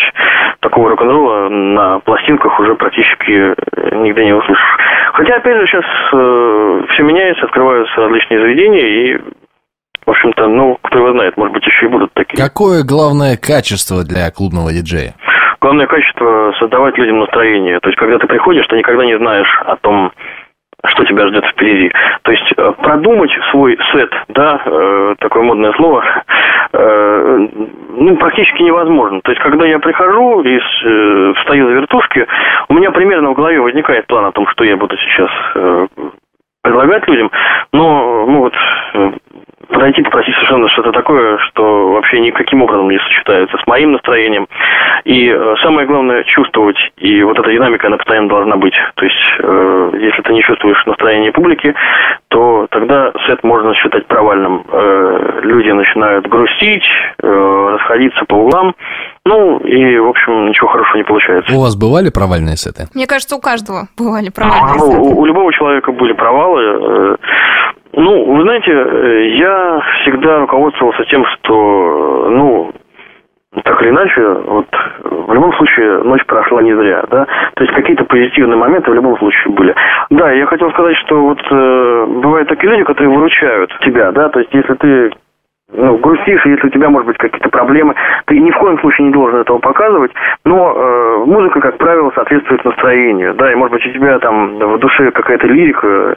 такого 0.59 0.89
рок-н-ролла 0.89 1.49
на 1.49 1.99
пластинках 1.99 2.59
уже 2.59 2.75
практически 2.75 3.31
э, 3.31 3.95
нигде 3.95 4.25
не 4.25 4.33
услышишь. 4.33 4.77
Хотя, 5.13 5.35
опять 5.35 5.57
же, 5.57 5.67
сейчас 5.67 5.85
э, 6.13 6.85
все 6.93 7.03
меняется, 7.03 7.45
открываются 7.45 7.95
различные 7.97 8.39
заведения, 8.41 8.85
и, 8.87 9.17
в 10.05 10.09
общем-то, 10.09 10.47
ну, 10.47 10.77
кто 10.81 10.99
его 10.99 11.11
знает, 11.11 11.37
может 11.37 11.53
быть, 11.53 11.65
еще 11.65 11.85
и 11.85 11.89
будут 11.89 12.13
такие. 12.13 12.41
Какое 12.41 12.83
главное 12.83 13.37
качество 13.37 14.03
для 14.03 14.31
клубного 14.31 14.71
диджея? 14.71 15.13
Главное 15.59 15.85
качество– 15.85 16.53
создавать 16.59 16.97
людям 16.97 17.19
настроение. 17.19 17.79
То 17.81 17.89
есть, 17.89 17.99
когда 17.99 18.17
ты 18.17 18.25
приходишь, 18.25 18.65
ты 18.67 18.77
никогда 18.77 19.05
не 19.05 19.15
знаешь 19.17 19.61
о 19.65 19.75
том, 19.75 20.11
что 20.85 21.05
тебя 21.05 21.27
ждет 21.27 21.45
впереди. 21.45 21.91
То 22.23 22.31
есть 22.31 22.53
э, 22.57 22.71
продумать 22.81 23.31
свой 23.51 23.77
сет, 23.91 24.11
да, 24.29 24.61
э, 24.65 25.15
такое 25.19 25.43
модное 25.43 25.71
слово, 25.73 26.03
э, 26.73 27.47
ну, 27.97 28.15
практически 28.17 28.63
невозможно. 28.63 29.21
То 29.21 29.31
есть, 29.31 29.41
когда 29.41 29.65
я 29.65 29.79
прихожу 29.79 30.41
и 30.41 30.59
встаю 31.39 31.67
за 31.67 31.73
вертушки, 31.73 32.27
у 32.69 32.73
меня 32.73 32.91
примерно 32.91 33.29
в 33.29 33.35
голове 33.35 33.59
возникает 33.59 34.07
план 34.07 34.25
о 34.25 34.31
том, 34.31 34.47
что 34.47 34.63
я 34.63 34.77
буду 34.77 34.97
сейчас 34.97 35.31
предлагать 36.63 37.07
людям, 37.07 37.31
но 37.73 38.25
ну 38.27 38.39
вот 38.39 38.53
подойти, 39.67 40.03
попросить 40.03 40.35
совершенно 40.35 40.69
что-то 40.69 40.91
такое, 40.91 41.37
что 41.39 41.70
вообще 41.91 42.19
никаким 42.19 42.61
образом 42.61 42.89
не 42.89 42.99
сочетается 42.99 43.57
с 43.57 43.67
моим 43.67 43.93
настроением. 43.93 44.47
И 45.03 45.29
э, 45.29 45.55
самое 45.63 45.87
главное 45.87 46.23
чувствовать, 46.23 46.77
и 46.97 47.23
вот 47.23 47.37
эта 47.39 47.51
динамика, 47.51 47.87
она 47.87 47.97
постоянно 47.97 48.29
должна 48.29 48.57
быть. 48.57 48.73
То 48.95 49.05
есть, 49.05 49.17
э, 49.39 49.91
если 50.01 50.21
ты 50.21 50.33
не 50.33 50.41
чувствуешь 50.43 50.85
настроение 50.85 51.31
публики, 51.31 51.73
то 52.29 52.67
тогда 52.69 53.11
сет 53.27 53.43
можно 53.43 53.73
считать 53.75 54.05
провальным. 54.07 54.63
Э, 54.71 55.39
люди 55.43 55.71
начинают 55.71 56.27
грустить, 56.27 56.85
э, 57.21 57.69
расходиться 57.73 58.25
по 58.25 58.35
углам, 58.35 58.75
ну, 59.23 59.59
и, 59.59 59.99
в 59.99 60.07
общем, 60.07 60.47
ничего 60.47 60.67
хорошего 60.69 60.97
не 60.97 61.03
получается. 61.03 61.53
У 61.55 61.61
вас 61.61 61.75
бывали 61.75 62.09
провальные 62.09 62.57
сеты? 62.57 62.87
Мне 62.95 63.05
кажется, 63.05 63.35
у 63.35 63.39
каждого 63.39 63.87
бывали 63.95 64.29
провальные 64.29 64.79
ну, 64.79 64.85
сеты. 64.87 64.99
У, 64.99 65.19
у 65.19 65.25
любого 65.25 65.53
человека 65.53 65.91
были 65.91 66.13
провалы. 66.13 66.63
Э, 66.63 67.15
ну, 67.93 68.35
вы 68.35 68.41
знаете, 68.43 68.71
э, 68.71 69.27
я 69.37 69.81
всегда 70.01 70.39
руководствовался 70.39 71.03
тем, 71.05 71.25
что, 71.25 72.29
ну, 72.29 72.71
так 73.63 73.81
или 73.81 73.89
иначе, 73.89 74.21
вот 74.45 74.67
в 75.03 75.33
любом 75.33 75.53
случае 75.53 76.03
ночь 76.03 76.25
прошла 76.25 76.61
не 76.61 76.73
зря, 76.73 77.03
да. 77.09 77.25
То 77.55 77.63
есть 77.63 77.75
какие-то 77.75 78.05
позитивные 78.05 78.57
моменты 78.57 78.89
в 78.91 78.93
любом 78.93 79.17
случае 79.17 79.53
были. 79.53 79.75
Да, 80.09 80.31
я 80.31 80.45
хотел 80.45 80.71
сказать, 80.71 80.95
что 80.97 81.21
вот 81.21 81.39
э, 81.51 82.05
бывают 82.21 82.47
такие 82.47 82.71
люди, 82.71 82.83
которые 82.83 83.13
выручают 83.13 83.77
тебя, 83.81 84.11
да. 84.13 84.29
То 84.29 84.39
есть 84.39 84.53
если 84.53 84.73
ты 84.75 85.11
ну, 85.73 85.97
грустишь, 85.97 86.45
если 86.45 86.67
у 86.67 86.69
тебя, 86.69 86.89
может 86.89 87.07
быть, 87.07 87.17
какие-то 87.17 87.49
проблемы, 87.49 87.95
ты 88.25 88.37
ни 88.39 88.51
в 88.51 88.57
коем 88.57 88.79
случае 88.79 89.07
не 89.07 89.13
должен 89.13 89.39
этого 89.39 89.59
показывать, 89.59 90.11
но 90.43 90.73
э, 90.75 91.23
музыка, 91.25 91.61
как 91.61 91.77
правило, 91.77 92.11
соответствует 92.13 92.63
настроению, 92.65 93.33
да, 93.35 93.51
и, 93.51 93.55
может 93.55 93.73
быть, 93.73 93.85
у 93.85 93.91
тебя 93.91 94.19
там 94.19 94.57
в 94.57 94.79
душе 94.79 95.11
какая-то 95.11 95.47
лирика 95.47 96.15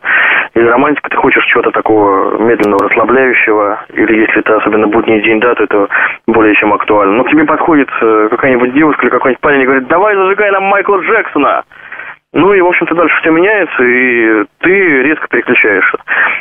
или 0.55 0.67
романтика, 0.67 1.09
ты 1.09 1.17
хочешь 1.17 1.45
чего-то 1.47 1.71
такого 1.71 2.39
медленного, 2.43 2.89
расслабляющего, 2.89 3.81
или 3.95 4.21
если 4.21 4.41
это 4.41 4.57
особенно 4.57 4.89
будний 4.89 5.23
день, 5.23 5.41
да, 5.41 5.55
то 5.55 5.65
это 5.65 5.89
более 6.27 6.55
чем 6.55 6.73
актуально. 6.73 7.15
Но 7.15 7.25
к 7.25 7.31
тебе 7.31 7.45
подходит 7.45 7.89
э, 8.01 8.29
какая-нибудь 8.31 8.73
девушка 8.73 9.03
или 9.03 9.11
какой-нибудь 9.11 9.41
парень 9.41 9.63
и 9.63 9.67
говорит, 9.67 9.87
давай 9.89 10.17
зажигай 10.17 10.51
нам 10.51 10.65
Майкла 10.65 10.99
Джексона. 10.99 11.63
Ну 12.35 12.53
и, 12.53 12.61
в 12.61 12.66
общем-то, 12.66 12.95
дальше 12.97 13.14
все 13.20 13.30
меняется, 13.30 13.82
и 13.82 14.45
ты 14.59 15.03
резко 15.03 15.28
переключаешься. 15.28 15.99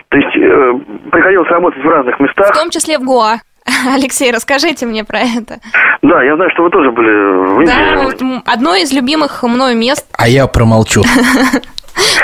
То 0.09 0.17
есть 0.17 0.35
э, 0.35 0.73
приходилось 1.11 1.47
работать 1.49 1.83
в 1.83 1.87
разных 1.87 2.19
местах. 2.19 2.49
В 2.49 2.57
том 2.57 2.71
числе 2.71 2.97
в 2.97 3.03
Гоа. 3.03 3.37
Алексей, 3.93 4.31
расскажите 4.31 4.87
мне 4.87 5.03
про 5.03 5.19
это. 5.19 5.59
Да, 6.01 6.23
я 6.23 6.35
знаю, 6.35 6.49
что 6.51 6.63
вы 6.63 6.71
тоже 6.71 6.91
были 6.91 7.55
в 7.55 7.61
Индии. 7.61 7.71
Да, 7.71 8.03
вот 8.03 8.43
одно 8.47 8.75
из 8.75 8.91
любимых 8.91 9.43
мною 9.43 9.77
мест. 9.77 10.07
А 10.17 10.27
я 10.27 10.47
промолчу. 10.47 11.03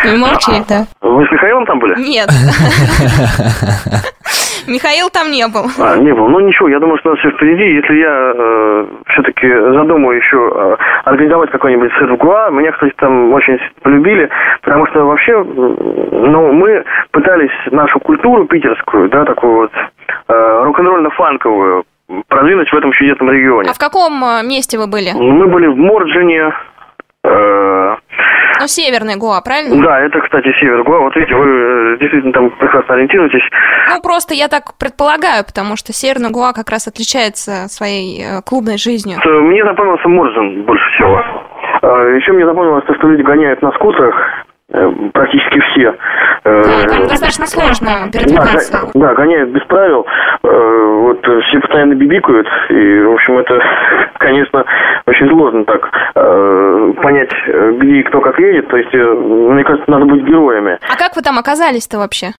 Ну 0.04 0.18
молчи, 0.18 0.52
да. 0.68 0.88
Вы 1.00 1.28
с 1.28 1.32
Михаилом 1.32 1.64
там 1.68 1.78
были? 1.78 1.94
Нет. 2.00 2.28
Михаил 4.70 5.10
там 5.10 5.32
не 5.32 5.48
был. 5.48 5.66
А, 5.80 5.98
не 5.98 6.14
был. 6.14 6.28
Ну 6.30 6.40
ничего, 6.40 6.70
я 6.70 6.80
думаю, 6.80 6.98
что 7.00 7.10
у 7.10 7.12
нас 7.14 7.20
все 7.20 7.32
впереди. 7.32 7.76
Если 7.76 7.96
я 7.96 8.34
э, 8.36 8.86
все-таки 9.08 9.50
задумаю 9.50 10.18
еще 10.18 10.38
э, 10.38 10.78
организовать 11.06 11.52
какой-нибудь 11.52 11.92
сет 11.94 12.10
в 12.10 12.18
Гуа, 12.18 12.50
меня, 12.52 12.72
кстати, 12.72 12.94
там 12.98 13.34
очень 13.34 13.60
полюбили, 13.82 14.30
потому 14.62 14.86
что 14.88 15.06
вообще, 15.06 15.44
ну, 15.44 16.54
мы 16.54 16.84
пытались 17.12 17.52
нашу 17.72 18.00
культуру 18.00 18.46
питерскую, 18.46 19.10
да, 19.10 19.26
такую 19.26 19.56
вот 19.56 19.72
э, 20.28 20.64
рок-н-ролльно-фанковую, 20.64 21.84
продвинуть 22.28 22.70
в 22.70 22.76
этом 22.76 22.92
чудесном 22.94 23.32
регионе. 23.32 23.70
А 23.70 23.74
в 23.74 23.80
каком 23.80 24.24
э, 24.24 24.44
месте 24.44 24.78
вы 24.78 24.88
были? 24.88 25.12
Мы 25.14 25.48
были 25.48 25.68
в 25.68 25.78
Морджине, 25.78 26.54
э, 27.24 27.96
ну, 28.60 28.68
северный 28.68 29.16
Гоа, 29.16 29.42
правильно? 29.42 29.82
Да, 29.82 30.00
это, 30.00 30.20
кстати, 30.20 30.52
север 30.60 30.84
Гоа. 30.84 31.00
Вот 31.00 31.16
видите, 31.16 31.36
вы 31.36 31.46
э, 31.46 31.98
действительно 32.00 32.34
там 32.34 32.50
прекрасно 32.52 32.96
ориентируетесь. 32.96 33.44
Ну, 33.90 34.02
просто 34.02 34.34
я 34.34 34.48
так 34.48 34.78
предполагаю, 34.78 35.44
потому 35.46 35.76
что 35.76 35.94
северный 35.94 36.32
Гоа 36.32 36.54
как 36.54 36.70
раз 36.70 36.88
отличается 36.88 37.68
своей 37.70 38.22
э, 38.22 38.42
клубной 38.46 38.78
жизнью. 38.78 39.20
Мне 39.24 39.64
запомнился 39.64 40.08
Морзен 40.08 40.64
больше 40.64 40.86
всего. 40.96 41.24
Еще 42.16 42.34
мне 42.34 42.46
запомнилось 42.46 42.86
то, 42.86 42.94
что 42.96 43.08
люди 43.08 43.22
гоняют 43.22 43.62
на 43.62 43.72
скутерах, 43.72 44.16
Э, 44.16 44.49
практически 45.14 45.60
все. 45.72 45.96
Э, 46.44 46.64
да, 46.64 46.88
там 46.88 47.08
достаточно 47.08 47.46
сложно 47.46 48.10
передвигаться. 48.12 48.92
Да, 48.94 49.08
да, 49.08 49.14
гоняют 49.16 49.50
без 49.50 49.64
правил, 49.64 50.06
э, 50.44 50.48
вот 50.48 51.26
все 51.46 51.60
постоянно 51.60 51.94
бибикают, 51.96 52.48
и, 52.70 53.02
в 53.02 53.14
общем, 53.14 53.38
это, 53.40 53.60
конечно, 54.20 54.66
очень 55.06 55.30
сложно 55.30 55.66
так 55.66 55.90
понять, 57.02 57.32
где 57.78 58.00
и 58.00 58.04
кто 58.04 58.22
как 58.22 58.40
едет, 58.40 58.68
то 58.68 58.78
есть, 58.78 58.94
мне 58.94 59.64
кажется, 59.64 59.90
надо 59.90 60.06
быть 60.06 60.24
героями. 60.24 60.78
А 60.82 60.98
как 60.98 61.16
вы 61.16 61.22
там 61.22 61.38
оказались-то 61.40 61.98
вообще? 61.98 62.32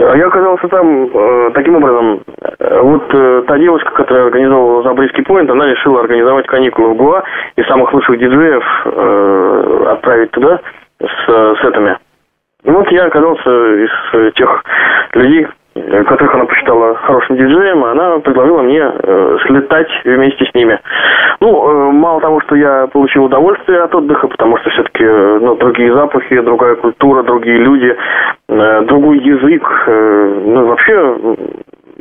А 0.00 0.16
я 0.16 0.26
оказался 0.28 0.66
там 0.68 1.10
э, 1.12 1.50
таким 1.52 1.76
образом. 1.76 2.22
Вот 2.58 3.14
э, 3.14 3.42
та 3.46 3.58
девушка, 3.58 3.90
которая 3.92 4.26
организовывала 4.26 4.82
Забрийский 4.82 5.22
поинт, 5.22 5.50
она 5.50 5.66
решила 5.66 6.00
организовать 6.00 6.46
каникулы 6.46 6.94
в 6.94 6.96
Гуа 6.96 7.22
и 7.56 7.62
самых 7.64 7.92
лучших 7.92 8.18
диджеев 8.18 8.64
э, 8.86 9.84
отправить 9.90 10.30
туда 10.30 10.60
с 11.00 11.56
сетами. 11.62 11.98
И 12.62 12.70
вот 12.70 12.90
я 12.92 13.06
оказался 13.06 13.50
из 13.50 14.34
тех 14.34 14.64
людей, 15.14 15.46
которых 15.74 16.34
она 16.34 16.44
посчитала 16.46 16.96
хорошим 16.96 17.36
диджеем, 17.36 17.84
она 17.84 18.18
предложила 18.18 18.62
мне 18.62 18.82
э, 18.82 19.36
слетать 19.46 19.88
вместе 20.04 20.44
с 20.44 20.54
ними. 20.54 20.78
Ну, 21.40 21.48
э, 21.48 21.92
мало 21.92 22.20
того, 22.20 22.40
что 22.42 22.56
я 22.56 22.88
получил 22.88 23.24
удовольствие 23.24 23.82
от 23.82 23.94
отдыха, 23.94 24.26
потому 24.28 24.56
что 24.58 24.70
все-таки 24.70 25.04
э, 25.04 25.38
ну, 25.40 25.54
другие 25.56 25.94
запахи, 25.94 26.40
другая 26.40 26.74
культура, 26.74 27.22
другие 27.22 27.58
люди, 27.58 27.96
э, 28.48 28.82
другой 28.82 29.18
язык, 29.18 29.62
э, 29.86 30.42
ну, 30.44 30.66
вообще 30.66 31.36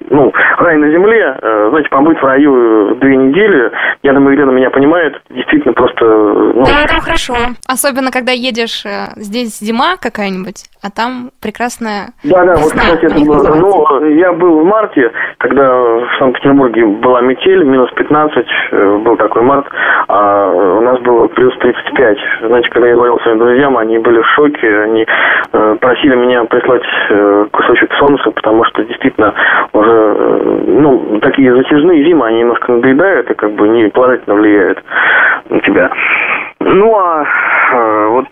ну, 0.09 0.33
рай 0.57 0.77
на 0.77 0.89
земле, 0.91 1.37
э, 1.41 1.67
знаете, 1.69 1.89
побыть 1.89 2.19
в 2.19 2.23
раю 2.23 2.95
две 2.95 3.15
недели, 3.15 3.71
я 4.03 4.13
думаю, 4.13 4.35
Елена 4.35 4.51
меня 4.51 4.69
понимает, 4.69 5.21
действительно 5.29 5.73
просто... 5.73 6.05
Ну... 6.05 6.65
Да, 6.65 6.87
там 6.87 6.99
хорошо. 6.99 7.35
Особенно, 7.67 8.11
когда 8.11 8.31
едешь, 8.31 8.85
э, 8.85 9.09
здесь 9.15 9.59
зима 9.59 9.97
какая-нибудь, 10.01 10.65
а 10.83 10.89
там 10.89 11.29
прекрасная 11.41 12.09
Да, 12.23 12.43
да, 12.43 12.55
вот, 12.55 12.71
кстати, 12.71 13.05
это 13.05 13.19
было... 13.23 13.55
Ну, 13.55 14.05
я 14.15 14.33
был 14.33 14.61
в 14.61 14.65
марте, 14.65 15.11
когда 15.37 15.69
в 15.71 16.09
Санкт-Петербурге 16.17 16.85
была 16.85 17.21
метель, 17.21 17.63
минус 17.63 17.91
15, 17.95 18.45
э, 18.71 18.97
был 18.97 19.15
такой 19.17 19.43
март, 19.43 19.67
а 20.07 20.49
у 20.49 20.81
нас 20.81 20.99
было 21.01 21.27
плюс 21.27 21.55
35. 21.59 22.17
Знаете, 22.47 22.69
когда 22.69 22.87
я 22.87 22.95
говорил 22.95 23.19
своим 23.19 23.37
друзьям, 23.37 23.77
они 23.77 23.99
были 23.99 24.21
в 24.21 24.27
шоке, 24.35 24.81
они 24.81 25.05
просили 25.51 26.15
меня 26.15 26.43
прислать 26.45 26.81
кусочек 27.51 27.91
солнца, 27.99 28.31
потому 28.31 28.63
что 28.65 28.83
действительно 28.83 29.33
уже 29.73 29.98
Э, 29.98 29.98
ну, 30.67 31.19
такие 31.21 31.53
затяжные 31.53 32.03
зимы, 32.03 32.27
они 32.27 32.39
немножко 32.39 32.71
надоедают 32.71 33.29
и 33.31 33.33
как 33.33 33.51
бы 33.53 33.67
не 33.67 33.89
положительно 33.89 34.35
влияют 34.35 34.83
на 35.49 35.59
тебя. 35.61 35.91
Ну, 36.59 36.95
а 36.97 37.23
э, 37.23 38.07
вот 38.07 38.25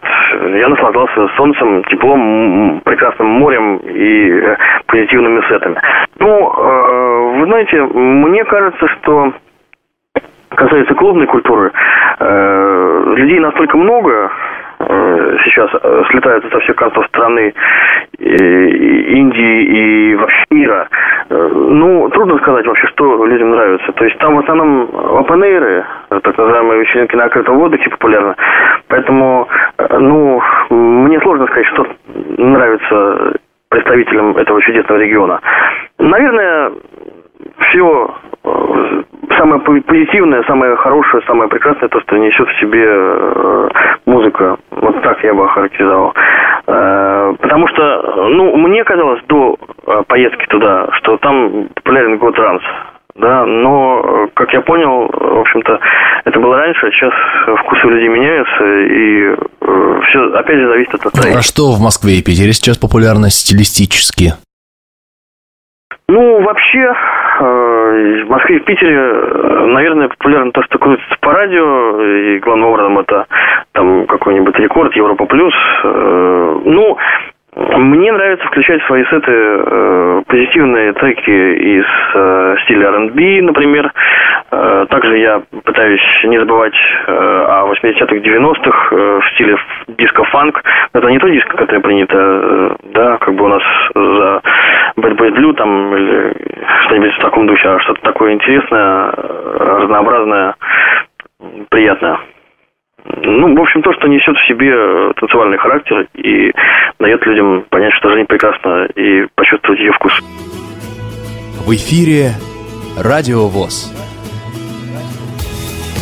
я 0.55 0.67
наслаждался 0.67 1.27
солнцем, 1.37 1.83
теплом, 1.85 2.81
прекрасным 2.83 3.27
морем 3.27 3.77
и 3.77 4.31
э, 4.31 4.57
позитивными 4.87 5.41
сетами. 5.47 5.79
Ну, 6.19 6.53
э, 6.53 7.39
вы 7.39 7.45
знаете, 7.45 7.81
мне 7.83 8.43
кажется, 8.45 8.87
что 8.87 9.33
касается 10.49 10.93
клубной 10.95 11.27
культуры, 11.27 11.71
э, 12.19 13.03
людей 13.15 13.39
настолько 13.39 13.77
много, 13.77 14.29
Э, 14.29 14.46
сейчас 15.43 15.69
э, 15.73 16.03
слетаются 16.09 16.49
со 16.49 16.59
всех 16.59 16.75
концов 16.75 17.05
страны 17.07 17.53
Индии 18.19 19.63
и 19.63 20.15
вообще 20.15 20.43
мира. 20.49 20.87
Э, 21.29 21.49
ну, 21.53 22.09
трудно 22.09 22.37
сказать 22.39 22.65
вообще, 22.65 22.87
что 22.87 23.25
людям 23.25 23.51
нравится. 23.51 23.91
То 23.93 24.05
есть 24.05 24.17
там 24.19 24.35
в 24.35 24.39
основном 24.39 24.85
open 24.85 25.85
так 26.09 26.37
называемые 26.37 26.81
вечеринки 26.81 27.15
на 27.15 27.25
открытом 27.25 27.57
воздухе 27.57 27.89
популярны. 27.89 28.35
Поэтому, 28.87 29.47
э, 29.77 29.97
ну, 29.97 30.41
мне 30.69 31.19
сложно 31.21 31.47
сказать, 31.47 31.67
что 31.67 31.87
нравится 32.37 33.33
представителям 33.69 34.37
этого 34.37 34.61
чудесного 34.61 34.99
региона. 34.99 35.41
Наверное, 35.99 36.71
все 37.59 38.15
э, 38.43 39.03
самое 39.37 39.61
позитивное, 39.61 40.43
самое 40.43 40.75
хорошее, 40.77 41.23
самое 41.27 41.49
прекрасное, 41.49 41.89
то, 41.89 41.99
что 42.01 42.17
несет 42.17 42.47
в 42.47 42.59
себе 42.59 42.85
э, 42.85 43.69
музыка. 44.05 44.57
Вот 44.71 45.01
так 45.01 45.23
я 45.23 45.33
бы 45.33 45.45
охарактеризовал. 45.45 46.13
Э, 46.67 47.33
потому 47.39 47.67
что, 47.67 48.29
ну, 48.29 48.55
мне 48.57 48.83
казалось 48.83 49.21
до 49.27 49.57
поездки 50.07 50.45
туда, 50.47 50.87
что 50.93 51.17
там 51.17 51.69
популярен 51.75 52.17
год 52.17 52.35
транс. 52.35 52.63
Да, 53.15 53.45
но, 53.45 54.29
как 54.35 54.53
я 54.53 54.61
понял, 54.61 55.09
в 55.11 55.39
общем-то, 55.39 55.79
это 56.25 56.39
было 56.39 56.57
раньше, 56.57 56.85
а 56.85 56.91
сейчас 56.91 57.13
вкусы 57.61 57.87
людей 57.87 58.09
меняются, 58.09 58.63
и 58.63 59.35
э, 59.61 60.01
все, 60.07 60.33
опять 60.33 60.57
же, 60.57 60.67
зависит 60.67 60.93
от 60.93 61.05
настроения. 61.05 61.39
А 61.39 61.41
что 61.41 61.71
в 61.71 61.81
Москве 61.81 62.19
и 62.19 62.23
Питере 62.23 62.53
сейчас 62.53 62.77
популярно 62.77 63.31
стилистически? 63.31 64.33
Ну, 66.07 66.41
вообще, 66.43 66.93
в 67.45 68.29
Москве 68.29 68.57
и 68.57 68.59
в 68.59 68.65
Питере, 68.65 68.95
э, 68.95 69.65
наверное, 69.67 70.09
популярно 70.09 70.51
то, 70.51 70.63
что 70.63 70.77
крутится 70.77 71.15
по 71.19 71.31
радио, 71.31 72.01
и 72.01 72.39
главным 72.39 72.69
образом 72.69 72.99
это 72.99 73.25
там 73.73 74.05
какой-нибудь 74.07 74.57
рекорд, 74.59 74.95
Европа 74.95 75.25
плюс. 75.25 75.53
Э, 75.83 76.59
ну, 76.65 76.97
мне 77.57 78.11
нравится 78.11 78.45
включать 78.47 78.83
в 78.83 78.85
свои 78.85 79.03
сеты 79.05 79.31
э, 79.31 80.21
позитивные 80.27 80.93
треки 80.93 81.29
из 81.31 81.85
э, 82.13 82.55
стиля 82.63 82.89
R&B, 82.89 83.41
например. 83.41 83.91
Э, 84.51 84.85
также 84.89 85.17
я 85.17 85.41
пытаюсь 85.63 86.03
не 86.25 86.37
забывать 86.37 86.75
э, 87.07 87.11
о 87.11 87.73
80-х, 87.73 88.15
90-х 88.15 88.95
э, 88.95 89.19
в 89.21 89.33
стиле 89.33 89.57
диско-фанк. 89.87 90.61
Это 90.93 91.07
не 91.09 91.17
то 91.17 91.27
диско, 91.27 91.57
которое 91.57 91.79
принято, 91.79 92.17
э, 92.17 92.69
да, 92.93 93.17
как 93.17 93.33
бы 93.33 93.45
у 93.45 93.47
нас 93.47 93.63
за 93.95 94.41
Bad 94.97 95.15
Boy 95.15 95.29
Blue 95.31 95.53
там 95.53 95.95
или 95.95 96.33
что-нибудь 96.85 97.13
в 97.13 97.21
таком 97.21 97.47
духе, 97.47 97.67
а 97.67 97.79
что-то 97.79 98.01
такое 98.01 98.33
интересное, 98.33 99.11
разнообразное, 99.11 100.55
приятное. 101.69 102.19
Ну, 103.05 103.55
в 103.55 103.61
общем, 103.61 103.81
то, 103.83 103.93
что 103.93 104.07
несет 104.07 104.35
в 104.35 104.47
себе 104.47 105.13
танцевальный 105.13 105.57
характер 105.57 106.07
и 106.15 106.51
дает 106.99 107.25
людям 107.25 107.63
понять, 107.69 107.93
что 107.93 108.11
жизнь 108.11 108.25
прекрасна 108.25 108.85
и 108.95 109.27
почувствовать 109.35 109.79
ее 109.79 109.93
вкус. 109.93 110.13
В 111.65 111.71
эфире 111.71 112.31
Радио 112.97 113.47
ВОЗ. 113.47 113.93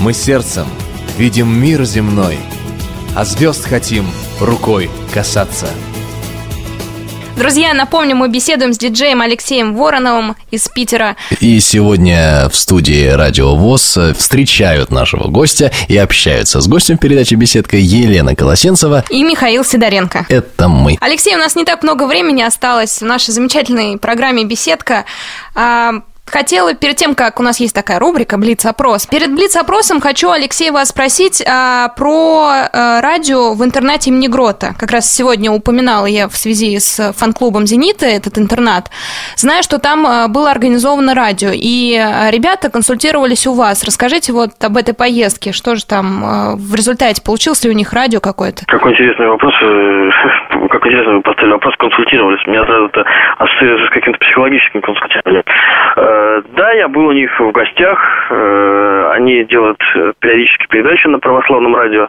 Мы 0.04 0.14
сердцем 0.14 0.66
видим 1.18 1.48
мир 1.48 1.82
земной, 1.82 2.38
а 3.18 3.24
звезд 3.24 3.68
хотим 3.70 4.06
рукой 4.40 4.88
касаться. 5.14 5.68
Друзья, 7.36 7.74
напомню, 7.74 8.16
мы 8.16 8.30
беседуем 8.30 8.74
с 8.74 8.78
диджеем 8.78 9.20
Алексеем 9.22 9.76
Вороновым 9.76 10.38
из 10.52 10.70
Питера. 10.70 11.18
И 11.42 11.60
сегодня 11.60 12.48
в 12.50 12.56
студии 12.56 13.08
Радио 13.08 13.56
ВОЗ 13.56 13.98
встречают 14.18 14.90
нашего 14.90 15.28
гостя 15.28 15.72
и 15.90 15.98
общаются 15.98 16.62
с 16.62 16.68
гостем 16.68 16.98
передачи 16.98 17.36
«Беседка» 17.36 17.76
Елена 17.76 18.36
Колосенцева 18.36 19.04
и 19.10 19.22
Михаил 19.24 19.66
Сидоренко. 19.66 20.26
Это 20.30 20.70
мы. 20.70 20.98
Алексей, 21.02 21.36
у 21.36 21.38
нас 21.38 21.58
не 21.58 21.66
так 21.66 21.84
много 21.84 22.08
времени 22.08 22.42
осталось 22.42 23.02
в 23.02 23.06
нашей 23.06 23.32
замечательной 23.32 23.98
программе 23.98 24.46
«Беседка». 24.46 25.04
Хотела 26.26 26.74
перед 26.74 26.96
тем, 26.96 27.16
как 27.16 27.40
у 27.40 27.44
нас 27.44 27.60
есть 27.60 27.74
такая 27.76 28.00
рубрика 28.00 28.38
«Блиц-опрос», 28.38 29.06
перед 29.06 29.34
Блиц-опросом 29.34 30.02
хочу, 30.02 30.32
Алексей, 30.32 30.72
вас 30.72 30.90
спросить 30.90 31.44
а, 31.48 31.90
про 31.90 32.68
а, 32.74 33.02
радио 33.02 33.54
в 33.54 33.64
интернате 33.64 34.10
имени 34.10 34.28
Грота. 34.28 34.74
Как 34.78 34.92
раз 34.92 35.12
сегодня 35.12 35.52
упоминала 35.52 36.08
я 36.08 36.28
в 36.28 36.36
связи 36.36 36.78
с 36.80 37.14
фан-клубом 37.14 37.68
«Зенита» 37.68 38.06
этот 38.06 38.38
интернат. 38.38 38.90
Знаю, 39.38 39.64
что 39.64 39.78
там 39.78 40.06
а, 40.06 40.28
было 40.28 40.52
организовано 40.52 41.14
радио, 41.14 41.52
и 41.54 41.96
а, 41.96 42.32
ребята 42.32 42.70
консультировались 42.70 43.46
у 43.48 43.54
вас. 43.54 43.84
Расскажите 43.84 44.34
вот 44.34 44.52
об 44.64 44.78
этой 44.78 44.94
поездке. 44.94 45.52
Что 45.52 45.76
же 45.76 45.86
там 45.86 46.24
а, 46.26 46.56
в 46.56 46.74
результате? 46.76 47.22
Получилось 47.22 47.64
ли 47.64 47.70
у 47.70 47.74
них 47.74 47.94
радио 47.94 48.20
какое-то? 48.20 48.66
Какой 48.66 48.94
интересный 48.94 49.28
вопрос. 49.28 49.54
Э, 50.86 50.88
интересно 50.88 51.14
вы 51.16 51.22
поставили 51.22 51.54
вопрос, 51.54 51.76
консультировались. 51.78 52.46
Меня 52.48 52.64
сразу 52.66 52.86
это 52.86 53.06
ассоциируется 53.38 53.88
с 53.88 53.90
каким-то 53.90 54.20
психологическим 54.20 54.82
консультированием. 54.82 55.44
Э, 55.96 56.42
да, 56.56 56.72
я 56.74 56.88
был 56.88 57.08
у 57.08 57.12
них 57.12 57.40
в 57.40 57.52
гостях. 57.52 58.28
Э, 58.30 59.12
они 59.14 59.44
делают 59.46 59.82
э, 59.96 60.14
периодически 60.20 60.68
передачи 60.68 61.08
на 61.08 61.20
православном 61.20 61.76
радио. 61.76 62.08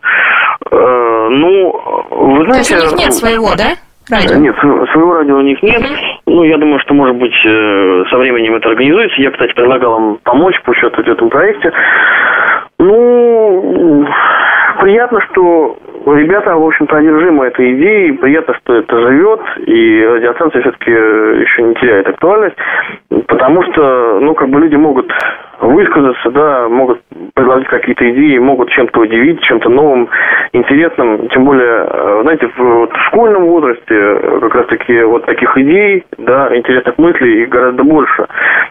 Ну, 0.71 2.07
вы 2.11 2.45
знаете... 2.45 2.75
То 2.75 2.81
есть 2.81 2.93
у 2.93 2.97
них 2.97 3.05
нет 3.05 3.15
своего, 3.15 3.55
да? 3.57 3.75
Радио? 4.09 4.37
Нет, 4.37 4.57
своего 4.59 5.15
радио 5.15 5.37
у 5.37 5.43
них 5.43 5.63
нет. 5.63 5.83
Ну, 6.27 6.45
я 6.45 6.59
думаю, 6.59 6.79
что, 6.81 6.95
может 6.95 7.17
быть, 7.17 7.35
со 7.43 8.17
временем 8.17 8.55
это 8.55 8.69
организуется. 8.69 9.21
Я, 9.21 9.31
кстати, 9.31 9.53
предлагал 9.53 9.99
им 9.99 10.19
помочь 10.23 10.61
по 10.63 10.75
счету 10.75 11.03
этому 11.03 11.31
проекте. 11.31 11.73
Ну, 12.79 14.07
приятно, 14.81 15.21
что 15.31 15.77
ребята, 16.15 16.55
в 16.57 16.65
общем-то, 16.65 16.97
одержимы 16.97 17.47
этой 17.47 17.75
идеей. 17.75 18.13
Приятно, 18.13 18.55
что 18.55 18.77
это 18.77 18.99
живет, 18.99 19.41
и 19.67 20.05
радиостанция 20.05 20.63
все-таки 20.63 20.91
еще 20.91 21.63
не 21.63 21.75
теряет 21.75 22.09
актуальность, 22.09 22.57
потому 23.27 23.63
что, 23.65 24.21
ну, 24.21 24.35
как 24.35 24.49
бы 24.49 24.61
люди 24.61 24.77
могут 24.77 25.11
высказаться, 25.61 26.31
да, 26.31 26.69
могут 26.69 27.01
предложить 27.35 27.69
какие-то 27.69 28.09
идеи, 28.11 28.39
могут 28.39 28.71
чем-то 28.71 29.01
удивить, 29.01 29.41
чем-то 29.43 29.69
новым, 29.69 30.09
интересным. 30.53 31.29
Тем 31.29 31.45
более, 31.45 31.87
э, 31.89 32.21
знаете, 32.23 32.49
в, 32.49 32.59
вот, 32.59 32.93
в 32.93 33.01
школьном 33.07 33.47
возрасте 33.47 33.95
э, 33.95 34.39
как 34.41 34.55
раз-таки 34.55 35.03
вот 35.03 35.25
таких 35.27 35.57
идей, 35.59 36.05
да, 36.19 36.55
интересных 36.57 36.99
мыслей 36.99 37.47
гораздо 37.47 37.83
больше. 37.83 38.27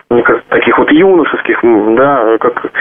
Мне 0.10 0.24
кажется, 0.24 0.50
таких 0.50 0.78
вот 0.78 0.92
юношеских, 0.92 1.60
да, 1.96 2.38
как 2.40 2.72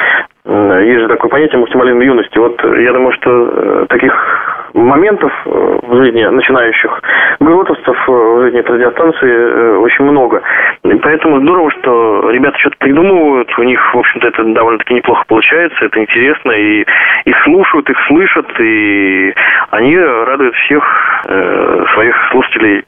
есть 0.46 1.00
же 1.00 1.08
такое 1.08 1.30
понятие 1.30 1.58
максимализм 1.58 2.00
юности. 2.00 2.36
Вот 2.38 2.62
я 2.62 2.92
думаю, 2.92 3.12
что 3.12 3.30
э, 3.30 3.86
таких 3.88 4.53
моментов 4.74 5.32
в 5.44 6.02
жизни 6.02 6.24
начинающих 6.24 7.00
гротовцев 7.40 7.96
в 8.06 8.42
жизни 8.42 8.58
радиостанции 8.58 9.76
очень 9.76 10.04
много. 10.04 10.42
И 10.84 10.94
поэтому 10.96 11.40
здорово, 11.40 11.70
что 11.70 12.30
ребята 12.30 12.58
что-то 12.58 12.76
придумывают, 12.78 13.48
у 13.58 13.62
них 13.62 13.80
в 13.94 13.98
общем-то, 13.98 14.28
это 14.28 14.44
довольно-таки 14.44 14.94
неплохо 14.94 15.24
получается, 15.28 15.84
это 15.84 16.00
интересно, 16.00 16.50
и 16.52 16.84
их 17.24 17.36
слушают, 17.44 17.88
их 17.88 17.96
слышат, 18.08 18.46
и 18.60 19.32
они 19.70 19.96
радуют 19.96 20.54
всех 20.56 20.82
э, 21.26 21.84
своих 21.94 22.14
слушателей 22.32 22.84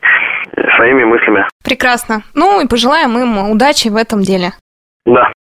э, 0.57 0.77
своими 0.77 1.05
мыслями. 1.05 1.47
Прекрасно. 1.65 2.23
Ну 2.35 2.61
и 2.61 2.69
пожелаем 2.69 3.17
им 3.19 3.51
удачи 3.51 3.89
в 3.89 3.97
этом 3.97 4.21
деле. 4.21 4.51
Да. 5.05 5.33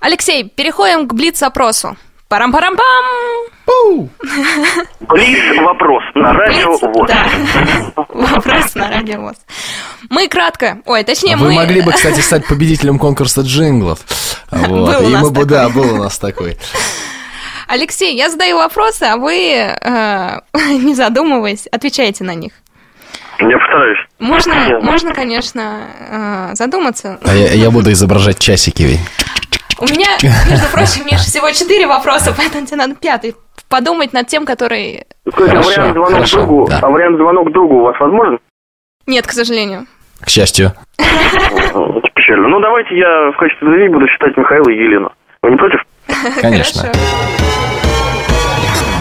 Алексей, 0.00 0.50
переходим 0.56 1.06
к 1.06 1.14
Блиц-опросу. 1.14 1.96
Парам-парам-пам! 2.34 4.10
Блиц-вопрос 5.08 6.02
на 6.16 6.32
радио 6.32 6.76
ВОЗ. 6.78 7.06
Да. 7.08 7.26
Вопрос 8.08 8.74
на 8.74 8.88
радио 8.88 9.20
ВОЗ. 9.20 9.36
Мы 10.10 10.26
кратко, 10.26 10.78
ой, 10.84 11.04
точнее 11.04 11.36
Вы 11.36 11.50
мы... 11.50 11.54
могли 11.54 11.80
бы, 11.80 11.92
кстати, 11.92 12.18
стать 12.22 12.44
победителем 12.48 12.98
конкурса 12.98 13.42
джинглов. 13.42 14.00
Вот. 14.50 14.68
Был 14.68 15.06
у 15.06 15.08
И 15.08 15.12
нас 15.12 15.22
мы 15.22 15.30
бы, 15.30 15.44
да, 15.44 15.68
был 15.68 15.94
у 15.94 15.96
нас 15.96 16.18
такой. 16.18 16.58
Алексей, 17.68 18.16
я 18.16 18.28
задаю 18.30 18.56
вопросы, 18.56 19.04
а 19.04 19.16
вы, 19.16 19.36
э, 19.36 20.40
не 20.82 20.96
задумываясь, 20.96 21.68
отвечаете 21.68 22.24
на 22.24 22.34
них. 22.34 22.50
Я 23.38 23.58
постараюсь. 23.58 23.98
Можно, 24.18 24.80
можно, 24.80 25.14
конечно, 25.14 25.82
э, 26.10 26.54
задуматься. 26.54 27.20
А 27.24 27.32
я, 27.32 27.52
я 27.52 27.70
буду 27.70 27.92
изображать 27.92 28.40
часики. 28.40 28.82
ведь. 28.82 29.00
У 29.78 29.84
меня, 29.86 30.08
между 30.50 30.68
прочим, 30.72 31.06
Миш, 31.06 31.20
всего 31.20 31.50
четыре 31.50 31.86
вопроса, 31.86 32.34
поэтому 32.36 32.66
тебе 32.66 32.76
надо 32.76 32.94
пятый 32.94 33.34
подумать 33.68 34.12
над 34.12 34.28
тем, 34.28 34.46
который... 34.46 35.04
Скажите, 35.28 35.56
Хорошо, 35.56 35.70
вариант 35.70 35.94
звонок 35.94 36.12
хорошо, 36.12 36.36
другу, 36.38 36.66
да. 36.68 36.78
а 36.82 36.88
вариант 36.90 37.16
звонок 37.16 37.52
другу 37.52 37.74
у 37.76 37.82
вас 37.82 37.98
возможен? 37.98 38.38
Нет, 39.06 39.26
к 39.26 39.32
сожалению. 39.32 39.86
К 40.20 40.28
счастью. 40.28 40.72
Это 40.98 42.00
печально. 42.14 42.48
Ну, 42.48 42.60
давайте 42.60 42.96
я 42.96 43.30
в 43.32 43.36
качестве 43.36 43.66
друзей 43.68 43.88
буду 43.88 44.06
считать 44.06 44.36
Михаила 44.36 44.68
и 44.70 44.74
Елену. 44.74 45.12
Вы 45.42 45.50
не 45.50 45.56
против? 45.56 45.80
Конечно. 46.40 46.92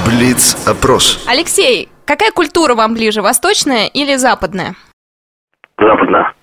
Блиц-опрос. 0.07 1.23
Алексей, 1.27 1.89
какая 2.05 2.31
культура 2.31 2.75
вам 2.75 2.93
ближе, 2.93 3.21
восточная 3.21 3.87
или 3.87 4.15
западная? 4.15 4.75
Западно. 5.77 6.33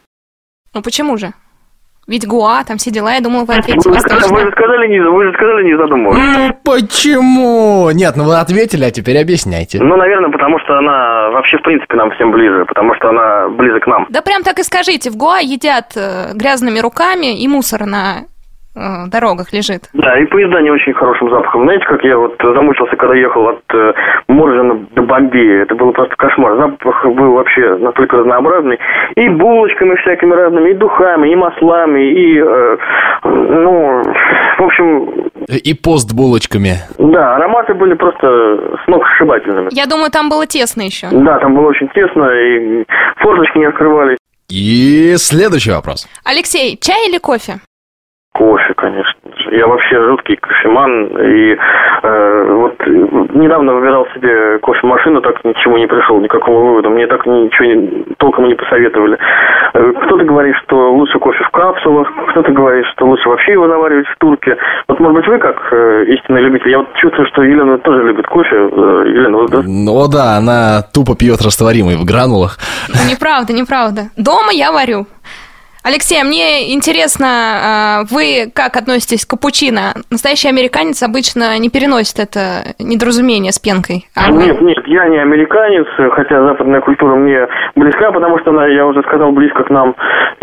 Ну 0.72 0.82
почему 0.82 1.16
же? 1.16 1.32
Ведь 2.10 2.26
Гуа, 2.26 2.64
там 2.64 2.76
все 2.76 2.90
дела, 2.90 3.14
я 3.14 3.20
думала, 3.20 3.44
вы 3.44 3.54
ответите 3.54 3.88
Вы, 3.88 3.94
вы 3.94 4.02
восточно. 4.02 4.40
же 4.40 4.50
сказали, 4.50 4.88
не, 4.88 4.98
вы 4.98 5.26
же 5.26 5.32
сказали, 5.32 5.62
не 5.62 5.76
задумывались. 5.76 6.20
Ну, 6.20 6.58
почему? 6.64 7.88
Нет, 7.92 8.16
ну 8.16 8.24
вы 8.24 8.36
ответили, 8.36 8.82
а 8.82 8.90
теперь 8.90 9.16
объясняйте. 9.16 9.78
Ну, 9.80 9.94
наверное, 9.96 10.32
потому 10.32 10.58
что 10.58 10.76
она 10.76 11.30
вообще, 11.30 11.58
в 11.58 11.62
принципе, 11.62 11.96
нам 11.96 12.10
всем 12.10 12.32
ближе, 12.32 12.64
потому 12.66 12.96
что 12.96 13.10
она 13.10 13.48
ближе 13.50 13.78
к 13.78 13.86
нам. 13.86 14.08
Да 14.10 14.22
прям 14.22 14.42
так 14.42 14.58
и 14.58 14.64
скажите, 14.64 15.08
в 15.10 15.16
Гуа 15.16 15.38
едят 15.38 15.92
э, 15.94 16.32
грязными 16.34 16.80
руками 16.80 17.40
и 17.40 17.46
мусор 17.46 17.86
на 17.86 18.24
дорогах 18.74 19.52
лежит. 19.52 19.82
Да, 19.92 20.18
и 20.18 20.26
поезда 20.26 20.60
не 20.62 20.70
очень 20.70 20.92
хорошим 20.94 21.28
запахом. 21.30 21.62
Знаете, 21.64 21.84
как 21.86 22.02
я 22.04 22.16
вот 22.16 22.36
замучился, 22.40 22.96
когда 22.96 23.14
ехал 23.16 23.48
от 23.48 23.62
э, 23.74 23.92
Моржина 24.28 24.86
до 24.94 25.02
Бомбея. 25.02 25.62
Это 25.62 25.74
было 25.74 25.92
просто 25.92 26.14
кошмар. 26.16 26.56
Запах 26.56 27.04
был 27.04 27.32
вообще 27.32 27.76
настолько 27.76 28.18
разнообразный. 28.18 28.78
И 29.16 29.28
булочками 29.28 29.96
всякими 29.96 30.32
разными, 30.34 30.70
и 30.70 30.74
духами, 30.74 31.32
и 31.32 31.34
маслами, 31.36 32.12
и, 32.12 32.38
э, 32.38 32.76
ну, 33.24 34.02
в 34.58 34.62
общем, 34.62 35.30
И 35.48 35.74
пост 35.74 36.14
булочками. 36.14 36.74
да, 36.98 37.36
ароматы 37.36 37.74
были 37.74 37.94
просто 37.94 38.78
сногсшибательными. 38.84 39.68
Я 39.72 39.86
думаю, 39.86 40.10
там 40.10 40.28
было 40.28 40.46
тесно 40.46 40.82
еще. 40.82 41.08
Да, 41.10 41.38
там 41.38 41.54
было 41.54 41.68
очень 41.68 41.88
тесно, 41.88 42.24
и 42.30 42.84
форточки 43.16 43.58
не 43.58 43.66
открывались. 43.66 44.18
И 44.48 45.14
следующий 45.16 45.70
вопрос. 45.70 46.08
Алексей, 46.24 46.76
чай 46.80 47.08
или 47.08 47.18
кофе? 47.18 47.60
Я 49.50 49.66
вообще 49.66 50.02
жуткий 50.04 50.36
кофеман. 50.36 51.06
И 51.18 51.56
э, 52.02 52.52
вот 52.54 52.74
недавно 53.34 53.74
выбирал 53.74 54.06
себе 54.14 54.58
кофемашину, 54.58 55.20
так 55.20 55.42
ничего 55.44 55.78
не 55.78 55.86
пришел, 55.86 56.20
никакого 56.20 56.64
вывода. 56.66 56.88
Мне 56.88 57.06
так 57.06 57.26
ничего 57.26 57.64
не, 57.66 58.04
толком 58.18 58.46
и 58.46 58.48
не 58.48 58.54
посоветовали. 58.54 59.18
Э, 59.74 59.92
Кто-то 60.04 60.24
говорит, 60.24 60.54
что 60.64 60.92
лучше 60.92 61.18
кофе 61.18 61.42
в 61.44 61.50
капсулах, 61.50 62.08
кто-то 62.30 62.52
говорит, 62.52 62.86
что 62.92 63.06
лучше 63.06 63.28
вообще 63.28 63.52
его 63.52 63.66
заваривать 63.68 64.06
в 64.06 64.16
турке. 64.18 64.56
Вот, 64.88 65.00
может 65.00 65.16
быть, 65.16 65.26
вы 65.28 65.38
как 65.38 65.56
э, 65.72 66.04
истинный 66.08 66.42
любитель, 66.42 66.70
я 66.70 66.78
вот 66.78 66.92
чувствую, 66.94 67.26
что 67.28 67.42
Елена 67.42 67.78
тоже 67.78 68.04
любит 68.04 68.26
кофе. 68.26 68.56
Э, 68.56 69.04
Елена, 69.06 69.38
вот, 69.38 69.50
да? 69.50 69.62
Ну 69.64 70.08
да, 70.08 70.36
она 70.36 70.82
тупо 70.94 71.16
пьет 71.16 71.40
растворимый 71.42 71.96
в 71.96 72.04
гранулах. 72.04 72.58
Неправда, 73.10 73.52
неправда. 73.52 74.02
Дома 74.16 74.52
я 74.52 74.72
варю. 74.72 75.06
Алексей, 75.82 76.20
а 76.20 76.24
мне 76.24 76.74
интересно, 76.74 77.26
а, 77.26 78.02
вы 78.10 78.50
как 78.54 78.76
относитесь 78.76 79.24
к 79.24 79.30
капучино? 79.30 79.94
Настоящий 80.10 80.48
американец 80.48 81.02
обычно 81.02 81.58
не 81.58 81.70
переносит 81.70 82.18
это 82.18 82.74
недоразумение 82.78 83.52
с 83.52 83.58
пенкой. 83.58 84.04
А 84.14 84.30
вы? 84.30 84.44
Нет, 84.44 84.60
нет, 84.60 84.86
я 84.86 85.08
не 85.08 85.18
американец, 85.18 85.86
хотя 86.12 86.42
западная 86.44 86.82
культура 86.82 87.14
мне 87.16 87.46
близка, 87.76 88.12
потому 88.12 88.38
что 88.40 88.50
она, 88.50 88.66
я 88.66 88.86
уже 88.86 89.02
сказал, 89.02 89.32
близко 89.32 89.64
к 89.64 89.70
нам. 89.70 89.96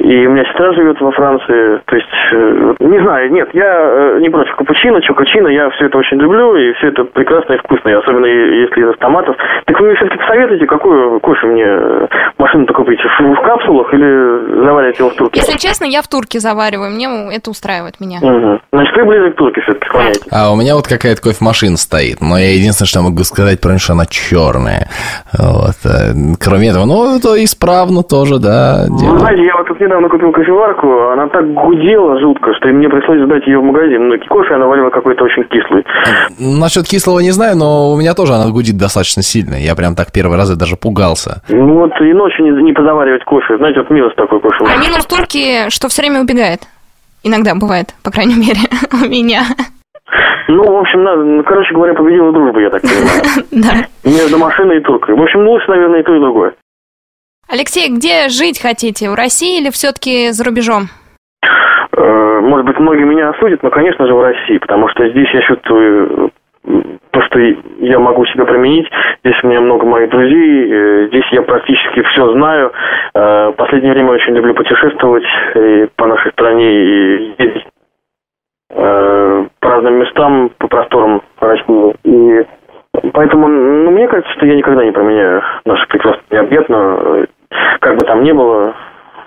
И 0.08 0.26
у 0.26 0.32
меня 0.32 0.46
сестра 0.46 0.72
живет 0.72 1.02
во 1.02 1.12
Франции. 1.12 1.82
То 1.86 1.96
есть, 1.98 2.08
э, 2.32 2.76
не 2.80 2.98
знаю, 3.00 3.30
нет, 3.30 3.50
я 3.52 3.66
э, 3.66 4.20
не 4.22 4.30
против 4.30 4.56
капучино, 4.56 5.02
чокачино, 5.02 5.50
я 5.50 5.70
все 5.72 5.88
это 5.88 5.98
очень 5.98 6.18
люблю, 6.18 6.56
и 6.56 6.72
все 6.76 6.88
это 6.88 7.04
прекрасно 7.04 7.54
и 7.54 7.58
вкусно, 7.58 7.90
и 7.90 7.94
особенно 7.94 8.26
если 8.26 8.84
из 8.84 8.90
автоматов. 8.92 9.36
Так 9.66 9.78
вы 9.78 9.88
мне 9.88 9.96
все-таки 9.96 10.18
посоветуете, 10.18 10.66
какую 10.66 11.20
кофе 11.20 11.48
мне 11.48 11.66
э, 11.66 12.08
машину-то 12.38 12.74
купить? 12.74 13.02
В, 13.02 13.22
в 13.22 13.42
капсулах 13.42 13.94
или 13.94 14.64
заваривать 14.64 14.98
его 14.98 15.10
в 15.10 15.16
турке? 15.16 15.42
Если 15.42 15.58
честно, 15.58 15.84
я 15.84 16.02
в 16.02 16.08
турке 16.08 16.40
завариваю, 16.40 16.92
мне 16.92 17.10
это 17.36 17.50
устраивает 17.52 18.00
меня. 18.00 18.20
Мгм. 18.22 18.62
Вы 18.98 19.06
ближе 19.06 19.32
к 19.32 19.36
турке 19.36 19.62
все-таки 19.62 19.86
склоняетесь. 19.88 20.24
А 20.32 20.52
у 20.52 20.56
меня 20.56 20.76
вот 20.76 20.88
какая-то 20.88 21.22
кофемашина 21.22 21.78
стоит, 21.78 22.20
но 22.20 22.36
я 22.36 22.56
единственное, 22.56 22.88
что 22.88 23.02
могу 23.04 23.24
сказать 23.24 23.62
про 23.62 23.70
нее, 23.70 23.78
что 23.80 23.94
она 23.94 24.08
черная. 24.08 24.90
Вот. 25.38 25.76
э, 25.86 26.14
Кроме 26.44 26.70
этого, 26.70 26.86
ну, 26.86 27.16
это 27.16 27.44
исправно 27.44 28.02
тоже, 28.02 28.40
да. 28.40 28.86
Вы 28.90 28.98
дело. 28.98 29.20
знаете, 29.20 29.46
я 29.46 29.56
вот 29.56 29.68
тут 29.68 29.80
недавно 29.80 30.10
купил 30.10 30.32
кофеварку, 30.32 31.10
она 31.10 31.28
так 31.28 31.46
гудела 31.54 32.20
жутко, 32.20 32.56
что 32.58 32.70
мне 32.70 32.90
пришлось 32.90 33.24
сдать 33.24 33.46
ее 33.46 33.60
в 33.60 33.64
магазин. 33.64 34.08
Ну, 34.10 34.16
кофе 34.28 34.56
она 34.56 34.66
варила 34.66 34.90
какой-то 34.90 35.26
очень 35.26 35.44
кислый. 35.44 35.86
Насчет 36.40 36.88
кислого 36.88 37.20
не 37.20 37.32
знаю, 37.32 37.56
но 37.56 37.92
у 37.92 37.98
меня 37.98 38.16
тоже 38.16 38.34
она 38.34 38.50
гудит 38.50 38.78
достаточно 38.78 39.22
сильно. 39.22 39.54
Я 39.54 39.76
прям 39.76 39.94
так 39.94 40.12
первый 40.12 40.38
раз 40.38 40.50
и 40.50 40.56
даже 40.56 40.76
пугался. 40.76 41.44
Ну 41.50 41.82
вот 41.82 41.92
и 42.02 42.14
ночью 42.14 42.46
не, 42.46 42.64
не 42.64 42.74
позаваривать 42.74 43.24
кофе. 43.26 43.58
Знаете, 43.58 43.82
вот 43.82 43.92
минус 43.92 44.14
такой 44.16 44.40
кофе. 44.40 44.66
А 44.66 44.78
минус 44.82 45.06
турки, 45.06 45.70
что 45.70 45.88
все 45.88 46.02
время 46.02 46.22
убегает. 46.22 46.62
Иногда 47.24 47.56
бывает, 47.56 47.94
по 48.04 48.12
крайней 48.12 48.36
мере, 48.36 48.60
у 48.94 49.08
меня. 49.10 49.44
Ну, 50.48 50.64
в 50.64 50.78
общем, 50.78 51.04
надо, 51.04 51.24
ну, 51.24 51.44
короче 51.44 51.74
говоря, 51.74 51.94
победила 51.94 52.32
дружба, 52.32 52.62
я 52.62 52.70
так 52.70 52.82
понимаю. 52.82 53.22
Да. 53.52 54.10
Между 54.10 54.38
машиной 54.38 54.78
и 54.78 54.82
туркой. 54.82 55.16
В 55.16 55.22
общем, 55.22 55.46
лучше, 55.46 55.66
наверное, 55.70 56.00
и 56.00 56.04
то, 56.04 56.16
и 56.16 56.20
другое. 56.20 56.54
Алексей, 57.50 57.90
где 57.90 58.30
жить 58.30 58.62
хотите? 58.62 59.10
В 59.10 59.16
России 59.16 59.60
или 59.62 59.70
все-таки 59.70 60.32
за 60.32 60.44
рубежом? 60.46 60.88
Э, 61.96 62.40
Может 62.42 62.66
быть, 62.66 62.80
многие 62.80 63.04
меня 63.04 63.30
осудят, 63.30 63.64
но, 63.64 63.70
конечно 63.70 64.06
же, 64.08 64.14
в 64.14 64.22
России, 64.22 64.58
потому 64.58 64.88
что 64.90 65.10
здесь 65.10 65.28
я 65.34 65.42
чувствую 65.42 66.32
то, 67.12 67.22
что 67.22 67.40
я 67.40 68.00
могу 68.00 68.26
себя 68.26 68.46
применить. 68.46 68.88
Здесь 69.24 69.44
у 69.44 69.48
меня 69.48 69.62
много 69.62 69.86
моих 69.86 70.10
друзей, 70.10 70.72
э, 70.72 71.08
здесь 71.08 71.26
я 71.32 71.42
практически 71.42 72.04
все 72.04 72.32
знаю. 72.34 72.72
Э, 73.14 73.54
последнее 73.56 73.94
время 73.94 74.12
очень 74.12 74.36
люблю 74.36 74.54
путешествовать 74.54 75.24
и 75.56 75.88
по 75.96 76.08
нашей 76.08 76.32
стране 76.32 76.72
и 76.72 77.36
ездить 77.38 77.68
э, 78.72 79.46
по 79.60 79.70
разным 79.70 79.96
местам, 79.96 80.52
по 80.58 80.68
просторам 80.68 81.22
России. 81.40 81.96
И 82.04 82.46
поэтому, 83.14 83.48
ну, 83.48 83.92
мне 83.92 84.08
кажется, 84.08 84.32
что 84.34 84.46
я 84.46 84.56
никогда 84.56 84.84
не 84.84 84.92
променяю 84.92 85.42
наше 85.66 85.88
прекрасное 85.88 86.24
необъятно, 86.32 86.98
э, 87.00 87.26
как 87.80 87.98
бы 87.98 88.06
там 88.06 88.24
ни 88.24 88.32
было, 88.32 88.70
э, 88.70 88.74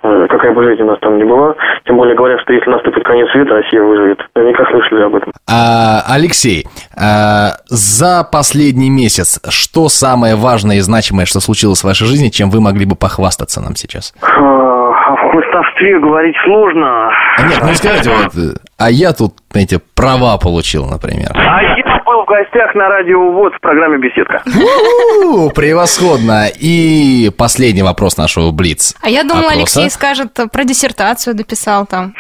какая 0.03 0.53
бы 0.53 0.65
жизнь 0.65 0.83
у 0.83 0.87
нас 0.87 0.99
там 1.01 1.19
ни 1.19 1.25
была. 1.25 1.55
Тем 1.85 1.97
более 1.97 2.17
говорят, 2.17 2.41
что 2.41 2.53
если 2.53 2.71
наступит 2.71 3.05
конец 3.05 3.31
света, 3.31 3.55
Россия 3.55 3.83
выживет. 3.83 4.19
Наверняка 4.35 4.65
слышали 4.71 5.03
об 5.03 5.15
этом. 5.15 5.33
А, 5.49 6.03
Алексей, 6.09 6.67
а, 6.97 7.53
за 7.69 8.27
последний 8.31 8.91
месяц 8.91 9.41
что 9.49 9.89
самое 9.89 10.37
важное 10.37 10.77
и 10.77 10.81
значимое, 10.81 11.27
что 11.27 11.41
случилось 11.41 11.81
в 11.81 11.85
вашей 11.85 12.07
жизни, 12.07 12.29
чем 12.29 12.51
вы 12.51 12.61
могли 12.61 12.87
бы 12.87 12.97
похвастаться 12.97 13.61
нам 13.61 13.77
сейчас? 13.77 14.15
Э, 14.23 14.27
О 14.27 15.17
хвостовстве 15.31 15.99
говорить 16.01 16.37
сложно. 16.45 17.09
А 17.09 17.43
Нет, 17.43 17.59
ну 17.63 17.75
скажите, 17.75 18.11
вот, 18.11 18.35
э, 18.37 18.55
а 18.79 18.91
я 18.91 19.13
тут, 19.13 19.35
знаете, 19.51 19.81
права 19.95 20.39
получил, 20.39 20.87
например. 20.87 21.31
А 21.35 21.70
был 22.11 22.25
в 22.25 22.27
гостях 22.27 22.75
на 22.75 22.89
радио 22.89 23.31
ВОЗ 23.31 23.53
в 23.55 23.61
программе 23.61 23.99
«Беседка». 23.99 24.43
У, 24.47 25.51
Превосходно. 25.51 26.47
И 26.49 27.31
последний 27.39 27.83
вопрос 27.83 28.17
нашего 28.17 28.51
Блиц. 28.51 28.97
А 29.01 29.09
я 29.09 29.23
думала. 29.23 29.51
Алексей 29.53 29.89
скажет, 29.91 30.39
э, 30.39 30.49
про 30.49 30.65
диссертацию 30.65 31.35
дописал 31.37 31.87
там. 31.87 32.15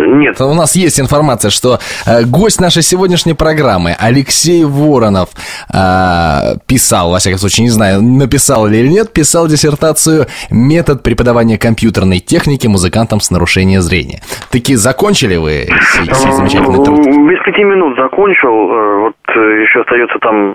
Нет. 0.00 0.40
У 0.40 0.54
нас 0.54 0.76
есть 0.76 1.00
информация, 1.00 1.50
что 1.50 1.78
э, 2.06 2.24
гость 2.24 2.60
нашей 2.60 2.82
сегодняшней 2.82 3.34
программы 3.34 3.94
Алексей 3.98 4.64
Воронов 4.64 5.30
э, 5.72 6.56
писал, 6.66 7.10
во 7.10 7.18
всяком 7.18 7.38
случае, 7.38 7.64
не 7.64 7.70
знаю, 7.70 8.02
написал 8.02 8.66
ли 8.66 8.80
или 8.80 8.88
нет, 8.88 9.12
писал 9.12 9.46
диссертацию 9.48 10.26
«Метод 10.50 11.02
преподавания 11.02 11.58
компьютерной 11.58 12.18
техники 12.18 12.66
музыкантам 12.66 13.20
с 13.20 13.30
нарушением 13.30 13.80
зрения». 13.82 14.20
Таки 14.50 14.74
закончили 14.76 15.36
вы 15.36 15.66
сей, 15.92 16.14
сей 16.14 16.32
замечательный 16.32 16.84
труд? 16.84 16.98
Э, 16.98 17.10
Без 17.10 17.42
пяти 17.44 17.64
минут 17.64 17.96
закончил. 17.96 18.70
Э, 18.70 18.98
Вот 19.02 19.14
еще 19.34 19.80
остается 19.80 20.18
там 20.20 20.52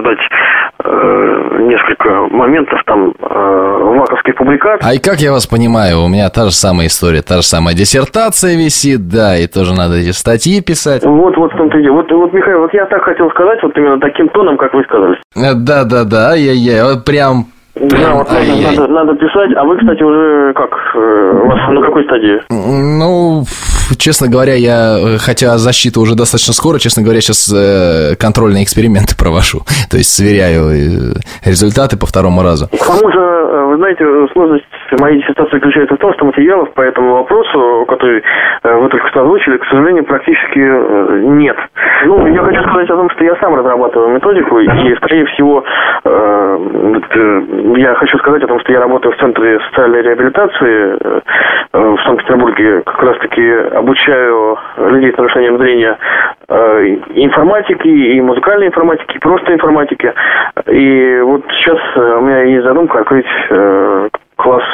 сдать 0.00 0.18
э, 0.20 0.75
несколько 1.66 2.10
моментов 2.34 2.78
там 2.86 3.12
э, 3.20 3.98
ваковских 3.98 4.36
публикаций. 4.36 4.88
А 4.88 4.94
и 4.94 4.98
как 4.98 5.18
я 5.20 5.32
вас 5.32 5.46
понимаю, 5.46 6.02
у 6.04 6.08
меня 6.08 6.28
та 6.30 6.44
же 6.44 6.52
самая 6.52 6.86
история, 6.86 7.22
та 7.22 7.36
же 7.36 7.42
самая 7.42 7.74
диссертация 7.74 8.56
висит, 8.56 9.08
да, 9.08 9.36
и 9.36 9.46
тоже 9.46 9.74
надо 9.74 9.96
эти 9.96 10.10
статьи 10.12 10.60
писать. 10.62 11.04
Вот, 11.04 11.36
вот 11.36 11.52
в 11.52 11.56
том-то 11.56 11.78
и. 11.78 11.88
Вот, 11.88 12.10
вот, 12.12 12.32
Михаил, 12.32 12.60
вот 12.60 12.74
я 12.74 12.86
так 12.86 13.02
хотел 13.02 13.30
сказать, 13.30 13.58
вот 13.62 13.76
именно 13.76 13.98
таким 14.00 14.28
тоном, 14.28 14.56
как 14.56 14.72
вы 14.74 14.82
сказали. 14.84 15.16
Э, 15.36 15.54
Да-да-да, 15.54 16.30
ай-яй-яй, 16.32 16.82
вот 16.82 17.04
прям... 17.04 17.46
Да, 17.74 18.14
вот 18.14 18.30
надо, 18.30 18.62
надо, 18.62 18.86
надо 18.88 19.14
писать. 19.16 19.50
А 19.54 19.64
вы, 19.64 19.76
кстати, 19.76 20.02
уже 20.02 20.54
как? 20.54 20.70
э, 20.94 21.40
У 21.44 21.46
вас 21.48 21.58
на 21.72 21.82
какой 21.82 22.04
стадии? 22.04 22.40
Ну, 22.50 23.44
честно 23.98 24.28
говоря, 24.28 24.54
я, 24.54 24.98
э, 24.98 25.18
хотя 25.18 25.58
защита 25.58 26.00
уже 26.00 26.14
достаточно 26.14 26.52
скоро, 26.54 26.78
честно 26.78 27.02
говоря, 27.02 27.20
сейчас 27.20 27.50
э, 27.54 28.16
контрольные 28.18 28.64
эксперименты 28.64 29.14
провожу. 29.18 29.64
То 29.90 29.98
есть 29.98 30.12
сверяю 30.12 30.70
э, 30.70 31.14
результаты 31.44 31.96
по 31.96 32.06
второму 32.06 32.42
разу. 32.42 32.68
К 32.68 32.84
тому 32.84 33.10
же, 33.10 33.20
вы 33.76 33.78
знаете, 33.78 34.32
сложность 34.32 34.64
моей 34.98 35.20
диссертации 35.20 35.56
заключается 35.56 35.96
в 35.96 35.98
том, 35.98 36.12
что 36.14 36.24
материалов 36.24 36.72
по 36.72 36.80
этому 36.80 37.14
вопросу, 37.14 37.84
который 37.88 38.22
э, 38.62 38.74
вы 38.74 38.88
только 38.88 39.06
что 39.08 39.20
озвучили, 39.20 39.58
к 39.58 39.66
сожалению, 39.66 40.04
практически 40.04 40.58
э, 40.58 41.20
нет. 41.24 41.56
Ну, 42.06 42.26
я 42.26 42.42
хочу 42.42 42.62
сказать 42.62 42.90
о 42.90 42.96
том, 42.96 43.10
что 43.10 43.24
я 43.24 43.36
сам 43.36 43.54
разрабатываю 43.54 44.14
методику, 44.14 44.58
и, 44.60 44.94
скорее 44.96 45.26
всего, 45.26 45.62
э, 46.04 46.58
я 47.76 47.94
хочу 47.94 48.18
сказать 48.18 48.42
о 48.44 48.46
том, 48.46 48.60
что 48.60 48.72
я 48.72 48.80
работаю 48.80 49.12
в 49.12 49.18
Центре 49.18 49.60
социальной 49.70 50.02
реабилитации 50.02 50.98
в 51.72 51.98
Санкт-Петербурге, 52.04 52.82
как 52.82 53.02
раз-таки 53.02 53.50
обучаю 53.74 54.58
людей 54.78 55.12
с 55.12 55.16
нарушением 55.16 55.58
зрения 55.58 55.98
информатики, 56.48 57.88
и 57.88 58.20
музыкальной 58.20 58.68
информатики, 58.68 59.16
и 59.16 59.18
просто 59.18 59.52
информатики. 59.52 60.12
И 60.68 61.20
вот 61.20 61.44
сейчас 61.60 61.78
э, 61.94 62.16
у 62.18 62.20
меня 62.22 62.42
есть 62.42 62.64
задумка 62.64 63.00
открыть 63.00 63.26
э, 63.50 64.08
класс 64.36 64.64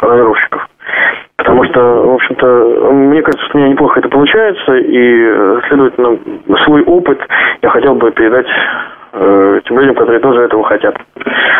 аранжировщиков. 0.00 0.68
Потому 1.36 1.64
что, 1.64 1.80
в 1.80 2.14
общем-то, 2.14 2.92
мне 2.92 3.22
кажется, 3.22 3.46
что 3.46 3.58
у 3.58 3.60
меня 3.60 3.70
неплохо 3.70 4.00
это 4.00 4.08
получается, 4.08 4.76
и, 4.76 5.24
э, 5.24 5.60
следовательно, 5.68 6.18
свой 6.64 6.82
опыт 6.82 7.18
я 7.62 7.70
хотел 7.70 7.94
бы 7.94 8.10
передать 8.10 8.46
э, 9.12 9.60
тем 9.64 9.78
людям, 9.78 9.94
которые 9.94 10.20
тоже 10.20 10.42
этого 10.42 10.64
хотят. 10.64 10.96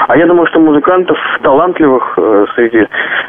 А 0.09 0.17
я 0.17 0.27
думаю, 0.27 0.47
что 0.49 0.61
музыкантов 0.61 1.17
талантливых 1.43 2.15
э, 2.17 2.47
среди 2.55 2.87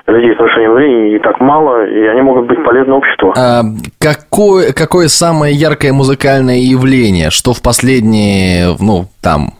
людей 0.07 0.35
с 0.35 0.39
нарушением 0.39 0.75
зрения 0.75 1.15
и 1.15 1.19
так 1.19 1.39
мало, 1.39 1.85
и 1.85 2.07
они 2.07 2.21
могут 2.21 2.47
быть 2.47 2.63
полезны 2.63 2.93
обществу. 2.93 3.33
А 3.37 3.61
какое, 3.99 4.73
какое 4.73 5.07
самое 5.07 5.53
яркое 5.53 5.93
музыкальное 5.93 6.57
явление, 6.57 7.29
что 7.29 7.53
в 7.53 7.61
последние, 7.61 8.75
ну, 8.79 9.05
там, 9.21 9.53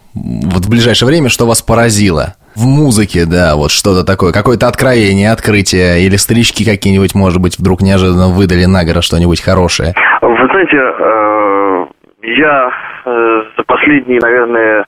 вот 0.52 0.66
в 0.66 0.70
ближайшее 0.70 1.08
время, 1.08 1.30
что 1.30 1.46
вас 1.46 1.62
поразило? 1.62 2.36
В 2.56 2.66
музыке, 2.66 3.26
да, 3.26 3.56
вот 3.56 3.72
что-то 3.72 4.06
такое, 4.06 4.34
какое-то 4.34 4.68
откровение, 4.68 5.32
открытие, 5.32 6.06
или 6.06 6.18
старички 6.18 6.66
какие-нибудь, 6.66 7.16
может 7.16 7.42
быть, 7.42 7.58
вдруг 7.58 7.82
неожиданно 7.82 8.28
выдали 8.28 8.66
на 8.66 8.84
гора 8.84 9.02
что-нибудь 9.02 9.42
хорошее. 9.42 9.94
Вы 10.22 10.48
знаете, 10.52 10.78
э, 10.78 11.86
я 12.24 12.72
э, 13.06 13.42
за 13.58 13.64
последние, 13.64 14.20
наверное, 14.22 14.86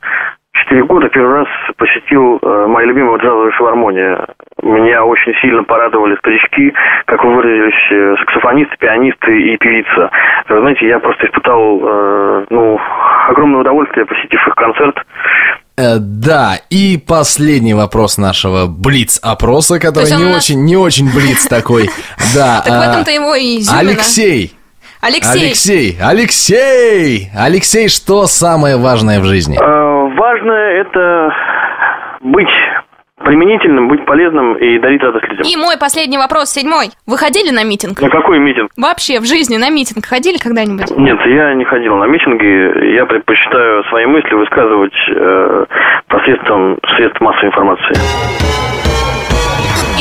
четыре 0.53 0.83
года 0.83 1.07
первый 1.09 1.39
раз 1.39 1.47
посетил 1.77 2.39
э, 2.41 2.65
моя 2.67 2.87
любимая 2.87 3.17
джазовая 3.17 3.51
филармония. 3.51 4.27
Меня 4.61 5.03
очень 5.03 5.33
сильно 5.41 5.63
порадовали 5.63 6.15
старички, 6.17 6.73
как 7.05 7.23
вы 7.23 7.35
выразились, 7.35 7.91
э, 7.91 8.15
саксофонисты, 8.19 8.75
пианисты 8.77 9.53
и 9.53 9.57
певица. 9.57 10.11
Знаете, 10.47 10.87
я 10.87 10.99
просто 10.99 11.25
испытал, 11.27 11.79
э, 11.81 12.45
ну, 12.49 12.79
огромное 13.29 13.61
удовольствие, 13.61 14.05
посетив 14.05 14.47
их 14.47 14.55
концерт. 14.55 14.95
Э, 15.77 15.97
да, 15.99 16.57
и 16.69 16.97
последний 16.97 17.73
вопрос 17.73 18.17
нашего 18.17 18.67
блиц-опроса, 18.67 19.79
который 19.79 20.15
не 20.15 20.25
нас- 20.25 20.37
очень, 20.37 20.63
не 20.63 20.77
очень 20.77 21.05
блиц 21.05 21.47
такой. 21.47 21.89
Да. 22.35 22.61
Так 22.63 22.71
в 22.71 22.81
а, 22.81 22.85
этом-то 22.91 23.11
его 23.11 23.35
и. 23.35 23.59
Алексей, 23.73 24.53
Алексей, 25.01 25.47
Алексей, 25.47 25.97
Алексей, 25.99 27.29
Алексей, 27.35 27.89
что 27.89 28.27
самое 28.27 28.77
важное 28.77 29.19
в 29.19 29.25
жизни? 29.25 29.57
Э, 29.59 29.91
Важное 30.15 30.81
это 30.81 31.33
быть 32.21 32.47
применительным, 33.23 33.87
быть 33.87 34.05
полезным 34.05 34.55
и 34.55 34.79
дарить 34.79 35.01
радость 35.01 35.27
людям. 35.27 35.45
И 35.45 35.55
мой 35.55 35.77
последний 35.79 36.17
вопрос, 36.17 36.49
седьмой. 36.49 36.89
Вы 37.07 37.17
ходили 37.17 37.51
на 37.51 37.63
митинг? 37.63 38.01
На 38.01 38.09
какой 38.09 38.39
митинг? 38.39 38.71
Вообще, 38.77 39.19
в 39.19 39.25
жизни 39.25 39.57
на 39.57 39.69
митинг 39.69 40.05
ходили 40.05 40.37
когда-нибудь? 40.37 40.91
Нет, 40.97 41.19
я 41.25 41.53
не 41.53 41.65
ходил 41.65 41.95
на 41.95 42.05
митинги. 42.05 42.95
Я 42.95 43.05
предпочитаю 43.05 43.83
свои 43.85 44.05
мысли 44.05 44.33
высказывать 44.33 44.93
э, 45.09 45.65
посредством 46.07 46.77
средств 46.95 47.21
массовой 47.21 47.47
информации. 47.49 48.90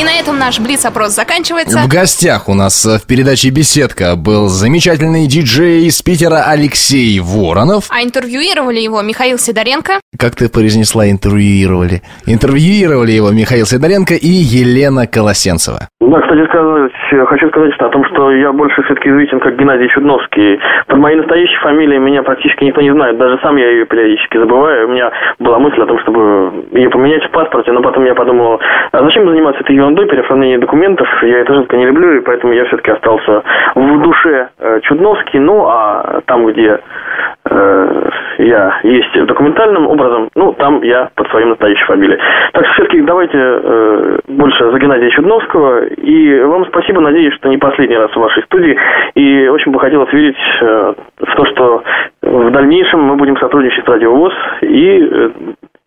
И 0.01 0.03
на 0.03 0.19
этом 0.19 0.39
наш 0.39 0.59
блиц-опрос 0.59 1.13
заканчивается. 1.13 1.77
В 1.77 1.87
гостях 1.87 2.49
у 2.49 2.55
нас 2.55 2.87
э, 2.87 2.97
в 2.97 3.05
передаче 3.05 3.49
«Беседка» 3.51 4.15
был 4.15 4.47
замечательный 4.47 5.27
диджей 5.27 5.85
из 5.85 6.01
Питера 6.01 6.45
Алексей 6.47 7.19
Воронов. 7.19 7.85
А 7.91 8.01
интервьюировали 8.01 8.79
его 8.79 8.99
Михаил 9.03 9.37
Сидоренко. 9.37 9.99
Как 10.17 10.33
ты 10.33 10.49
произнесла 10.49 11.07
интервьюировали? 11.07 12.01
Интервьюировали 12.25 13.11
его 13.11 13.29
Михаил 13.29 13.67
Сидоренко 13.67 14.15
и 14.15 14.27
Елена 14.27 15.05
Колосенцева. 15.05 15.87
Да, 15.99 16.19
кстати 16.19 16.49
сказать, 16.49 16.91
хочу 17.25 17.47
сказать 17.49 17.73
что 17.73 17.87
о 17.87 17.89
том, 17.89 18.03
что 18.05 18.31
я 18.31 18.51
больше 18.51 18.81
все-таки 18.83 19.09
известен 19.09 19.39
как 19.39 19.55
Геннадий 19.55 19.89
Чудновский. 19.89 20.59
Под 20.87 20.97
моей 20.97 21.17
настоящей 21.17 21.57
фамилией 21.57 21.99
меня 21.99 22.23
практически 22.23 22.63
никто 22.63 22.81
не 22.81 22.91
знает. 22.91 23.17
Даже 23.17 23.39
сам 23.41 23.55
я 23.57 23.69
ее 23.69 23.85
периодически 23.85 24.37
забываю. 24.37 24.87
У 24.87 24.91
меня 24.91 25.11
была 25.39 25.59
мысль 25.59 25.81
о 25.81 25.85
том, 25.85 25.99
чтобы 25.99 26.65
ее 26.71 26.89
поменять 26.89 27.23
в 27.25 27.31
паспорте, 27.31 27.71
но 27.71 27.81
потом 27.81 28.05
я 28.05 28.15
подумал, 28.15 28.59
а 28.91 29.03
зачем 29.03 29.27
заниматься 29.27 29.61
этой 29.61 29.75
ерундой, 29.75 30.07
переоформлением 30.07 30.61
документов? 30.61 31.07
Я 31.23 31.39
это 31.39 31.53
жутко 31.53 31.77
не 31.77 31.85
люблю, 31.85 32.17
и 32.17 32.21
поэтому 32.21 32.53
я 32.53 32.65
все-таки 32.65 32.91
остался 32.91 33.43
в 33.75 34.01
душе 34.01 34.49
э, 34.59 34.79
Чудновский. 34.83 35.39
Ну, 35.39 35.65
а 35.67 36.21
там, 36.25 36.45
где 36.45 36.79
э, 37.51 38.09
я 38.39 38.79
есть 38.83 39.25
документальным 39.25 39.87
образом, 39.87 40.29
ну, 40.35 40.53
там 40.53 40.81
я 40.83 41.09
под 41.15 41.29
своей 41.29 41.45
настоящей 41.45 41.85
фамилией. 41.85 42.19
Так 42.53 42.65
что 42.65 42.73
все-таки 42.73 43.01
давайте 43.01 43.37
э, 43.37 44.19
больше 44.27 44.71
за 44.71 44.79
Геннадия 44.79 45.09
Чудновского. 45.11 45.85
И 45.85 46.39
вам 46.41 46.65
спасибо, 46.65 47.01
надеюсь, 47.01 47.33
что 47.35 47.49
не 47.49 47.57
последний 47.57 47.97
раз 47.97 48.11
в 48.11 48.17
вашей 48.19 48.43
студии. 48.43 48.77
И 49.15 49.47
очень 49.47 49.71
бы 49.71 49.79
хотелось 49.79 50.11
верить 50.13 50.37
э, 50.61 50.93
в 51.19 51.35
то, 51.35 51.45
что 51.45 51.83
в 52.21 52.51
дальнейшем 52.51 53.01
мы 53.03 53.15
будем 53.15 53.37
сотрудничать 53.37 53.85
с 53.85 53.87
Радио 53.87 54.15
ВОЗ 54.15 54.33
и 54.61 55.09
э, 55.11 55.29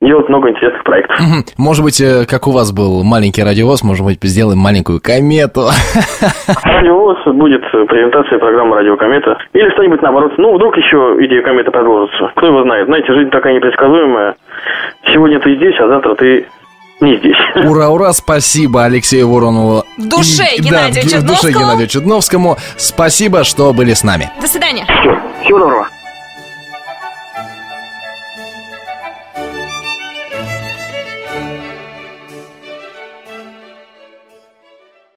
делать 0.05 0.29
много 0.29 0.51
интересных 0.51 0.85
проектов. 0.85 1.19
Может 1.59 1.83
быть, 1.85 2.01
э, 2.01 2.27
как 2.27 2.47
у 2.47 2.53
вас 2.53 2.73
был 2.73 3.03
маленький 3.03 3.43
радиовоз, 3.43 3.83
может 3.83 4.05
быть, 4.05 4.19
сделаем 4.23 4.59
маленькую 4.59 5.01
комету. 5.01 5.69
Радио 6.63 6.95
ВОЗ 6.99 7.19
будет 7.35 7.63
презентация 7.89 8.39
программы 8.39 8.77
«Радио 8.77 8.97
Комета». 8.97 9.37
Или 9.53 9.71
что-нибудь 9.71 10.03
наоборот. 10.03 10.33
Ну, 10.39 10.55
вдруг 10.57 10.77
еще 10.77 11.17
идея 11.27 11.43
кометы 11.43 11.71
продолжится. 11.71 12.31
Кто 12.37 12.47
его 12.47 12.63
знает. 12.63 12.87
Знаете, 12.87 13.13
жизнь 13.13 13.31
такая 13.31 13.55
непредсказуемая. 13.55 14.35
Сегодня 15.13 15.41
ты 15.41 15.57
здесь, 15.57 15.75
а 15.81 15.89
завтра 15.89 16.15
ты 16.15 16.47
не 17.01 17.17
здесь. 17.17 17.37
Ура, 17.57 17.89
ура, 17.91 18.13
спасибо 18.13 18.85
Алексею 18.85 19.29
Воронову. 19.29 19.85
В 19.99 20.09
душе 20.09 20.45
И- 20.57 20.63
Геннадию 20.63 21.05
да, 21.05 21.19
в 21.19 21.23
душе 21.23 21.49
Чудновскому. 21.49 21.59
Геннадию 21.59 21.89
Чудновскому. 21.89 22.57
Спасибо, 22.77 23.45
что 23.45 23.73
были 23.73 23.93
с 23.95 24.05
нами. 24.05 24.31
До 24.41 24.47
свидания. 24.47 24.85
Все. 25.01 25.19
Всего 25.45 25.59
доброго. 25.59 25.89